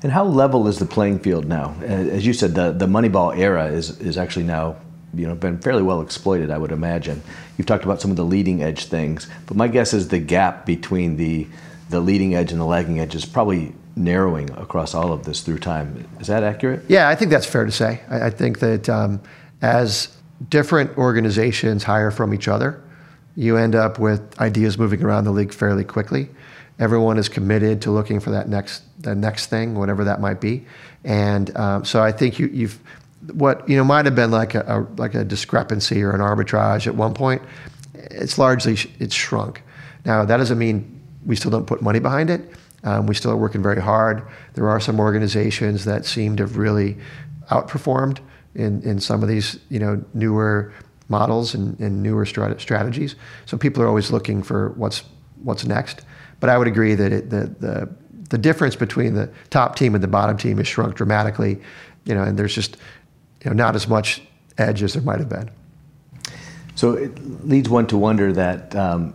And 0.04 0.12
how 0.12 0.26
level 0.26 0.68
is 0.68 0.80
the 0.80 0.86
playing 0.86 1.20
field 1.20 1.46
now? 1.46 1.76
As 1.82 2.26
you 2.26 2.34
said, 2.34 2.56
the 2.56 2.72
the 2.72 2.86
Moneyball 2.86 3.38
era 3.38 3.68
is 3.68 4.00
is 4.02 4.18
actually 4.18 4.46
now 4.46 4.76
you 5.14 5.26
know 5.26 5.36
been 5.36 5.60
fairly 5.60 5.82
well 5.82 6.02
exploited. 6.02 6.52
I 6.52 6.58
would 6.58 6.72
imagine. 6.72 7.24
You've 7.58 7.68
talked 7.68 7.86
about 7.86 8.02
some 8.02 8.12
of 8.12 8.18
the 8.18 8.26
leading 8.26 8.62
edge 8.62 8.86
things, 8.86 9.28
but 9.48 9.56
my 9.56 9.68
guess 9.68 9.94
is 9.94 10.10
the 10.10 10.20
gap 10.20 10.66
between 10.66 11.16
the 11.16 11.48
the 11.90 12.02
leading 12.02 12.36
edge 12.36 12.52
and 12.52 12.60
the 12.60 12.66
lagging 12.66 13.00
edge 13.00 13.16
is 13.16 13.26
probably 13.26 13.74
narrowing 13.96 14.50
across 14.52 14.94
all 14.94 15.14
of 15.14 15.24
this 15.24 15.42
through 15.42 15.60
time. 15.60 16.06
Is 16.20 16.28
that 16.28 16.44
accurate? 16.44 16.84
Yeah, 16.88 17.08
I 17.08 17.16
think 17.16 17.32
that's 17.32 17.46
fair 17.46 17.66
to 17.66 17.72
say. 17.72 18.02
I, 18.10 18.24
I 18.24 18.30
think 18.30 18.60
that 18.60 18.90
um, 18.90 19.22
as 19.62 20.10
different 20.50 20.98
organizations 20.98 21.84
hire 21.84 22.12
from 22.12 22.34
each 22.34 22.48
other, 22.48 22.82
you 23.36 23.58
end 23.58 23.76
up 23.76 24.00
with 24.00 24.40
ideas 24.40 24.78
moving 24.78 25.04
around 25.04 25.26
the 25.26 25.32
league 25.32 25.54
fairly 25.54 25.84
quickly. 25.84 26.30
Everyone 26.80 27.18
is 27.18 27.30
committed 27.30 27.82
to 27.84 27.92
looking 27.92 28.20
for 28.20 28.32
that 28.32 28.50
next 28.50 28.84
the 29.02 29.16
next 29.16 29.48
thing, 29.48 29.76
whatever 29.76 30.04
that 30.06 30.22
might 30.22 30.42
be, 30.42 30.66
and 31.04 31.56
um, 31.58 31.86
so 31.86 32.02
I 32.02 32.12
think 32.12 32.40
you, 32.40 32.48
you've 32.48 32.80
what 33.34 33.68
you 33.70 33.78
know 33.78 33.84
might 33.84 34.06
have 34.06 34.16
been 34.16 34.32
like 34.32 34.56
a, 34.56 34.62
a, 34.62 34.78
like 35.00 35.14
a 35.14 35.24
discrepancy 35.24 36.02
or 36.02 36.12
an 36.12 36.22
arbitrage 36.22 36.88
at 36.88 36.96
one 36.96 37.14
point. 37.14 37.42
It's 37.94 38.38
largely 38.38 38.78
it's 39.00 39.14
shrunk. 39.14 39.62
Now 40.06 40.26
that 40.26 40.38
doesn't 40.38 40.58
mean 40.58 41.02
we 41.26 41.36
still 41.36 41.52
don't 41.52 41.68
put 41.68 41.82
money 41.82 42.00
behind 42.00 42.30
it 42.30 42.54
um, 42.84 43.08
we 43.08 43.16
still 43.16 43.32
are 43.32 43.38
working 43.38 43.64
very 43.64 43.82
hard. 43.82 44.28
There 44.54 44.68
are 44.70 44.80
some 44.80 45.00
organizations 45.00 45.86
that 45.86 46.06
seem 46.06 46.36
to 46.38 46.44
have 46.44 46.58
really 46.58 46.98
outperformed 47.50 48.20
in, 48.56 48.82
in 48.84 49.00
some 49.00 49.24
of 49.24 49.30
these 49.30 49.60
you 49.70 49.80
know 49.80 50.04
newer 50.14 50.74
models 51.10 51.54
and, 51.54 51.80
and 51.80 52.02
newer 52.04 52.26
strat- 52.26 52.60
strategies. 52.60 53.16
So 53.46 53.58
people 53.58 53.84
are 53.84 53.88
always 53.88 54.12
looking 54.12 54.44
for 54.44 54.70
what's 54.72 55.04
what's 55.42 55.66
next. 55.66 56.02
But 56.44 56.50
I 56.50 56.58
would 56.58 56.68
agree 56.68 56.94
that 56.96 57.14
it, 57.14 57.30
the, 57.30 57.46
the 57.62 57.90
the 58.28 58.38
difference 58.38 58.76
between 58.76 59.14
the 59.14 59.30
top 59.50 59.78
team 59.78 59.96
and 59.96 60.04
the 60.04 60.10
bottom 60.10 60.36
team 60.36 60.58
has 60.58 60.68
shrunk 60.68 60.94
dramatically. 60.94 61.62
You 62.04 62.16
know, 62.16 62.24
and 62.24 62.38
there's 62.38 62.54
just 62.54 62.76
you 63.46 63.50
know 63.50 63.56
not 63.56 63.78
as 63.78 63.88
much 63.88 64.22
edge 64.58 64.84
as 64.84 64.92
there 64.92 65.02
might 65.04 65.20
have 65.20 65.30
been. 65.30 65.50
So 66.76 66.96
it 66.96 67.48
leads 67.48 67.70
one 67.70 67.88
to 67.88 67.98
wonder 67.98 68.34
that 68.34 68.76
um, 68.76 69.14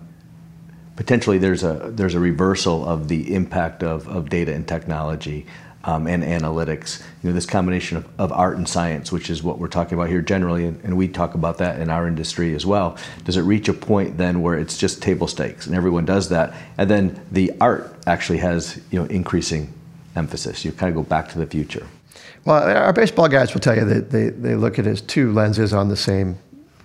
potentially 0.96 1.36
there's 1.36 1.62
a 1.64 1.90
there's 1.92 2.14
a 2.14 2.18
reversal 2.18 2.88
of 2.88 3.08
the 3.08 3.34
impact 3.34 3.82
of, 3.82 4.08
of 4.08 4.30
data 4.30 4.54
and 4.54 4.66
technology 4.66 5.44
um, 5.88 6.06
and 6.06 6.22
analytics. 6.22 7.00
You 7.22 7.30
know, 7.30 7.34
this 7.34 7.46
combination 7.46 7.96
of, 7.96 8.06
of 8.18 8.30
art 8.30 8.58
and 8.58 8.68
science, 8.68 9.10
which 9.10 9.30
is 9.30 9.42
what 9.42 9.58
we're 9.58 9.68
talking 9.68 9.96
about 9.96 10.10
here 10.10 10.20
generally, 10.20 10.66
and, 10.66 10.78
and 10.84 10.98
we 10.98 11.08
talk 11.08 11.34
about 11.34 11.56
that 11.58 11.80
in 11.80 11.88
our 11.88 12.06
industry 12.06 12.54
as 12.54 12.66
well. 12.66 12.98
Does 13.24 13.38
it 13.38 13.42
reach 13.42 13.70
a 13.70 13.72
point 13.72 14.18
then 14.18 14.42
where 14.42 14.58
it's 14.58 14.76
just 14.76 15.00
table 15.00 15.26
stakes 15.26 15.66
and 15.66 15.74
everyone 15.74 16.04
does 16.04 16.28
that, 16.28 16.52
and 16.76 16.90
then 16.90 17.18
the 17.32 17.52
art 17.58 17.96
actually 18.06 18.38
has 18.38 18.78
you 18.90 19.00
know 19.00 19.06
increasing 19.06 19.72
emphasis? 20.14 20.62
You 20.62 20.72
kind 20.72 20.90
of 20.90 20.94
go 20.94 21.08
back 21.08 21.30
to 21.30 21.38
the 21.38 21.46
future. 21.46 21.86
Well, 22.44 22.62
our 22.64 22.92
baseball 22.92 23.28
guys 23.28 23.54
will 23.54 23.62
tell 23.62 23.74
you 23.74 23.86
that 23.86 24.10
they, 24.10 24.28
they 24.28 24.56
look 24.56 24.78
at 24.78 24.86
it 24.86 24.90
as 24.90 25.00
two 25.00 25.32
lenses 25.32 25.72
on 25.72 25.88
the 25.88 25.96
same 25.96 26.38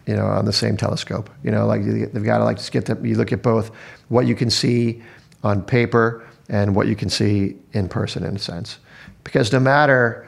you 0.05 0.15
know, 0.17 0.25
on 0.25 0.43
the 0.43 0.51
same 0.51 0.75
telescope. 0.75 1.29
You 1.43 1.51
know, 1.51 1.65
like 1.65 1.83
they've 1.83 2.23
got 2.23 2.39
to 2.39 2.43
like 2.43 2.57
just 2.57 2.73
get 2.73 2.85
them. 2.85 3.05
You 3.05 3.15
look 3.15 3.31
at 3.31 3.41
both 3.41 3.71
what 4.09 4.27
you 4.27 4.35
can 4.35 4.49
see 4.49 5.01
on 5.43 5.61
paper 5.61 6.25
and 6.49 6.75
what 6.75 6.87
you 6.87 6.95
can 6.95 7.09
see 7.09 7.55
in 7.71 7.87
person, 7.87 8.23
in 8.23 8.35
a 8.35 8.39
sense, 8.39 8.79
because 9.23 9.51
no 9.51 9.59
matter 9.59 10.27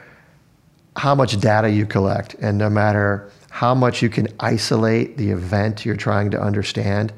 how 0.96 1.14
much 1.14 1.38
data 1.40 1.70
you 1.70 1.86
collect 1.86 2.34
and 2.34 2.56
no 2.56 2.70
matter 2.70 3.30
how 3.50 3.74
much 3.74 4.02
you 4.02 4.08
can 4.08 4.28
isolate 4.40 5.16
the 5.16 5.30
event 5.30 5.84
you're 5.84 5.96
trying 5.96 6.30
to 6.30 6.40
understand, 6.40 7.12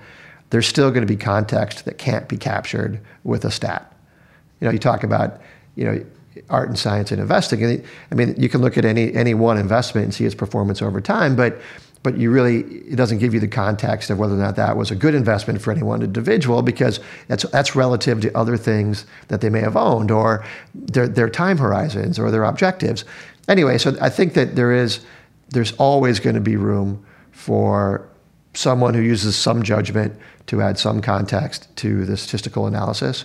there's 0.50 0.66
still 0.66 0.90
going 0.90 1.06
to 1.06 1.12
be 1.12 1.16
context 1.16 1.84
that 1.84 1.98
can't 1.98 2.28
be 2.28 2.36
captured 2.36 3.00
with 3.24 3.44
a 3.44 3.50
stat. 3.50 3.92
You 4.60 4.66
know, 4.66 4.72
you 4.72 4.78
talk 4.78 5.04
about, 5.04 5.40
you 5.76 5.84
know, 5.84 6.04
art 6.50 6.68
and 6.68 6.78
science 6.78 7.10
and 7.10 7.20
investing. 7.20 7.84
I 8.10 8.14
mean, 8.14 8.34
you 8.38 8.48
can 8.48 8.60
look 8.60 8.78
at 8.78 8.84
any 8.84 9.12
any 9.14 9.34
one 9.34 9.58
investment 9.58 10.04
and 10.04 10.14
see 10.14 10.24
its 10.24 10.34
performance 10.34 10.80
over 10.82 11.00
time, 11.00 11.36
but 11.36 11.60
but 12.02 12.16
you 12.16 12.30
really 12.30 12.60
it 12.60 12.96
doesn't 12.96 13.18
give 13.18 13.34
you 13.34 13.40
the 13.40 13.48
context 13.48 14.10
of 14.10 14.18
whether 14.18 14.34
or 14.34 14.38
not 14.38 14.56
that 14.56 14.76
was 14.76 14.90
a 14.90 14.96
good 14.96 15.14
investment 15.14 15.60
for 15.60 15.72
any 15.72 15.82
one 15.82 16.02
individual 16.02 16.62
because 16.62 17.00
that's 17.26 17.44
that's 17.50 17.74
relative 17.74 18.20
to 18.20 18.36
other 18.36 18.56
things 18.56 19.06
that 19.28 19.40
they 19.40 19.50
may 19.50 19.60
have 19.60 19.76
owned 19.76 20.10
or 20.10 20.44
their 20.74 21.08
their 21.08 21.28
time 21.28 21.58
horizons 21.58 22.18
or 22.18 22.30
their 22.30 22.44
objectives. 22.44 23.04
Anyway, 23.48 23.78
so 23.78 23.96
I 24.00 24.10
think 24.10 24.34
that 24.34 24.56
there 24.56 24.72
is 24.72 25.00
there's 25.50 25.72
always 25.72 26.20
going 26.20 26.34
to 26.34 26.40
be 26.40 26.56
room 26.56 27.04
for 27.32 28.08
someone 28.54 28.94
who 28.94 29.00
uses 29.00 29.36
some 29.36 29.62
judgment 29.62 30.18
to 30.46 30.62
add 30.62 30.78
some 30.78 31.00
context 31.00 31.74
to 31.76 32.04
the 32.04 32.16
statistical 32.16 32.66
analysis, 32.66 33.24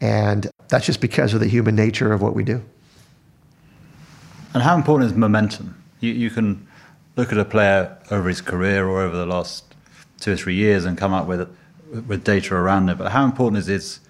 and 0.00 0.50
that's 0.68 0.86
just 0.86 1.00
because 1.00 1.34
of 1.34 1.40
the 1.40 1.48
human 1.48 1.74
nature 1.74 2.12
of 2.12 2.22
what 2.22 2.34
we 2.34 2.44
do. 2.44 2.62
And 4.54 4.62
how 4.62 4.76
important 4.76 5.10
is 5.10 5.16
momentum? 5.16 5.82
You, 6.00 6.12
you 6.12 6.30
can 6.30 6.66
look 7.16 7.32
at 7.32 7.38
a 7.38 7.44
player 7.44 7.96
over 8.10 8.28
his 8.28 8.40
career 8.40 8.86
or 8.86 9.02
over 9.02 9.16
the 9.16 9.26
last 9.26 9.64
two 10.20 10.32
or 10.32 10.36
three 10.36 10.54
years 10.54 10.84
and 10.84 10.96
come 10.98 11.12
up 11.12 11.26
with 11.26 11.48
with 12.08 12.24
data 12.24 12.54
around 12.54 12.88
it. 12.88 12.98
But 12.98 13.12
how 13.12 13.24
important 13.24 13.58
is 13.58 13.66
his 13.66 14.00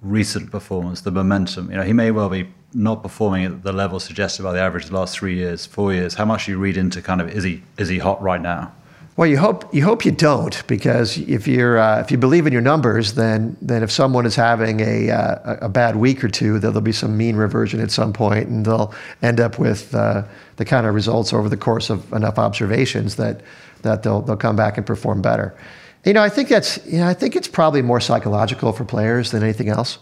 recent 0.00 0.50
performance, 0.50 1.02
the 1.02 1.10
momentum? 1.10 1.70
You 1.70 1.76
know, 1.76 1.82
he 1.82 1.92
may 1.92 2.10
well 2.10 2.28
be 2.28 2.48
not 2.72 3.02
performing 3.02 3.44
at 3.44 3.62
the 3.62 3.72
level 3.72 4.00
suggested 4.00 4.42
by 4.42 4.52
the 4.52 4.60
average 4.60 4.84
of 4.84 4.90
the 4.90 4.96
last 4.96 5.16
three 5.18 5.34
years, 5.34 5.66
four 5.66 5.92
years. 5.92 6.14
How 6.14 6.24
much 6.24 6.46
do 6.46 6.52
you 6.52 6.58
read 6.58 6.76
into 6.76 7.02
kind 7.02 7.20
of 7.20 7.28
is 7.28 7.44
he 7.44 7.62
is 7.78 7.88
he 7.88 7.98
hot 7.98 8.20
right 8.22 8.40
now? 8.40 8.72
Well, 9.16 9.26
you 9.26 9.38
hope 9.38 9.72
you 9.74 9.82
hope 9.82 10.04
you 10.04 10.12
don't, 10.12 10.66
because 10.66 11.16
if 11.16 11.48
you're 11.48 11.78
uh, 11.78 12.00
if 12.00 12.10
you 12.10 12.18
believe 12.18 12.46
in 12.46 12.52
your 12.52 12.60
numbers, 12.60 13.14
then 13.14 13.56
then 13.62 13.82
if 13.82 13.90
someone 13.90 14.26
is 14.26 14.36
having 14.36 14.80
a 14.80 15.10
uh, 15.10 15.56
a 15.62 15.68
bad 15.70 15.96
week 15.96 16.22
or 16.22 16.28
two, 16.28 16.58
there'll 16.58 16.82
be 16.82 16.92
some 16.92 17.16
mean 17.16 17.36
reversion 17.36 17.80
at 17.80 17.90
some 17.90 18.12
point, 18.12 18.48
and 18.48 18.66
they'll 18.66 18.92
end 19.22 19.40
up 19.40 19.58
with 19.58 19.94
uh, 19.94 20.22
the 20.56 20.66
kind 20.66 20.86
of 20.86 20.94
results 20.94 21.32
over 21.32 21.48
the 21.48 21.56
course 21.56 21.88
of 21.88 22.12
enough 22.12 22.38
observations 22.38 23.16
that 23.16 23.40
that 23.80 24.02
they'll 24.02 24.20
they'll 24.20 24.36
come 24.36 24.54
back 24.54 24.76
and 24.76 24.84
perform 24.84 25.22
better. 25.22 25.56
You 26.04 26.12
know, 26.12 26.22
I 26.22 26.28
think 26.28 26.50
that's 26.50 26.84
you 26.84 26.98
know 26.98 27.08
I 27.08 27.14
think 27.14 27.36
it's 27.36 27.48
probably 27.48 27.80
more 27.80 28.00
psychological 28.00 28.74
for 28.74 28.84
players 28.84 29.30
than 29.30 29.42
anything 29.42 29.70
else. 29.70 29.98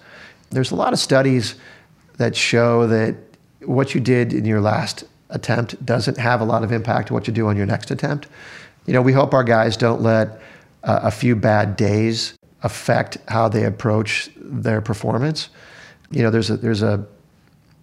There's 0.50 0.72
a 0.72 0.76
lot 0.76 0.92
of 0.92 0.98
studies 0.98 1.54
that 2.16 2.34
show 2.34 2.88
that 2.88 3.14
what 3.60 3.94
you 3.94 4.00
did 4.00 4.32
in 4.32 4.44
your 4.44 4.60
last 4.60 5.04
attempt 5.30 5.84
doesn't 5.86 6.18
have 6.18 6.40
a 6.40 6.44
lot 6.44 6.64
of 6.64 6.72
impact 6.72 7.12
on 7.12 7.14
what 7.14 7.28
you 7.28 7.32
do 7.32 7.46
on 7.46 7.56
your 7.56 7.66
next 7.66 7.92
attempt 7.92 8.26
you 8.86 8.92
know, 8.92 9.02
we 9.02 9.12
hope 9.12 9.34
our 9.34 9.44
guys 9.44 9.76
don't 9.76 10.02
let 10.02 10.40
uh, 10.82 11.00
a 11.02 11.10
few 11.10 11.34
bad 11.34 11.76
days 11.76 12.36
affect 12.62 13.18
how 13.28 13.48
they 13.48 13.64
approach 13.64 14.30
their 14.36 14.80
performance. 14.80 15.48
You 16.10 16.22
know, 16.22 16.30
there's 16.30 16.50
a 16.50 16.56
there's 16.56 16.82
a 16.82 17.06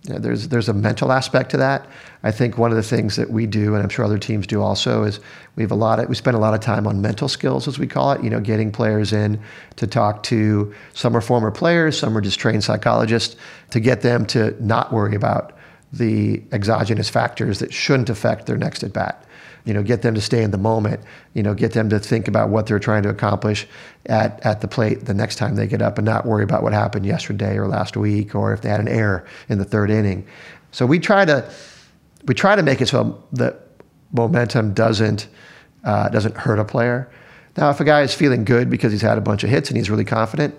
there's 0.04 0.48
there's 0.48 0.70
a 0.70 0.74
mental 0.74 1.12
aspect 1.12 1.52
to 1.52 1.58
that. 1.58 1.88
I 2.24 2.32
think 2.32 2.58
one 2.58 2.72
of 2.72 2.78
the 2.78 2.84
things 2.84 3.16
that 3.16 3.30
we 3.30 3.46
do, 3.46 3.74
and 3.74 3.84
I'm 3.84 3.90
sure 3.90 4.06
other 4.06 4.18
teams 4.18 4.48
do 4.48 4.62
also, 4.62 5.04
is 5.04 5.20
we 5.56 5.64
have 5.64 5.72
a 5.72 5.76
lot 5.76 6.00
of 6.00 6.10
we 6.10 6.16
spend 6.16 6.36
a 6.36 6.40
lot 6.40 6.54
of 6.54 6.60
time 6.60 6.88
on 6.88 7.02
mental 7.02 7.28
skills, 7.28 7.68
as 7.68 7.80
we 7.80 7.88
call 7.88 8.12
it. 8.12 8.24
You 8.24 8.30
know, 8.30 8.40
getting 8.40 8.72
players 8.72 9.14
in 9.14 9.40
to 9.78 9.88
talk 9.88 10.24
to 10.24 10.74
some 10.94 11.16
are 11.16 11.22
former 11.22 11.52
players, 11.52 11.98
some 12.00 12.18
are 12.18 12.22
just 12.22 12.40
trained 12.40 12.64
psychologists, 12.64 13.36
to 13.72 13.80
get 13.80 14.02
them 14.02 14.26
to 14.28 14.56
not 14.64 14.92
worry 14.92 15.16
about 15.16 15.58
the 15.94 16.42
exogenous 16.52 17.10
factors 17.10 17.60
that 17.60 17.74
shouldn't 17.74 18.10
affect 18.10 18.46
their 18.46 18.58
next 18.58 18.82
at 18.84 18.94
bat 18.94 19.26
you 19.66 19.74
know, 19.74 19.84
get 19.84 20.02
them 20.02 20.16
to 20.16 20.22
stay 20.22 20.44
in 20.44 20.52
the 20.52 20.58
moment, 20.58 21.02
you 21.34 21.44
know, 21.44 21.54
get 21.54 21.74
them 21.74 21.90
to 21.90 22.00
think 22.00 22.28
about 22.28 22.50
what 22.50 22.66
they're 22.66 22.80
trying 22.80 23.04
to 23.04 23.10
accomplish 23.10 23.68
at, 24.08 24.44
at 24.46 24.62
the 24.62 24.68
plate 24.68 25.06
the 25.06 25.14
next 25.14 25.36
time 25.36 25.56
they 25.56 25.68
get 25.68 25.82
up 25.82 25.98
and 25.98 26.06
not 26.06 26.26
worry 26.26 26.44
about 26.44 26.64
what 26.64 26.74
happened 26.74 27.06
yesterday 27.06 27.58
or 27.58 27.68
last 27.68 27.96
week 27.96 28.34
or 28.36 28.54
if 28.54 28.62
they 28.62 28.70
had 28.70 28.80
an 28.80 28.88
error 28.88 29.26
in 29.50 29.58
the 29.58 29.66
third 29.66 29.90
inning. 29.90 30.26
So 30.72 30.86
we 30.86 31.00
try 31.00 31.26
to 31.26 31.52
we 32.26 32.34
try 32.34 32.56
to 32.56 32.64
make 32.64 32.82
it 32.82 32.88
so 32.88 33.24
that 33.34 33.68
momentum 34.12 34.74
doesn't 34.74 35.28
uh, 35.84 36.10
doesn't 36.10 36.38
hurt 36.38 36.60
a 36.60 36.66
player. 36.66 37.10
Now, 37.58 37.70
if 37.70 37.80
a 37.80 37.84
guy 37.84 38.02
is 38.02 38.14
feeling 38.14 38.46
good 38.46 38.70
because 38.70 38.92
he's 38.92 39.02
had 39.02 39.18
a 39.18 39.22
bunch 39.22 39.44
of 39.44 39.50
hits 39.50 39.70
and 39.70 39.78
he's 39.78 39.90
really 39.90 40.06
confident, 40.06 40.56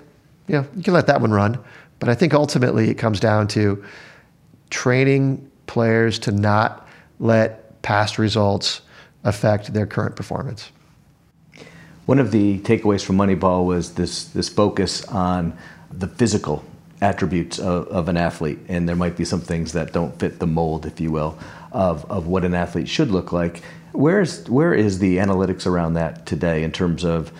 you 0.46 0.56
know, 0.56 0.66
you 0.76 0.82
can 0.82 0.92
let 0.92 1.06
that 1.06 1.20
one 1.20 1.30
run. 1.30 1.58
But 1.98 2.08
I 2.08 2.14
think 2.14 2.34
ultimately 2.34 2.90
it 2.90 2.94
comes 2.94 3.20
down 3.20 3.48
to 3.48 3.82
training 4.70 5.50
players 5.66 6.18
to 6.20 6.32
not 6.32 6.88
let 7.18 7.80
past 7.82 8.18
results 8.18 8.82
affect 9.24 9.72
their 9.72 9.86
current 9.86 10.16
performance. 10.16 10.70
One 12.06 12.18
of 12.18 12.32
the 12.32 12.58
takeaways 12.60 13.04
from 13.04 13.16
Moneyball 13.16 13.64
was 13.64 13.94
this 13.94 14.24
this 14.24 14.48
focus 14.48 15.04
on 15.06 15.56
the 15.90 16.08
physical 16.08 16.64
attributes 17.00 17.58
of, 17.58 17.88
of, 17.88 18.08
an 18.08 18.16
athlete, 18.16 18.58
and 18.68 18.88
there 18.88 18.96
might 18.96 19.16
be 19.16 19.24
some 19.24 19.40
things 19.40 19.72
that 19.72 19.92
don't 19.92 20.18
fit 20.18 20.38
the 20.38 20.46
mold, 20.46 20.86
if 20.86 21.00
you 21.00 21.10
will, 21.10 21.36
of, 21.72 22.08
of 22.10 22.28
what 22.28 22.44
an 22.44 22.54
athlete 22.54 22.88
should 22.88 23.10
look 23.10 23.32
like. 23.32 23.62
Where 23.92 24.20
is 24.20 24.48
where 24.48 24.72
is 24.72 24.98
the 25.00 25.18
analytics 25.18 25.66
around 25.66 25.94
that 25.94 26.26
today 26.26 26.62
in 26.64 26.72
terms 26.72 27.04
of 27.04 27.30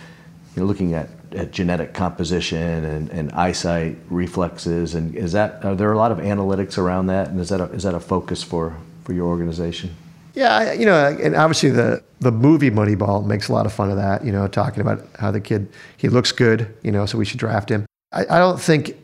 you 0.55 0.61
know, 0.61 0.67
looking 0.67 0.93
at, 0.93 1.09
at 1.31 1.51
genetic 1.51 1.93
composition 1.93 2.85
and, 2.85 3.09
and 3.09 3.31
eyesight 3.31 3.97
reflexes, 4.09 4.95
and 4.95 5.15
is 5.15 5.31
that 5.31 5.63
are 5.65 5.75
there 5.75 5.91
a 5.91 5.97
lot 5.97 6.11
of 6.11 6.19
analytics 6.19 6.77
around 6.77 7.07
that, 7.07 7.29
and 7.29 7.39
is 7.39 7.49
that 7.49 7.59
a, 7.59 7.65
is 7.65 7.83
that 7.83 7.95
a 7.95 7.99
focus 7.99 8.43
for 8.43 8.77
for 9.03 9.13
your 9.13 9.27
organization? 9.27 9.95
Yeah, 10.33 10.73
you 10.73 10.85
know, 10.85 11.15
and 11.21 11.35
obviously 11.35 11.69
the 11.69 12.03
the 12.19 12.31
movie 12.31 12.71
Moneyball 12.71 13.25
makes 13.25 13.49
a 13.49 13.53
lot 13.53 13.65
of 13.65 13.73
fun 13.73 13.91
of 13.91 13.97
that. 13.97 14.25
You 14.25 14.31
know, 14.31 14.47
talking 14.47 14.81
about 14.81 15.05
how 15.19 15.31
the 15.31 15.39
kid 15.39 15.69
he 15.97 16.09
looks 16.09 16.31
good. 16.31 16.75
You 16.83 16.91
know, 16.91 17.05
so 17.05 17.17
we 17.17 17.25
should 17.25 17.39
draft 17.39 17.69
him. 17.69 17.85
I, 18.11 18.21
I 18.29 18.39
don't 18.39 18.59
think 18.59 18.97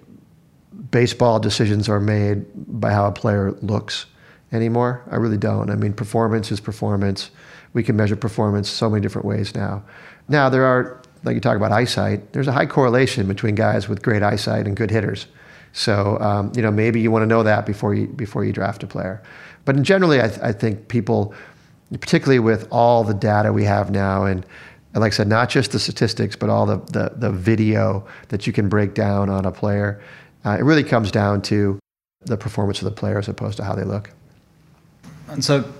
baseball 0.91 1.39
decisions 1.39 1.87
are 1.87 1.99
made 1.99 2.45
by 2.79 2.91
how 2.91 3.05
a 3.05 3.11
player 3.11 3.51
looks 3.61 4.05
anymore. 4.51 5.03
I 5.11 5.17
really 5.17 5.37
don't. 5.37 5.69
I 5.69 5.75
mean, 5.75 5.93
performance 5.93 6.51
is 6.51 6.59
performance. 6.59 7.29
We 7.73 7.83
can 7.83 7.95
measure 7.95 8.15
performance 8.15 8.69
so 8.69 8.89
many 8.89 9.01
different 9.01 9.27
ways 9.27 9.53
now. 9.53 9.83
Now 10.27 10.49
there 10.49 10.65
are, 10.65 11.01
like 11.23 11.35
you 11.35 11.41
talk 11.41 11.55
about 11.55 11.71
eyesight. 11.71 12.33
There's 12.33 12.47
a 12.47 12.51
high 12.51 12.65
correlation 12.65 13.27
between 13.27 13.53
guys 13.53 13.87
with 13.87 14.01
great 14.01 14.23
eyesight 14.23 14.65
and 14.65 14.75
good 14.75 14.89
hitters. 14.89 15.27
So 15.73 16.17
um, 16.19 16.51
you 16.55 16.63
know, 16.63 16.71
maybe 16.71 16.99
you 16.99 17.11
want 17.11 17.23
to 17.23 17.27
know 17.27 17.43
that 17.43 17.65
before 17.65 17.93
you 17.93 18.07
before 18.07 18.43
you 18.43 18.51
draft 18.53 18.81
a 18.81 18.87
player. 18.87 19.21
But 19.65 19.81
generally, 19.81 20.21
I, 20.21 20.27
th- 20.27 20.41
I 20.41 20.51
think 20.51 20.87
people, 20.87 21.33
particularly 21.91 22.39
with 22.39 22.67
all 22.71 23.03
the 23.03 23.13
data 23.13 23.53
we 23.53 23.63
have 23.65 23.91
now, 23.91 24.25
and, 24.25 24.45
and 24.93 25.01
like 25.01 25.13
I 25.13 25.15
said, 25.15 25.27
not 25.27 25.49
just 25.49 25.71
the 25.71 25.79
statistics, 25.79 26.35
but 26.35 26.49
all 26.49 26.65
the, 26.65 26.77
the, 26.91 27.13
the 27.15 27.31
video 27.31 28.05
that 28.29 28.47
you 28.47 28.53
can 28.53 28.69
break 28.69 28.93
down 28.93 29.29
on 29.29 29.45
a 29.45 29.51
player, 29.51 30.01
uh, 30.45 30.57
it 30.59 30.63
really 30.63 30.83
comes 30.83 31.11
down 31.11 31.41
to 31.43 31.79
the 32.21 32.37
performance 32.37 32.79
of 32.79 32.85
the 32.85 32.91
player 32.91 33.17
as 33.17 33.27
opposed 33.27 33.57
to 33.57 33.63
how 33.63 33.75
they 33.75 33.83
look. 33.83 34.11
And 35.27 35.43
so, 35.43 35.71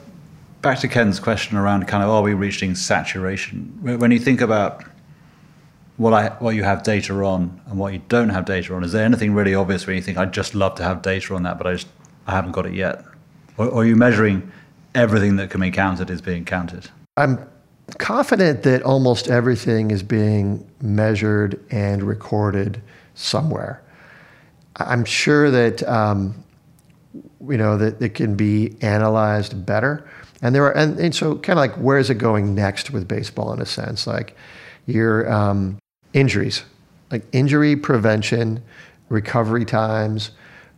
back 0.61 0.80
to 0.80 0.88
Ken's 0.88 1.19
question 1.19 1.57
around 1.57 1.88
kind 1.88 2.03
of 2.03 2.09
are 2.09 2.21
we 2.21 2.34
reaching 2.34 2.75
saturation? 2.75 3.77
When 3.82 4.11
you 4.11 4.19
think 4.19 4.41
about 4.41 4.84
what 5.97 6.13
I 6.13 6.30
what 6.39 6.55
you 6.55 6.63
have 6.63 6.84
data 6.84 7.13
on 7.13 7.59
and 7.67 7.77
what 7.77 7.93
you 7.93 8.01
don't 8.07 8.30
have 8.30 8.45
data 8.45 8.73
on, 8.73 8.84
is 8.84 8.91
there 8.91 9.03
anything 9.03 9.34
really 9.34 9.55
obvious 9.55 9.86
where 9.86 9.95
you 9.95 10.01
think 10.01 10.17
I'd 10.17 10.34
just 10.34 10.55
love 10.55 10.75
to 10.75 10.84
have 10.84 11.01
data 11.01 11.36
on 11.36 11.43
that, 11.43 11.57
but 11.57 11.67
I 11.67 11.73
just 11.73 11.88
I 12.27 12.32
haven't 12.32 12.51
got 12.51 12.65
it 12.65 12.73
yet? 12.73 13.03
Or, 13.60 13.68
or 13.68 13.82
are 13.82 13.86
you 13.86 13.95
measuring 13.95 14.51
everything 14.95 15.36
that 15.36 15.51
can 15.51 15.62
be 15.62 15.70
counted 15.70 16.10
is 16.10 16.22
being 16.22 16.45
counted? 16.45 16.89
I'm 17.18 17.45
confident 17.97 18.64
that 18.64 18.82
almost 18.84 19.28
everything 19.28 19.91
is 19.91 20.01
being 20.01 20.66
measured 20.82 21.64
and 21.70 22.01
recorded 22.01 22.82
somewhere. 23.14 23.84
I'm 24.78 25.03
sure 25.03 25.51
that 25.51 25.84
um, 25.88 26.43
you 27.14 27.57
know 27.57 27.78
that 27.78 28.01
it 28.01 28.14
can 28.14 28.36
be 28.36 28.76
analyzed 28.82 29.66
better, 29.66 30.10
and 30.41 30.55
there 30.55 30.64
are 30.64 30.78
and, 30.78 30.97
and 30.97 31.14
so 31.14 31.36
kind 31.36 31.60
of 31.60 31.62
like 31.62 31.74
where 31.74 31.97
is 31.97 32.10
it 32.10 32.16
going 32.16 32.55
next 32.55 32.91
with 32.91 33.07
baseball 33.07 33.51
in 33.51 33.62
a 33.62 33.66
sense, 33.66 34.07
like 34.07 34.38
your 34.86 35.30
um, 35.30 35.80
injuries, 36.14 36.64
like 37.12 37.24
injury 37.34 37.76
prevention, 37.76 38.64
recovery 39.10 39.66
times, 39.66 40.32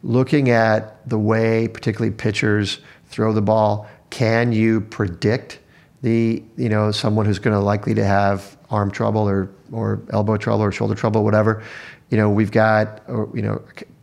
looking 0.04 0.50
at 0.50 1.08
the 1.08 1.20
way 1.20 1.68
particularly 1.68 2.14
pitchers 2.14 2.80
throw 3.08 3.34
the 3.34 3.42
ball, 3.42 3.88
can 4.10 4.52
you 4.52 4.82
predict 4.82 5.60
the 6.02 6.44
you 6.58 6.70
know 6.70 6.92
someone 6.92 7.26
who's 7.26 7.40
going 7.40 7.56
to 7.56 7.64
likely 7.64 7.94
to 7.94 8.04
have 8.04 8.58
arm 8.70 8.92
trouble 8.92 9.28
or 9.28 9.52
or 9.72 10.02
elbow 10.12 10.38
trouble 10.38 10.64
or 10.64 10.72
shoulder 10.72 10.96
trouble, 10.96 11.24
whatever? 11.24 11.64
You 12.10 12.18
know, 12.18 12.30
we've 12.30 12.52
got 12.52 13.02
or, 13.08 13.30
you 13.34 13.42
know 13.42 13.62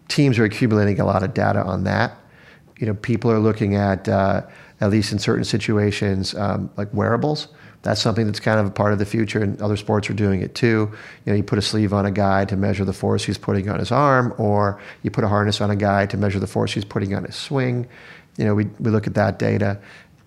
teams 0.09 0.39
are 0.39 0.45
accumulating 0.45 1.01
a 1.01 1.05
lot 1.05 1.23
of 1.23 1.35
data 1.35 1.63
on 1.63 1.85
that. 1.85 2.19
You 2.79 2.87
know, 2.87 2.95
people 2.95 3.31
are 3.31 3.39
looking 3.39 3.75
at 3.75 4.09
uh, 4.09 4.43
at 4.81 4.91
least 4.91 5.13
in 5.13 5.19
certain 5.19 5.45
situations 5.45 6.35
um, 6.35 6.71
like 6.77 6.93
wearables 6.95 7.49
that's 7.83 8.01
something 8.01 8.27
that's 8.27 8.41
kind 8.41 8.59
of 8.59 8.67
a 8.67 8.71
part 8.71 8.93
of 8.93 8.99
the 8.99 9.07
future, 9.07 9.41
and 9.43 9.61
other 9.63 9.77
sports 9.77 10.11
are 10.11 10.15
doing 10.15 10.43
it 10.43 10.55
too. 10.55 10.91
You 11.25 11.33
know, 11.33 11.35
you 11.35 11.43
put 11.43 11.59
a 11.59 11.63
sleeve 11.63 11.93
on 11.93 12.07
a 12.07 12.11
guy 12.11 12.45
to 12.47 12.57
measure 12.57 12.85
the 12.85 12.93
force 12.93 13.25
he's 13.25 13.39
putting 13.39 13.69
on 13.69 13.79
his 13.79 13.93
arm, 13.93 14.35
or 14.39 14.81
you 15.03 15.11
put 15.11 15.25
a 15.25 15.29
harness 15.29 15.61
on 15.61 15.71
a 15.71 15.77
guy 15.77 16.07
to 16.07 16.17
measure 16.17 16.41
the 16.41 16.47
force 16.47 16.73
he's 16.73 16.85
putting 16.85 17.15
on 17.15 17.25
his 17.25 17.37
swing. 17.37 17.87
You 18.37 18.45
know, 18.45 18.55
we, 18.55 18.65
we 18.81 18.91
look 18.91 19.07
at 19.07 19.15
that 19.15 19.39
data. 19.39 19.81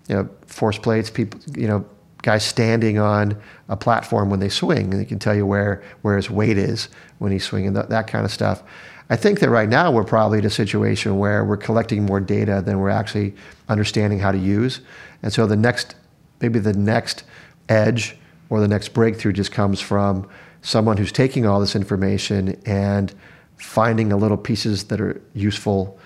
You 0.08 0.16
know, 0.16 0.28
force 0.46 0.78
plates, 0.78 1.10
people, 1.10 1.40
you 1.56 1.68
know, 1.68 1.86
guys 2.22 2.44
standing 2.44 2.98
on 2.98 3.40
a 3.68 3.76
platform 3.76 4.30
when 4.30 4.40
they 4.40 4.48
swing, 4.48 4.92
and 4.92 5.00
they 5.00 5.04
can 5.04 5.18
tell 5.18 5.34
you 5.34 5.46
where, 5.46 5.82
where 6.02 6.16
his 6.16 6.30
weight 6.30 6.58
is 6.58 6.88
when 7.18 7.32
he's 7.32 7.44
swinging, 7.44 7.72
that, 7.74 7.88
that 7.90 8.06
kind 8.06 8.24
of 8.24 8.30
stuff. 8.30 8.62
I 9.10 9.16
think 9.16 9.40
that 9.40 9.50
right 9.50 9.68
now 9.68 9.90
we're 9.90 10.04
probably 10.04 10.38
in 10.38 10.46
a 10.46 10.50
situation 10.50 11.18
where 11.18 11.44
we're 11.44 11.56
collecting 11.56 12.06
more 12.06 12.20
data 12.20 12.62
than 12.64 12.78
we're 12.78 12.90
actually 12.90 13.34
understanding 13.68 14.18
how 14.18 14.32
to 14.32 14.38
use. 14.38 14.80
And 15.22 15.32
so 15.32 15.46
the 15.46 15.56
next, 15.56 15.96
maybe 16.40 16.58
the 16.58 16.72
next 16.72 17.24
edge 17.68 18.16
or 18.50 18.60
the 18.60 18.68
next 18.68 18.90
breakthrough 18.90 19.32
just 19.32 19.52
comes 19.52 19.80
from 19.80 20.28
someone 20.62 20.96
who's 20.96 21.12
taking 21.12 21.46
all 21.46 21.60
this 21.60 21.74
information 21.74 22.60
and 22.66 23.14
finding 23.56 24.08
the 24.08 24.16
little 24.16 24.36
pieces 24.36 24.84
that 24.84 25.00
are 25.00 25.20
useful 25.34 25.98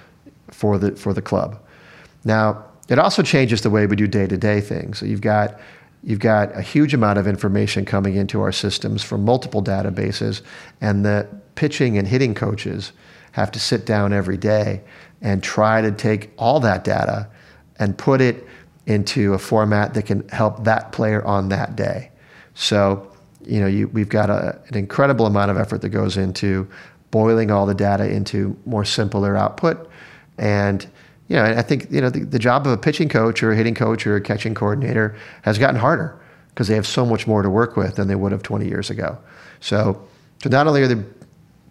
for 0.51 0.79
the 0.79 0.95
for 0.97 1.13
the 1.13 1.23
club. 1.23 1.59
Now, 2.25 2.65
it 2.89 2.99
also 2.99 3.23
changes 3.23 3.63
the 3.63 3.71
way 3.71 3.87
we 3.87 3.97
do 3.97 4.07
day-to-day 4.07 4.61
things. 4.61 4.99
So 4.99 5.07
you've 5.07 5.21
got 5.21 5.59
you've 6.03 6.21
got 6.21 6.57
a 6.57 6.63
huge 6.63 6.95
amount 6.95 7.19
of 7.19 7.27
information 7.27 7.85
coming 7.85 8.15
into 8.15 8.41
our 8.41 8.53
systems 8.53 9.03
from 9.03 9.25
multiple 9.25 9.63
databases 9.63 10.43
and 10.81 11.05
the 11.05 11.27
pitching 11.57 11.99
and 11.99 12.07
hitting 12.07 12.35
coaches 12.35 12.93
have 13.33 13.51
to 13.51 13.59
sit 13.59 13.85
down 13.85 14.13
every 14.13 14.37
day 14.37 14.83
and 15.21 15.43
try 15.43 15.83
to 15.83 15.91
take 15.91 16.31
all 16.39 16.61
that 16.61 16.85
data 16.85 17.29
and 17.79 17.99
put 17.99 18.21
it 18.21 18.47
into 18.87 19.35
a 19.35 19.39
format 19.39 19.95
that 19.95 20.05
can 20.05 20.27
help 20.29 20.65
that 20.65 20.93
player 20.93 21.25
on 21.25 21.49
that 21.49 21.77
day. 21.77 22.11
So, 22.55 23.13
you 23.45 23.61
know, 23.61 23.67
you, 23.67 23.89
we've 23.89 24.09
got 24.09 24.31
a, 24.31 24.61
an 24.69 24.77
incredible 24.77 25.27
amount 25.27 25.51
of 25.51 25.57
effort 25.57 25.83
that 25.83 25.91
goes 25.91 26.17
into 26.17 26.69
boiling 27.11 27.51
all 27.51 27.67
the 27.67 27.75
data 27.75 28.09
into 28.09 28.57
more 28.65 28.85
simpler 28.85 29.37
output. 29.37 29.91
And, 30.39 30.87
you 31.29 31.37
know, 31.37 31.45
I 31.45 31.63
think, 31.63 31.91
you 31.91 32.01
know, 32.01 32.11
the, 32.11 32.21
the 32.21 32.39
job 32.39 32.67
of 32.67 32.73
a 32.73 32.79
pitching 32.79 33.09
coach 33.09 33.43
or 33.43 33.53
a 33.53 33.57
hitting 33.57 33.75
coach 33.75 34.07
or 34.07 34.17
a 34.17 34.21
catching 34.21 34.55
coordinator 34.55 35.17
has 35.43 35.59
gotten 35.59 35.77
harder 35.77 36.19
because 36.51 36.69
they 36.69 36.75
have 36.75 36.87
so 36.87 37.05
much 37.05 37.27
more 37.27 37.43
to 37.43 37.51
work 37.51 37.77
with 37.77 37.97
than 37.97 38.09
they 38.09 38.15
would 38.15 38.33
have 38.33 38.43
20 38.43 38.67
years 38.67 38.91
ago. 38.91 39.19
So, 39.61 40.07
so 40.43 40.49
not 40.51 40.67
only 40.67 40.83
are 40.83 40.89
the 40.89 41.05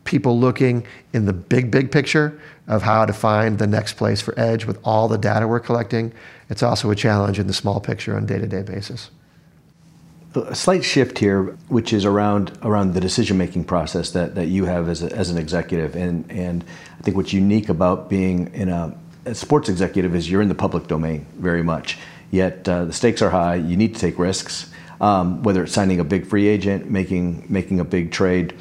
people 0.05 0.39
looking 0.39 0.85
in 1.13 1.25
the 1.25 1.33
big, 1.33 1.69
big 1.69 1.91
picture 1.91 2.39
of 2.67 2.81
how 2.81 3.05
to 3.05 3.13
find 3.13 3.59
the 3.59 3.67
next 3.67 3.93
place 3.93 4.21
for 4.21 4.33
edge 4.39 4.65
with 4.65 4.79
all 4.83 5.07
the 5.07 5.17
data 5.17 5.47
we're 5.47 5.59
collecting, 5.59 6.13
it's 6.49 6.63
also 6.63 6.89
a 6.89 6.95
challenge 6.95 7.37
in 7.37 7.47
the 7.47 7.53
small 7.53 7.79
picture 7.79 8.15
on 8.15 8.25
day-to-day 8.25 8.61
basis. 8.61 9.11
A 10.35 10.55
slight 10.55 10.83
shift 10.83 11.19
here, 11.19 11.57
which 11.69 11.93
is 11.93 12.03
around 12.03 12.57
around 12.61 12.93
the 12.93 12.99
decision 12.99 13.37
making 13.37 13.63
process 13.63 14.11
that, 14.11 14.35
that 14.35 14.47
you 14.47 14.65
have 14.65 14.89
as, 14.89 15.01
a, 15.01 15.11
as 15.13 15.29
an 15.29 15.37
executive, 15.37 15.95
and 15.95 16.29
and 16.29 16.65
I 16.99 17.01
think 17.03 17.15
what's 17.15 17.31
unique 17.31 17.69
about 17.69 18.09
being 18.09 18.53
in 18.53 18.67
a, 18.67 18.93
a 19.23 19.33
sports 19.33 19.69
executive 19.69 20.13
is 20.13 20.29
you're 20.29 20.41
in 20.41 20.49
the 20.49 20.55
public 20.55 20.87
domain 20.87 21.25
very 21.37 21.63
much. 21.63 21.97
Yet 22.31 22.67
uh, 22.67 22.83
the 22.83 22.91
stakes 22.91 23.21
are 23.21 23.29
high. 23.29 23.55
You 23.55 23.77
need 23.77 23.93
to 23.93 24.01
take 24.01 24.19
risks, 24.19 24.69
um, 24.99 25.41
whether 25.43 25.63
it's 25.63 25.71
signing 25.71 26.01
a 26.01 26.03
big 26.03 26.25
free 26.27 26.47
agent, 26.47 26.91
making 26.91 27.45
making 27.47 27.79
a 27.79 27.85
big 27.85 28.11
trade. 28.11 28.53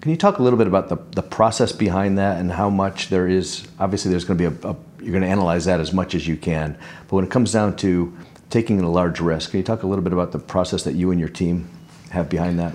Can 0.00 0.10
you 0.10 0.16
talk 0.16 0.38
a 0.38 0.42
little 0.42 0.58
bit 0.58 0.66
about 0.66 0.88
the, 0.88 0.96
the 1.14 1.22
process 1.22 1.72
behind 1.72 2.16
that 2.16 2.38
and 2.40 2.50
how 2.50 2.70
much 2.70 3.08
there 3.08 3.28
is? 3.28 3.68
Obviously, 3.78 4.10
there's 4.10 4.24
going 4.24 4.38
to 4.38 4.50
be 4.50 4.66
a, 4.66 4.70
a 4.70 4.76
you're 5.02 5.12
going 5.12 5.22
to 5.22 5.28
analyze 5.28 5.64
that 5.66 5.80
as 5.80 5.92
much 5.92 6.14
as 6.14 6.26
you 6.26 6.36
can. 6.36 6.78
But 7.08 7.16
when 7.16 7.24
it 7.24 7.30
comes 7.30 7.52
down 7.52 7.76
to 7.76 8.16
taking 8.50 8.80
a 8.80 8.90
large 8.90 9.20
risk, 9.20 9.50
can 9.50 9.58
you 9.58 9.64
talk 9.64 9.82
a 9.82 9.86
little 9.86 10.02
bit 10.02 10.12
about 10.12 10.32
the 10.32 10.38
process 10.38 10.84
that 10.84 10.94
you 10.94 11.10
and 11.10 11.20
your 11.20 11.28
team 11.28 11.68
have 12.10 12.28
behind 12.28 12.58
that? 12.58 12.74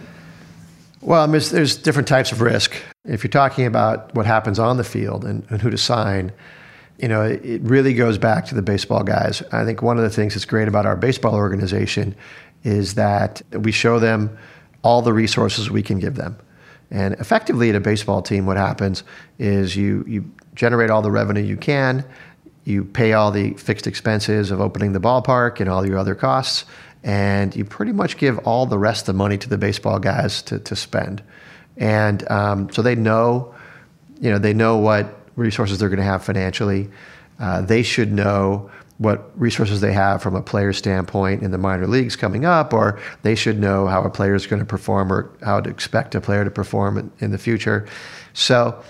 Well, 1.01 1.21
I 1.21 1.27
mean, 1.27 1.41
there's 1.51 1.75
different 1.75 2.07
types 2.07 2.31
of 2.31 2.41
risk. 2.41 2.75
If 3.03 3.23
you're 3.23 3.29
talking 3.29 3.65
about 3.65 4.13
what 4.15 4.25
happens 4.25 4.57
on 4.57 4.77
the 4.77 4.83
field 4.83 5.23
and, 5.23 5.45
and 5.49 5.61
who 5.61 5.69
to 5.69 5.77
sign, 5.77 6.31
you 6.97 7.07
know, 7.07 7.21
it, 7.21 7.45
it 7.45 7.61
really 7.61 7.93
goes 7.93 8.17
back 8.17 8.45
to 8.47 8.55
the 8.55 8.63
baseball 8.63 9.03
guys. 9.03 9.43
I 9.51 9.65
think 9.65 9.81
one 9.81 9.97
of 9.97 10.03
the 10.03 10.09
things 10.09 10.33
that's 10.33 10.45
great 10.45 10.67
about 10.67 10.85
our 10.85 10.95
baseball 10.95 11.35
organization 11.35 12.15
is 12.63 12.95
that 12.95 13.41
we 13.51 13.71
show 13.71 13.99
them 13.99 14.35
all 14.83 15.01
the 15.01 15.13
resources 15.13 15.69
we 15.69 15.83
can 15.83 15.99
give 15.99 16.15
them. 16.15 16.37
And 16.91 17.15
effectively, 17.15 17.69
at 17.69 17.75
a 17.75 17.79
baseball 17.79 18.21
team, 18.21 18.45
what 18.45 18.57
happens 18.57 19.03
is 19.39 19.75
you, 19.75 20.05
you 20.07 20.31
generate 20.53 20.89
all 20.89 21.01
the 21.01 21.11
revenue 21.11 21.41
you 21.41 21.57
can, 21.57 22.05
you 22.63 22.83
pay 22.83 23.13
all 23.13 23.31
the 23.31 23.53
fixed 23.53 23.87
expenses 23.87 24.51
of 24.51 24.61
opening 24.61 24.93
the 24.93 24.99
ballpark 24.99 25.59
and 25.59 25.69
all 25.69 25.85
your 25.85 25.97
other 25.97 26.15
costs, 26.15 26.65
and 27.03 27.55
you 27.55 27.65
pretty 27.65 27.91
much 27.91 28.17
give 28.17 28.39
all 28.39 28.65
the 28.65 28.79
rest 28.79 29.03
of 29.03 29.05
the 29.07 29.17
money 29.17 29.37
to 29.37 29.49
the 29.49 29.57
baseball 29.57 29.99
guys 29.99 30.41
to, 30.43 30.59
to 30.59 30.75
spend. 30.75 31.21
And 31.77 32.29
um, 32.31 32.71
so 32.71 32.81
they 32.81 32.95
know, 32.95 33.53
you 34.19 34.31
know, 34.31 34.39
they 34.39 34.53
know 34.53 34.77
what 34.77 35.15
resources 35.35 35.79
they're 35.79 35.89
going 35.89 35.99
to 35.99 36.05
have 36.05 36.23
financially. 36.23 36.89
Uh, 37.39 37.61
they 37.61 37.83
should 37.83 38.11
know 38.11 38.71
what 38.97 39.37
resources 39.39 39.81
they 39.81 39.91
have 39.91 40.21
from 40.21 40.35
a 40.35 40.41
player 40.41 40.71
standpoint 40.71 41.43
in 41.43 41.51
the 41.51 41.57
minor 41.57 41.85
leagues 41.85 42.15
coming 42.15 42.45
up, 42.45 42.73
or 42.73 42.97
they 43.23 43.35
should 43.35 43.59
know 43.59 43.87
how 43.87 44.01
a 44.03 44.09
player 44.09 44.33
is 44.35 44.47
going 44.47 44.61
to 44.61 44.65
perform 44.65 45.11
or 45.11 45.29
how 45.43 45.59
to 45.59 45.69
expect 45.69 46.15
a 46.15 46.21
player 46.21 46.45
to 46.45 46.51
perform 46.51 46.97
in, 46.97 47.11
in 47.19 47.31
the 47.31 47.37
future. 47.37 47.85
So, 48.33 48.81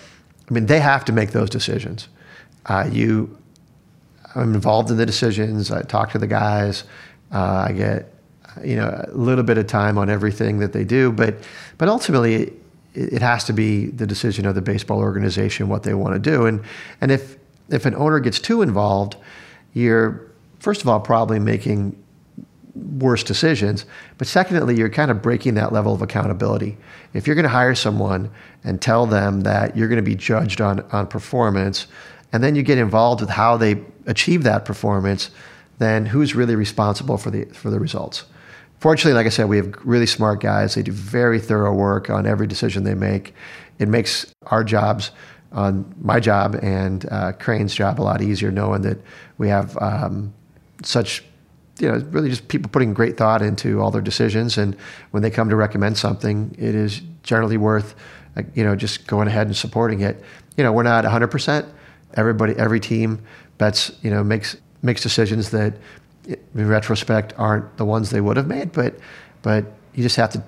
I 0.47 0.53
mean, 0.53 0.67
they 0.67 0.79
have 0.79 1.05
to 1.05 1.11
make 1.11 1.31
those 1.31 1.49
decisions. 1.49 2.07
Uh, 2.67 2.87
you, 2.91 3.35
I'm 4.35 4.53
involved 4.53 4.91
in 4.91 4.97
the 4.97 5.05
decisions. 5.05 5.71
I 5.71 5.81
talk 5.81 6.11
to 6.11 6.19
the 6.19 6.27
guys. 6.27 6.83
Uh, 7.31 7.65
I 7.69 7.71
get, 7.71 8.13
you 8.63 8.75
know, 8.75 9.05
a 9.07 9.17
little 9.17 9.43
bit 9.43 9.57
of 9.57 9.65
time 9.65 9.97
on 9.97 10.09
everything 10.09 10.59
that 10.59 10.71
they 10.71 10.83
do, 10.83 11.11
but, 11.11 11.35
but 11.79 11.89
ultimately, 11.89 12.35
it, 12.35 12.53
it 12.93 13.21
has 13.23 13.43
to 13.45 13.53
be 13.53 13.87
the 13.87 14.05
decision 14.05 14.45
of 14.45 14.53
the 14.53 14.61
baseball 14.61 14.99
organization 14.99 15.67
what 15.67 15.81
they 15.81 15.95
want 15.95 16.13
to 16.13 16.19
do. 16.19 16.45
And, 16.45 16.63
and 17.01 17.11
if, 17.11 17.37
if 17.69 17.85
an 17.85 17.95
owner 17.95 18.19
gets 18.19 18.39
too 18.39 18.61
involved, 18.61 19.17
you're, 19.75 20.31
first 20.59 20.81
of 20.81 20.89
all, 20.89 20.99
probably 20.99 21.37
making 21.37 22.01
worse 22.73 23.23
decisions. 23.23 23.85
But 24.17 24.27
secondly, 24.27 24.75
you're 24.75 24.89
kind 24.89 25.11
of 25.11 25.21
breaking 25.21 25.53
that 25.55 25.71
level 25.71 25.93
of 25.93 26.01
accountability. 26.01 26.77
If 27.13 27.27
you're 27.27 27.35
going 27.35 27.43
to 27.43 27.49
hire 27.49 27.75
someone 27.75 28.31
and 28.63 28.81
tell 28.81 29.05
them 29.05 29.41
that 29.41 29.77
you're 29.77 29.87
going 29.87 29.97
to 29.97 30.01
be 30.01 30.15
judged 30.15 30.59
on, 30.61 30.79
on 30.91 31.07
performance, 31.07 31.87
and 32.33 32.43
then 32.43 32.55
you 32.55 32.63
get 32.63 32.77
involved 32.77 33.21
with 33.21 33.29
how 33.29 33.57
they 33.57 33.83
achieve 34.07 34.43
that 34.43 34.65
performance, 34.65 35.29
then 35.77 36.05
who's 36.05 36.35
really 36.35 36.55
responsible 36.55 37.17
for 37.17 37.29
the, 37.29 37.45
for 37.45 37.69
the 37.69 37.79
results? 37.79 38.23
Fortunately, 38.79 39.13
like 39.13 39.25
I 39.25 39.29
said, 39.29 39.47
we 39.49 39.57
have 39.57 39.73
really 39.83 40.05
smart 40.05 40.41
guys. 40.41 40.75
They 40.75 40.83
do 40.83 40.91
very 40.91 41.39
thorough 41.39 41.73
work 41.73 42.09
on 42.09 42.25
every 42.25 42.47
decision 42.47 42.83
they 42.83 42.93
make. 42.93 43.33
It 43.79 43.89
makes 43.89 44.33
our 44.47 44.63
jobs 44.63 45.11
on 45.55 45.95
my 46.01 46.19
job 46.19 46.55
and 46.61 47.07
uh, 47.09 47.31
Crane's 47.31 47.73
job 47.73 47.99
a 47.99 48.03
lot 48.03 48.21
easier, 48.21 48.51
knowing 48.51 48.81
that 48.81 48.99
we 49.37 49.47
have 49.47 49.77
um, 49.81 50.33
such, 50.83 51.23
you 51.79 51.89
know, 51.89 51.97
really 52.09 52.29
just 52.29 52.47
people 52.49 52.69
putting 52.69 52.93
great 52.93 53.17
thought 53.17 53.41
into 53.41 53.81
all 53.81 53.89
their 53.89 54.01
decisions. 54.01 54.57
And 54.57 54.75
when 55.11 55.23
they 55.23 55.31
come 55.31 55.49
to 55.49 55.55
recommend 55.55 55.97
something, 55.97 56.53
it 56.59 56.75
is 56.75 57.01
generally 57.23 57.57
worth, 57.57 57.95
you 58.53 58.63
know, 58.63 58.75
just 58.75 59.07
going 59.07 59.29
ahead 59.29 59.47
and 59.47 59.55
supporting 59.55 60.01
it. 60.01 60.21
You 60.57 60.63
know, 60.63 60.73
we're 60.73 60.83
not 60.83 61.05
100%. 61.05 61.65
Everybody, 62.15 62.53
every 62.57 62.81
team 62.81 63.21
bets, 63.57 63.91
you 64.01 64.11
know, 64.11 64.23
makes 64.23 64.57
makes 64.81 65.01
decisions 65.01 65.49
that, 65.49 65.73
in 66.27 66.67
retrospect, 66.67 67.33
aren't 67.37 67.77
the 67.77 67.85
ones 67.85 68.11
they 68.11 68.21
would 68.21 68.37
have 68.37 68.45
made. 68.45 68.71
But, 68.71 68.95
but 69.41 69.65
you 69.95 70.03
just 70.03 70.15
have 70.17 70.29
to 70.31 70.39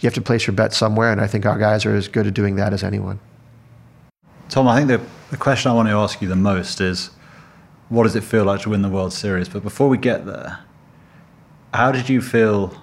you 0.00 0.06
have 0.06 0.14
to 0.14 0.22
place 0.22 0.46
your 0.46 0.54
bet 0.54 0.72
somewhere, 0.72 1.12
and 1.12 1.20
I 1.20 1.26
think 1.26 1.44
our 1.44 1.58
guys 1.58 1.84
are 1.84 1.94
as 1.94 2.08
good 2.08 2.26
at 2.26 2.34
doing 2.34 2.56
that 2.56 2.72
as 2.72 2.82
anyone. 2.82 3.20
Tom, 4.50 4.66
I 4.66 4.76
think 4.76 4.88
the, 4.88 5.00
the 5.30 5.36
question 5.36 5.70
I 5.70 5.74
want 5.74 5.88
to 5.88 5.94
ask 5.94 6.20
you 6.20 6.26
the 6.26 6.34
most 6.34 6.80
is 6.80 7.10
what 7.88 8.02
does 8.02 8.16
it 8.16 8.24
feel 8.24 8.44
like 8.44 8.60
to 8.62 8.70
win 8.70 8.82
the 8.82 8.88
World 8.88 9.12
Series? 9.12 9.48
But 9.48 9.62
before 9.62 9.88
we 9.88 9.96
get 9.96 10.26
there, 10.26 10.58
how 11.72 11.92
did 11.92 12.08
you 12.08 12.20
feel 12.20 12.74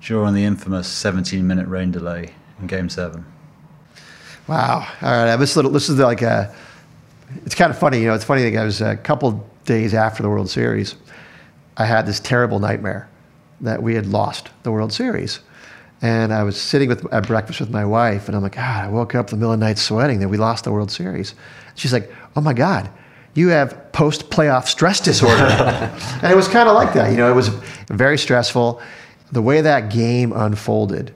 during 0.00 0.34
the 0.34 0.44
infamous 0.44 0.88
17 0.88 1.46
minute 1.46 1.68
rain 1.68 1.92
delay 1.92 2.34
in 2.60 2.66
Game 2.66 2.88
7? 2.88 3.24
Wow. 4.48 4.88
All 5.00 5.24
right. 5.24 5.36
This, 5.36 5.54
little, 5.54 5.70
this 5.70 5.88
is 5.88 6.00
like 6.00 6.22
a, 6.22 6.52
it's 7.46 7.54
kind 7.54 7.70
of 7.70 7.78
funny. 7.78 8.00
You 8.00 8.08
know, 8.08 8.14
it's 8.14 8.24
funny. 8.24 8.50
That 8.50 8.60
I 8.60 8.64
was 8.64 8.80
a 8.80 8.96
couple 8.96 9.48
days 9.66 9.94
after 9.94 10.24
the 10.24 10.28
World 10.28 10.50
Series, 10.50 10.96
I 11.76 11.84
had 11.84 12.06
this 12.06 12.18
terrible 12.18 12.58
nightmare 12.58 13.08
that 13.60 13.84
we 13.84 13.94
had 13.94 14.06
lost 14.06 14.50
the 14.64 14.72
World 14.72 14.92
Series. 14.92 15.38
And 16.00 16.32
I 16.32 16.44
was 16.44 16.60
sitting 16.60 16.88
with, 16.88 17.12
at 17.12 17.26
breakfast 17.26 17.60
with 17.60 17.70
my 17.70 17.84
wife, 17.84 18.28
and 18.28 18.36
I'm 18.36 18.42
like, 18.42 18.54
God, 18.54 18.84
I 18.84 18.88
woke 18.88 19.14
up 19.14 19.28
in 19.28 19.30
the 19.32 19.36
middle 19.38 19.52
of 19.52 19.58
the 19.58 19.66
night 19.66 19.78
sweating 19.78 20.20
that 20.20 20.28
we 20.28 20.36
lost 20.36 20.64
the 20.64 20.72
World 20.72 20.90
Series. 20.90 21.34
She's 21.74 21.92
like, 21.92 22.12
Oh 22.36 22.40
my 22.40 22.52
God, 22.52 22.88
you 23.34 23.48
have 23.48 23.92
post 23.92 24.30
playoff 24.30 24.66
stress 24.66 25.00
disorder. 25.00 25.44
and 26.22 26.32
it 26.32 26.36
was 26.36 26.48
kind 26.48 26.68
of 26.68 26.74
like 26.74 26.92
that. 26.94 27.10
You 27.10 27.16
know, 27.16 27.30
it 27.30 27.34
was 27.34 27.48
very 27.88 28.18
stressful. 28.18 28.80
The 29.32 29.42
way 29.42 29.60
that 29.60 29.90
game 29.90 30.32
unfolded, 30.32 31.12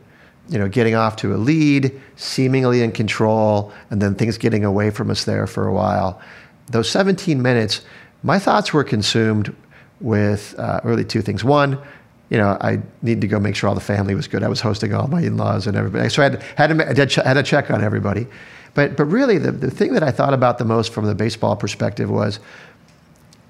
you 0.49 0.59
know, 0.59 0.69
getting 0.69 0.95
off 0.95 1.17
to 1.17 1.35
a 1.35 1.37
lead, 1.37 2.01
seemingly 2.17 2.83
in 2.83 2.93
control, 2.93 3.73
and 3.91 4.03
then 4.03 4.15
things 4.15 4.37
getting 4.37 4.65
away 4.65 4.91
from 4.91 5.11
us 5.11 5.25
there 5.25 5.47
for 5.47 5.67
a 5.67 5.73
while. 5.73 6.21
Those 6.69 6.91
17 6.91 7.41
minutes, 7.41 7.83
my 8.23 8.39
thoughts 8.39 8.73
were 8.73 8.85
consumed 8.85 9.55
with 10.01 10.55
uh, 10.59 10.81
really 10.85 11.05
two 11.05 11.23
things. 11.23 11.45
One, 11.45 11.79
you 12.33 12.39
know, 12.39 12.57
I 12.63 12.81
needed 13.03 13.21
to 13.21 13.27
go 13.27 13.39
make 13.39 13.55
sure 13.55 13.69
all 13.69 13.75
the 13.75 13.83
family 13.83 14.15
was 14.15 14.27
good. 14.27 14.43
I 14.43 14.49
was 14.49 14.59
hosting 14.59 14.95
all 14.95 15.07
my 15.07 15.21
in-laws 15.21 15.67
and 15.67 15.77
everybody, 15.77 16.09
so 16.09 16.23
I 16.23 16.31
had 16.31 16.43
had 16.57 16.69
to, 17.11 17.23
had 17.23 17.35
to 17.35 17.43
check 17.43 17.71
on 17.71 17.85
everybody. 17.85 18.27
But 18.73 18.97
but 18.97 19.05
really, 19.05 19.37
the 19.37 19.53
the 19.53 19.71
thing 19.71 19.93
that 19.93 20.03
I 20.03 20.11
thought 20.11 20.33
about 20.33 20.57
the 20.57 20.65
most 20.65 20.95
from 20.95 21.05
the 21.05 21.15
baseball 21.15 21.57
perspective 21.57 22.09
was, 22.09 22.41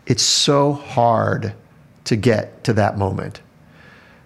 it's 0.06 0.24
so 0.24 0.72
hard 0.72 1.54
to 2.06 2.16
get 2.16 2.64
to 2.64 2.72
that 2.72 2.98
moment. 2.98 3.40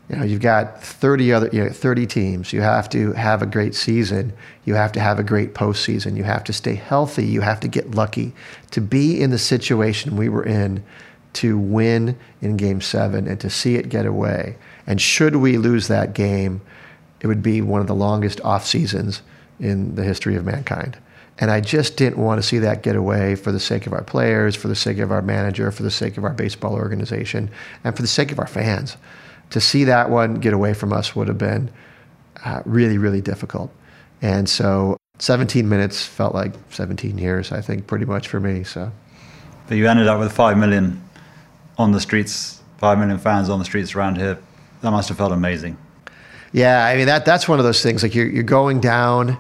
You 0.09 0.17
know, 0.17 0.25
you've 0.25 0.41
got 0.41 0.83
30 0.83 1.33
other, 1.33 1.51
you 1.53 1.65
know, 1.65 1.69
30 1.69 2.07
teams. 2.07 2.53
You 2.53 2.63
have 2.63 2.89
to 2.91 3.13
have 3.13 3.43
a 3.43 3.47
great 3.47 3.75
season. 3.75 4.33
You 4.65 4.75
have 4.75 4.93
to 4.93 5.01
have 5.01 5.19
a 5.19 5.25
great 5.25 5.53
postseason. 5.53 6.17
You 6.17 6.25
have 6.25 6.45
to 6.45 6.55
stay 6.55 6.77
healthy. 6.77 7.27
You 7.27 7.43
have 7.43 7.61
to 7.61 7.69
get 7.69 7.91
lucky 7.91 8.33
to 8.71 8.81
be 8.81 9.21
in 9.21 9.31
the 9.31 9.39
situation 9.39 10.17
we 10.17 10.31
were 10.31 10.45
in 10.45 10.83
to 11.37 11.59
win 11.59 12.19
in 12.41 12.57
game 12.57 12.81
seven 12.81 13.27
and 13.29 13.41
to 13.41 13.51
see 13.51 13.77
it 13.77 13.89
get 13.89 14.07
away. 14.07 14.57
And 14.87 15.01
should 15.01 15.37
we 15.37 15.59
lose 15.59 15.89
that 15.89 16.15
game, 16.15 16.61
it 17.21 17.27
would 17.27 17.43
be 17.43 17.61
one 17.61 17.81
of 17.81 17.87
the 17.87 17.95
longest 17.95 18.41
off 18.43 18.67
seasons 18.67 19.23
in 19.59 19.95
the 19.95 20.05
history 20.05 20.37
of 20.37 20.45
mankind. 20.45 20.99
And 21.39 21.51
I 21.51 21.61
just 21.61 21.97
didn't 21.97 22.19
want 22.19 22.41
to 22.41 22.47
see 22.47 22.59
that 22.61 22.83
get 22.83 22.97
away 22.97 23.35
for 23.35 23.53
the 23.53 23.61
sake 23.61 23.87
of 23.87 23.93
our 23.93 24.03
players, 24.03 24.57
for 24.57 24.69
the 24.69 24.75
sake 24.75 24.99
of 24.99 25.13
our 25.13 25.21
manager, 25.21 25.71
for 25.71 25.83
the 25.83 25.91
sake 25.91 26.17
of 26.17 26.25
our 26.25 26.33
baseball 26.33 26.75
organization, 26.75 27.51
and 27.85 27.95
for 27.95 28.03
the 28.03 28.09
sake 28.09 28.33
of 28.33 28.39
our 28.39 28.47
fans. 28.47 28.97
To 29.51 29.61
see 29.61 29.85
that 29.85 30.11
one 30.11 30.35
get 30.37 30.55
away 30.55 30.73
from 30.73 30.93
us 30.93 31.15
would 31.15 31.29
have 31.29 31.39
been 31.39 31.71
uh, 32.45 32.63
really, 32.65 32.97
really 32.97 33.21
difficult. 33.21 33.71
And 34.23 34.49
so 34.49 34.97
17 35.19 35.69
minutes 35.69 36.05
felt 36.05 36.35
like 36.35 36.55
17 36.71 37.19
years, 37.19 37.53
I 37.53 37.61
think, 37.61 37.87
pretty 37.87 38.07
much 38.07 38.29
for 38.29 38.41
me. 38.41 38.65
So. 38.65 38.91
But 39.69 39.77
you 39.77 39.89
ended 39.89 40.09
up 40.09 40.19
with 40.19 40.33
5 40.33 40.57
million 40.57 41.06
on 41.79 41.93
the 41.93 42.01
streets, 42.01 42.63
five 42.79 42.99
million 42.99 43.19
fans 43.19 43.49
on 43.49 43.59
the 43.59 43.65
streets 43.65 43.95
around 43.95 44.17
here. 44.17 44.39
That 44.83 44.91
must 44.91 45.09
have 45.09 45.19
felt 45.19 45.33
amazing. 45.33 45.77
Yeah, 46.53 46.85
I 46.85 46.97
mean 46.97 47.07
that 47.07 47.25
that's 47.25 47.49
one 47.49 47.59
of 47.59 47.65
those 47.65 47.83
things. 47.83 48.03
Like 48.03 48.15
you're 48.15 48.29
you're 48.29 48.43
going 48.43 48.81
down, 48.81 49.39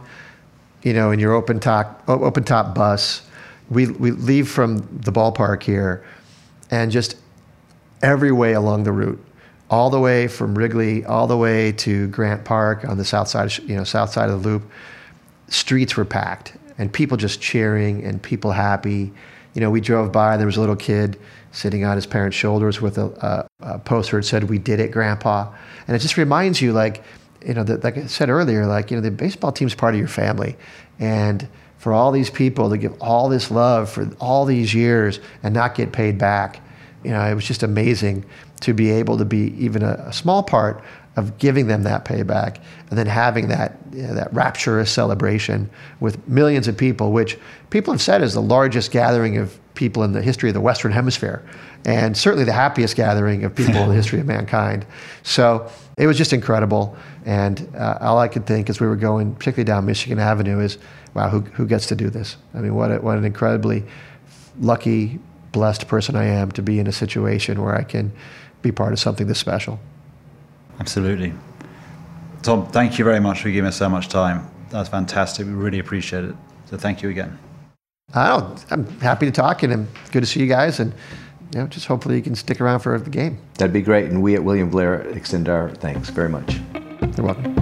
you 0.82 0.92
know, 0.92 1.10
in 1.10 1.18
your 1.18 1.32
open 1.32 1.60
top 1.60 2.02
open 2.08 2.44
top 2.44 2.74
bus. 2.74 3.22
We 3.70 3.86
we 3.86 4.10
leave 4.10 4.48
from 4.48 4.78
the 4.78 5.12
ballpark 5.12 5.62
here, 5.62 6.04
and 6.70 6.90
just 6.90 7.16
every 8.02 8.32
way 8.32 8.52
along 8.52 8.84
the 8.84 8.92
route, 8.92 9.24
all 9.70 9.90
the 9.90 10.00
way 10.00 10.28
from 10.28 10.56
Wrigley, 10.56 11.04
all 11.04 11.26
the 11.26 11.36
way 11.36 11.72
to 11.72 12.08
Grant 12.08 12.44
Park 12.44 12.84
on 12.84 12.98
the 12.98 13.04
south 13.04 13.28
side, 13.28 13.56
you 13.58 13.76
know, 13.76 13.84
south 13.84 14.10
side 14.10 14.30
of 14.30 14.42
the 14.42 14.48
loop, 14.48 14.62
streets 15.48 15.96
were 15.96 16.04
packed 16.04 16.56
and 16.78 16.92
people 16.92 17.16
just 17.16 17.40
cheering 17.40 18.04
and 18.04 18.22
people 18.22 18.52
happy. 18.52 19.12
You 19.54 19.60
know, 19.60 19.70
we 19.70 19.80
drove 19.80 20.12
by. 20.12 20.36
There 20.36 20.46
was 20.46 20.56
a 20.56 20.60
little 20.60 20.76
kid 20.76 21.18
sitting 21.56 21.84
on 21.84 21.96
his 21.96 22.06
parents' 22.06 22.36
shoulders 22.36 22.80
with 22.82 22.98
a, 22.98 23.48
a, 23.60 23.74
a 23.74 23.78
poster 23.78 24.18
that 24.18 24.24
said, 24.24 24.44
"We 24.44 24.58
did 24.58 24.78
it, 24.78 24.92
Grandpa," 24.92 25.52
and 25.86 25.96
it 25.96 26.00
just 26.00 26.16
reminds 26.16 26.60
you, 26.60 26.72
like, 26.72 27.02
you 27.44 27.54
know, 27.54 27.64
that, 27.64 27.82
like 27.82 27.96
I 27.96 28.06
said 28.06 28.28
earlier, 28.28 28.66
like 28.66 28.90
you 28.90 28.96
know, 28.96 29.00
the 29.00 29.10
baseball 29.10 29.52
team's 29.52 29.74
part 29.74 29.94
of 29.94 29.98
your 29.98 30.08
family, 30.08 30.56
and 30.98 31.48
for 31.78 31.92
all 31.92 32.12
these 32.12 32.30
people 32.30 32.70
to 32.70 32.76
give 32.76 32.94
all 33.00 33.28
this 33.28 33.50
love 33.50 33.90
for 33.90 34.10
all 34.20 34.44
these 34.44 34.74
years 34.74 35.20
and 35.42 35.54
not 35.54 35.74
get 35.74 35.92
paid 35.92 36.18
back, 36.18 36.60
you 37.04 37.10
know, 37.10 37.22
it 37.22 37.34
was 37.34 37.44
just 37.44 37.62
amazing 37.62 38.24
to 38.60 38.74
be 38.74 38.90
able 38.90 39.16
to 39.18 39.24
be 39.24 39.54
even 39.56 39.82
a, 39.82 39.92
a 40.06 40.12
small 40.12 40.42
part 40.42 40.82
of 41.16 41.38
giving 41.38 41.66
them 41.66 41.82
that 41.84 42.04
payback 42.04 42.58
and 42.90 42.98
then 42.98 43.06
having 43.06 43.48
that 43.48 43.78
you 43.92 44.02
know, 44.02 44.14
that 44.14 44.32
rapturous 44.34 44.90
celebration 44.90 45.70
with 46.00 46.26
millions 46.28 46.68
of 46.68 46.76
people, 46.76 47.12
which 47.12 47.38
people 47.70 47.92
have 47.92 48.02
said 48.02 48.22
is 48.22 48.34
the 48.34 48.42
largest 48.42 48.90
gathering 48.90 49.38
of 49.38 49.58
people 49.76 50.02
in 50.02 50.12
the 50.12 50.22
history 50.22 50.48
of 50.50 50.54
the 50.54 50.60
Western 50.60 50.90
Hemisphere, 50.90 51.42
and 51.84 52.16
certainly 52.16 52.44
the 52.44 52.52
happiest 52.52 52.96
gathering 52.96 53.44
of 53.44 53.54
people 53.54 53.76
in 53.76 53.88
the 53.88 53.94
history 53.94 54.18
of 54.18 54.26
mankind. 54.26 54.84
So 55.22 55.70
it 55.96 56.06
was 56.06 56.18
just 56.18 56.32
incredible. 56.32 56.96
And 57.24 57.68
uh, 57.76 57.98
all 58.00 58.18
I 58.18 58.28
could 58.28 58.46
think 58.46 58.68
as 58.70 58.80
we 58.80 58.86
were 58.86 58.96
going, 58.96 59.34
particularly 59.34 59.64
down 59.64 59.86
Michigan 59.86 60.18
Avenue, 60.18 60.60
is, 60.60 60.78
wow, 61.14 61.28
who, 61.28 61.40
who 61.40 61.66
gets 61.66 61.86
to 61.86 61.94
do 61.94 62.10
this? 62.10 62.36
I 62.54 62.58
mean, 62.58 62.74
what, 62.74 62.90
a, 62.90 62.96
what 62.98 63.16
an 63.18 63.24
incredibly 63.24 63.84
lucky, 64.60 65.18
blessed 65.52 65.86
person 65.86 66.16
I 66.16 66.24
am 66.24 66.50
to 66.52 66.62
be 66.62 66.78
in 66.78 66.86
a 66.86 66.92
situation 66.92 67.62
where 67.62 67.74
I 67.74 67.82
can 67.82 68.12
be 68.62 68.72
part 68.72 68.92
of 68.92 68.98
something 68.98 69.26
this 69.26 69.38
special. 69.38 69.78
Absolutely. 70.80 71.32
Tom, 72.42 72.66
thank 72.66 72.98
you 72.98 73.04
very 73.04 73.20
much 73.20 73.42
for 73.42 73.50
giving 73.50 73.68
us 73.68 73.76
so 73.76 73.88
much 73.88 74.08
time. 74.08 74.48
That's 74.70 74.88
fantastic. 74.88 75.46
We 75.46 75.52
really 75.52 75.78
appreciate 75.78 76.24
it. 76.24 76.34
So 76.66 76.76
thank 76.76 77.02
you 77.02 77.08
again. 77.08 77.38
I 78.14 78.28
don't. 78.28 78.64
I'm 78.70 78.86
happy 79.00 79.26
to 79.26 79.32
talk, 79.32 79.62
and 79.64 79.72
I'm 79.72 79.88
good 80.12 80.20
to 80.20 80.26
see 80.26 80.38
you 80.40 80.46
guys, 80.46 80.78
and 80.80 80.92
you 81.52 81.58
know, 81.60 81.66
just 81.66 81.86
hopefully 81.86 82.16
you 82.16 82.22
can 82.22 82.34
stick 82.36 82.60
around 82.60 82.80
for 82.80 82.98
the 82.98 83.08
game. 83.10 83.38
That'd 83.54 83.72
be 83.72 83.80
great, 83.82 84.10
and 84.10 84.20
we 84.22 84.34
at 84.34 84.44
William 84.44 84.68
Blair 84.70 85.00
extend 85.08 85.48
our 85.48 85.70
thanks 85.70 86.10
very 86.10 86.28
much. 86.28 86.58
You're 87.16 87.26
welcome. 87.26 87.54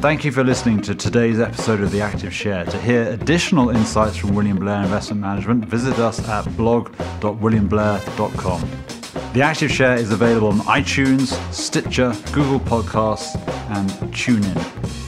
Thank 0.00 0.24
you 0.24 0.32
for 0.32 0.42
listening 0.42 0.80
to 0.82 0.94
today's 0.94 1.38
episode 1.38 1.82
of 1.82 1.90
The 1.92 2.00
Active 2.00 2.32
Share. 2.32 2.64
To 2.64 2.80
hear 2.80 3.02
additional 3.10 3.68
insights 3.68 4.16
from 4.16 4.34
William 4.34 4.58
Blair 4.58 4.82
Investment 4.82 5.20
Management, 5.20 5.66
visit 5.66 5.98
us 5.98 6.26
at 6.26 6.44
blog.williamblair.com. 6.56 8.70
The 9.34 9.42
Active 9.42 9.70
Share 9.70 9.96
is 9.96 10.10
available 10.10 10.48
on 10.48 10.60
iTunes, 10.60 11.34
Stitcher, 11.52 12.14
Google 12.32 12.60
Podcasts, 12.60 13.36
and 13.76 13.90
TuneIn. 14.14 14.99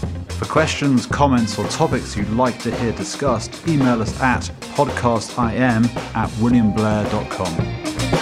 For 0.42 0.48
questions, 0.48 1.06
comments, 1.06 1.56
or 1.56 1.68
topics 1.68 2.16
you'd 2.16 2.28
like 2.30 2.58
to 2.62 2.74
hear 2.78 2.90
discussed, 2.90 3.68
email 3.68 4.02
us 4.02 4.20
at 4.20 4.42
podcastim 4.74 5.86
at 6.16 6.28
williamblair.com. 6.30 8.21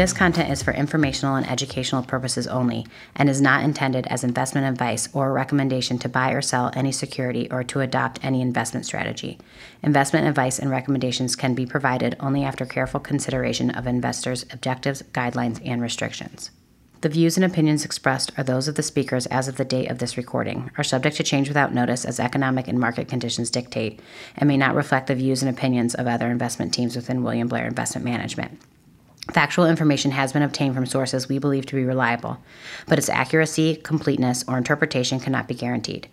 This 0.00 0.14
content 0.14 0.50
is 0.50 0.62
for 0.62 0.72
informational 0.72 1.36
and 1.36 1.46
educational 1.46 2.02
purposes 2.02 2.46
only 2.46 2.86
and 3.14 3.28
is 3.28 3.42
not 3.42 3.62
intended 3.62 4.06
as 4.06 4.24
investment 4.24 4.66
advice 4.66 5.10
or 5.12 5.28
a 5.28 5.32
recommendation 5.32 5.98
to 5.98 6.08
buy 6.08 6.30
or 6.30 6.40
sell 6.40 6.70
any 6.74 6.90
security 6.90 7.50
or 7.50 7.62
to 7.64 7.80
adopt 7.80 8.18
any 8.24 8.40
investment 8.40 8.86
strategy. 8.86 9.38
Investment 9.82 10.26
advice 10.26 10.58
and 10.58 10.70
recommendations 10.70 11.36
can 11.36 11.54
be 11.54 11.66
provided 11.66 12.16
only 12.18 12.42
after 12.44 12.64
careful 12.64 12.98
consideration 12.98 13.68
of 13.68 13.86
investors' 13.86 14.46
objectives, 14.50 15.02
guidelines, 15.12 15.60
and 15.68 15.82
restrictions. 15.82 16.50
The 17.02 17.10
views 17.10 17.36
and 17.36 17.44
opinions 17.44 17.84
expressed 17.84 18.32
are 18.38 18.44
those 18.44 18.68
of 18.68 18.76
the 18.76 18.82
speakers 18.82 19.26
as 19.26 19.48
of 19.48 19.58
the 19.58 19.66
date 19.66 19.90
of 19.90 19.98
this 19.98 20.16
recording, 20.16 20.70
are 20.78 20.82
subject 20.82 21.18
to 21.18 21.22
change 21.22 21.48
without 21.48 21.74
notice 21.74 22.06
as 22.06 22.18
economic 22.18 22.68
and 22.68 22.80
market 22.80 23.06
conditions 23.06 23.50
dictate, 23.50 24.00
and 24.34 24.48
may 24.48 24.56
not 24.56 24.74
reflect 24.74 25.08
the 25.08 25.14
views 25.14 25.42
and 25.42 25.54
opinions 25.54 25.94
of 25.94 26.06
other 26.06 26.30
investment 26.30 26.72
teams 26.72 26.96
within 26.96 27.22
William 27.22 27.48
Blair 27.48 27.66
Investment 27.66 28.06
Management. 28.06 28.58
Factual 29.32 29.66
information 29.66 30.10
has 30.10 30.32
been 30.32 30.42
obtained 30.42 30.74
from 30.74 30.86
sources 30.86 31.28
we 31.28 31.38
believe 31.38 31.66
to 31.66 31.76
be 31.76 31.84
reliable, 31.84 32.38
but 32.88 32.98
its 32.98 33.08
accuracy, 33.08 33.76
completeness, 33.76 34.44
or 34.48 34.58
interpretation 34.58 35.20
cannot 35.20 35.46
be 35.46 35.54
guaranteed. 35.54 36.08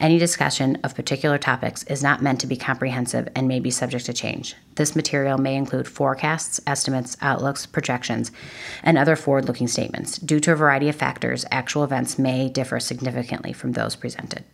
Any 0.00 0.18
discussion 0.18 0.76
of 0.84 0.94
particular 0.94 1.38
topics 1.38 1.82
is 1.84 2.02
not 2.02 2.22
meant 2.22 2.40
to 2.40 2.46
be 2.46 2.56
comprehensive 2.56 3.28
and 3.34 3.48
may 3.48 3.58
be 3.58 3.70
subject 3.70 4.06
to 4.06 4.12
change. 4.12 4.54
This 4.76 4.94
material 4.94 5.38
may 5.38 5.56
include 5.56 5.88
forecasts, 5.88 6.60
estimates, 6.66 7.16
outlooks, 7.20 7.66
projections, 7.66 8.30
and 8.84 8.96
other 8.96 9.16
forward 9.16 9.46
looking 9.46 9.66
statements. 9.66 10.18
Due 10.18 10.38
to 10.40 10.52
a 10.52 10.56
variety 10.56 10.88
of 10.88 10.94
factors, 10.94 11.44
actual 11.50 11.82
events 11.82 12.18
may 12.18 12.48
differ 12.48 12.78
significantly 12.78 13.52
from 13.52 13.72
those 13.72 13.96
presented. 13.96 14.44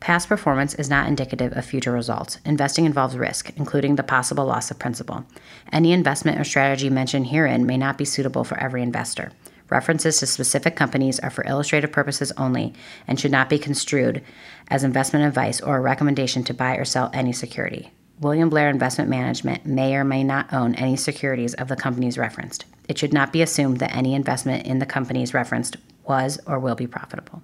Past 0.00 0.28
performance 0.28 0.74
is 0.74 0.88
not 0.88 1.08
indicative 1.08 1.52
of 1.52 1.64
future 1.64 1.92
results. 1.92 2.38
Investing 2.46 2.86
involves 2.86 3.18
risk, 3.18 3.52
including 3.56 3.96
the 3.96 4.02
possible 4.02 4.46
loss 4.46 4.70
of 4.70 4.78
principal. 4.78 5.26
Any 5.72 5.92
investment 5.92 6.40
or 6.40 6.44
strategy 6.44 6.88
mentioned 6.88 7.26
herein 7.26 7.66
may 7.66 7.76
not 7.76 7.98
be 7.98 8.06
suitable 8.06 8.42
for 8.42 8.58
every 8.58 8.82
investor. 8.82 9.30
References 9.68 10.18
to 10.18 10.26
specific 10.26 10.74
companies 10.74 11.20
are 11.20 11.30
for 11.30 11.46
illustrative 11.46 11.92
purposes 11.92 12.32
only 12.38 12.72
and 13.06 13.20
should 13.20 13.30
not 13.30 13.50
be 13.50 13.58
construed 13.58 14.22
as 14.68 14.82
investment 14.82 15.26
advice 15.26 15.60
or 15.60 15.76
a 15.76 15.80
recommendation 15.80 16.42
to 16.44 16.54
buy 16.54 16.76
or 16.76 16.84
sell 16.86 17.10
any 17.12 17.32
security. 17.32 17.92
William 18.20 18.48
Blair 18.48 18.70
Investment 18.70 19.08
Management 19.08 19.66
may 19.66 19.94
or 19.94 20.04
may 20.04 20.24
not 20.24 20.52
own 20.52 20.74
any 20.74 20.96
securities 20.96 21.54
of 21.54 21.68
the 21.68 21.76
companies 21.76 22.18
referenced. 22.18 22.64
It 22.88 22.98
should 22.98 23.12
not 23.12 23.32
be 23.32 23.42
assumed 23.42 23.78
that 23.78 23.94
any 23.94 24.14
investment 24.14 24.66
in 24.66 24.78
the 24.78 24.86
companies 24.86 25.34
referenced 25.34 25.76
was 26.04 26.40
or 26.46 26.58
will 26.58 26.74
be 26.74 26.86
profitable. 26.86 27.42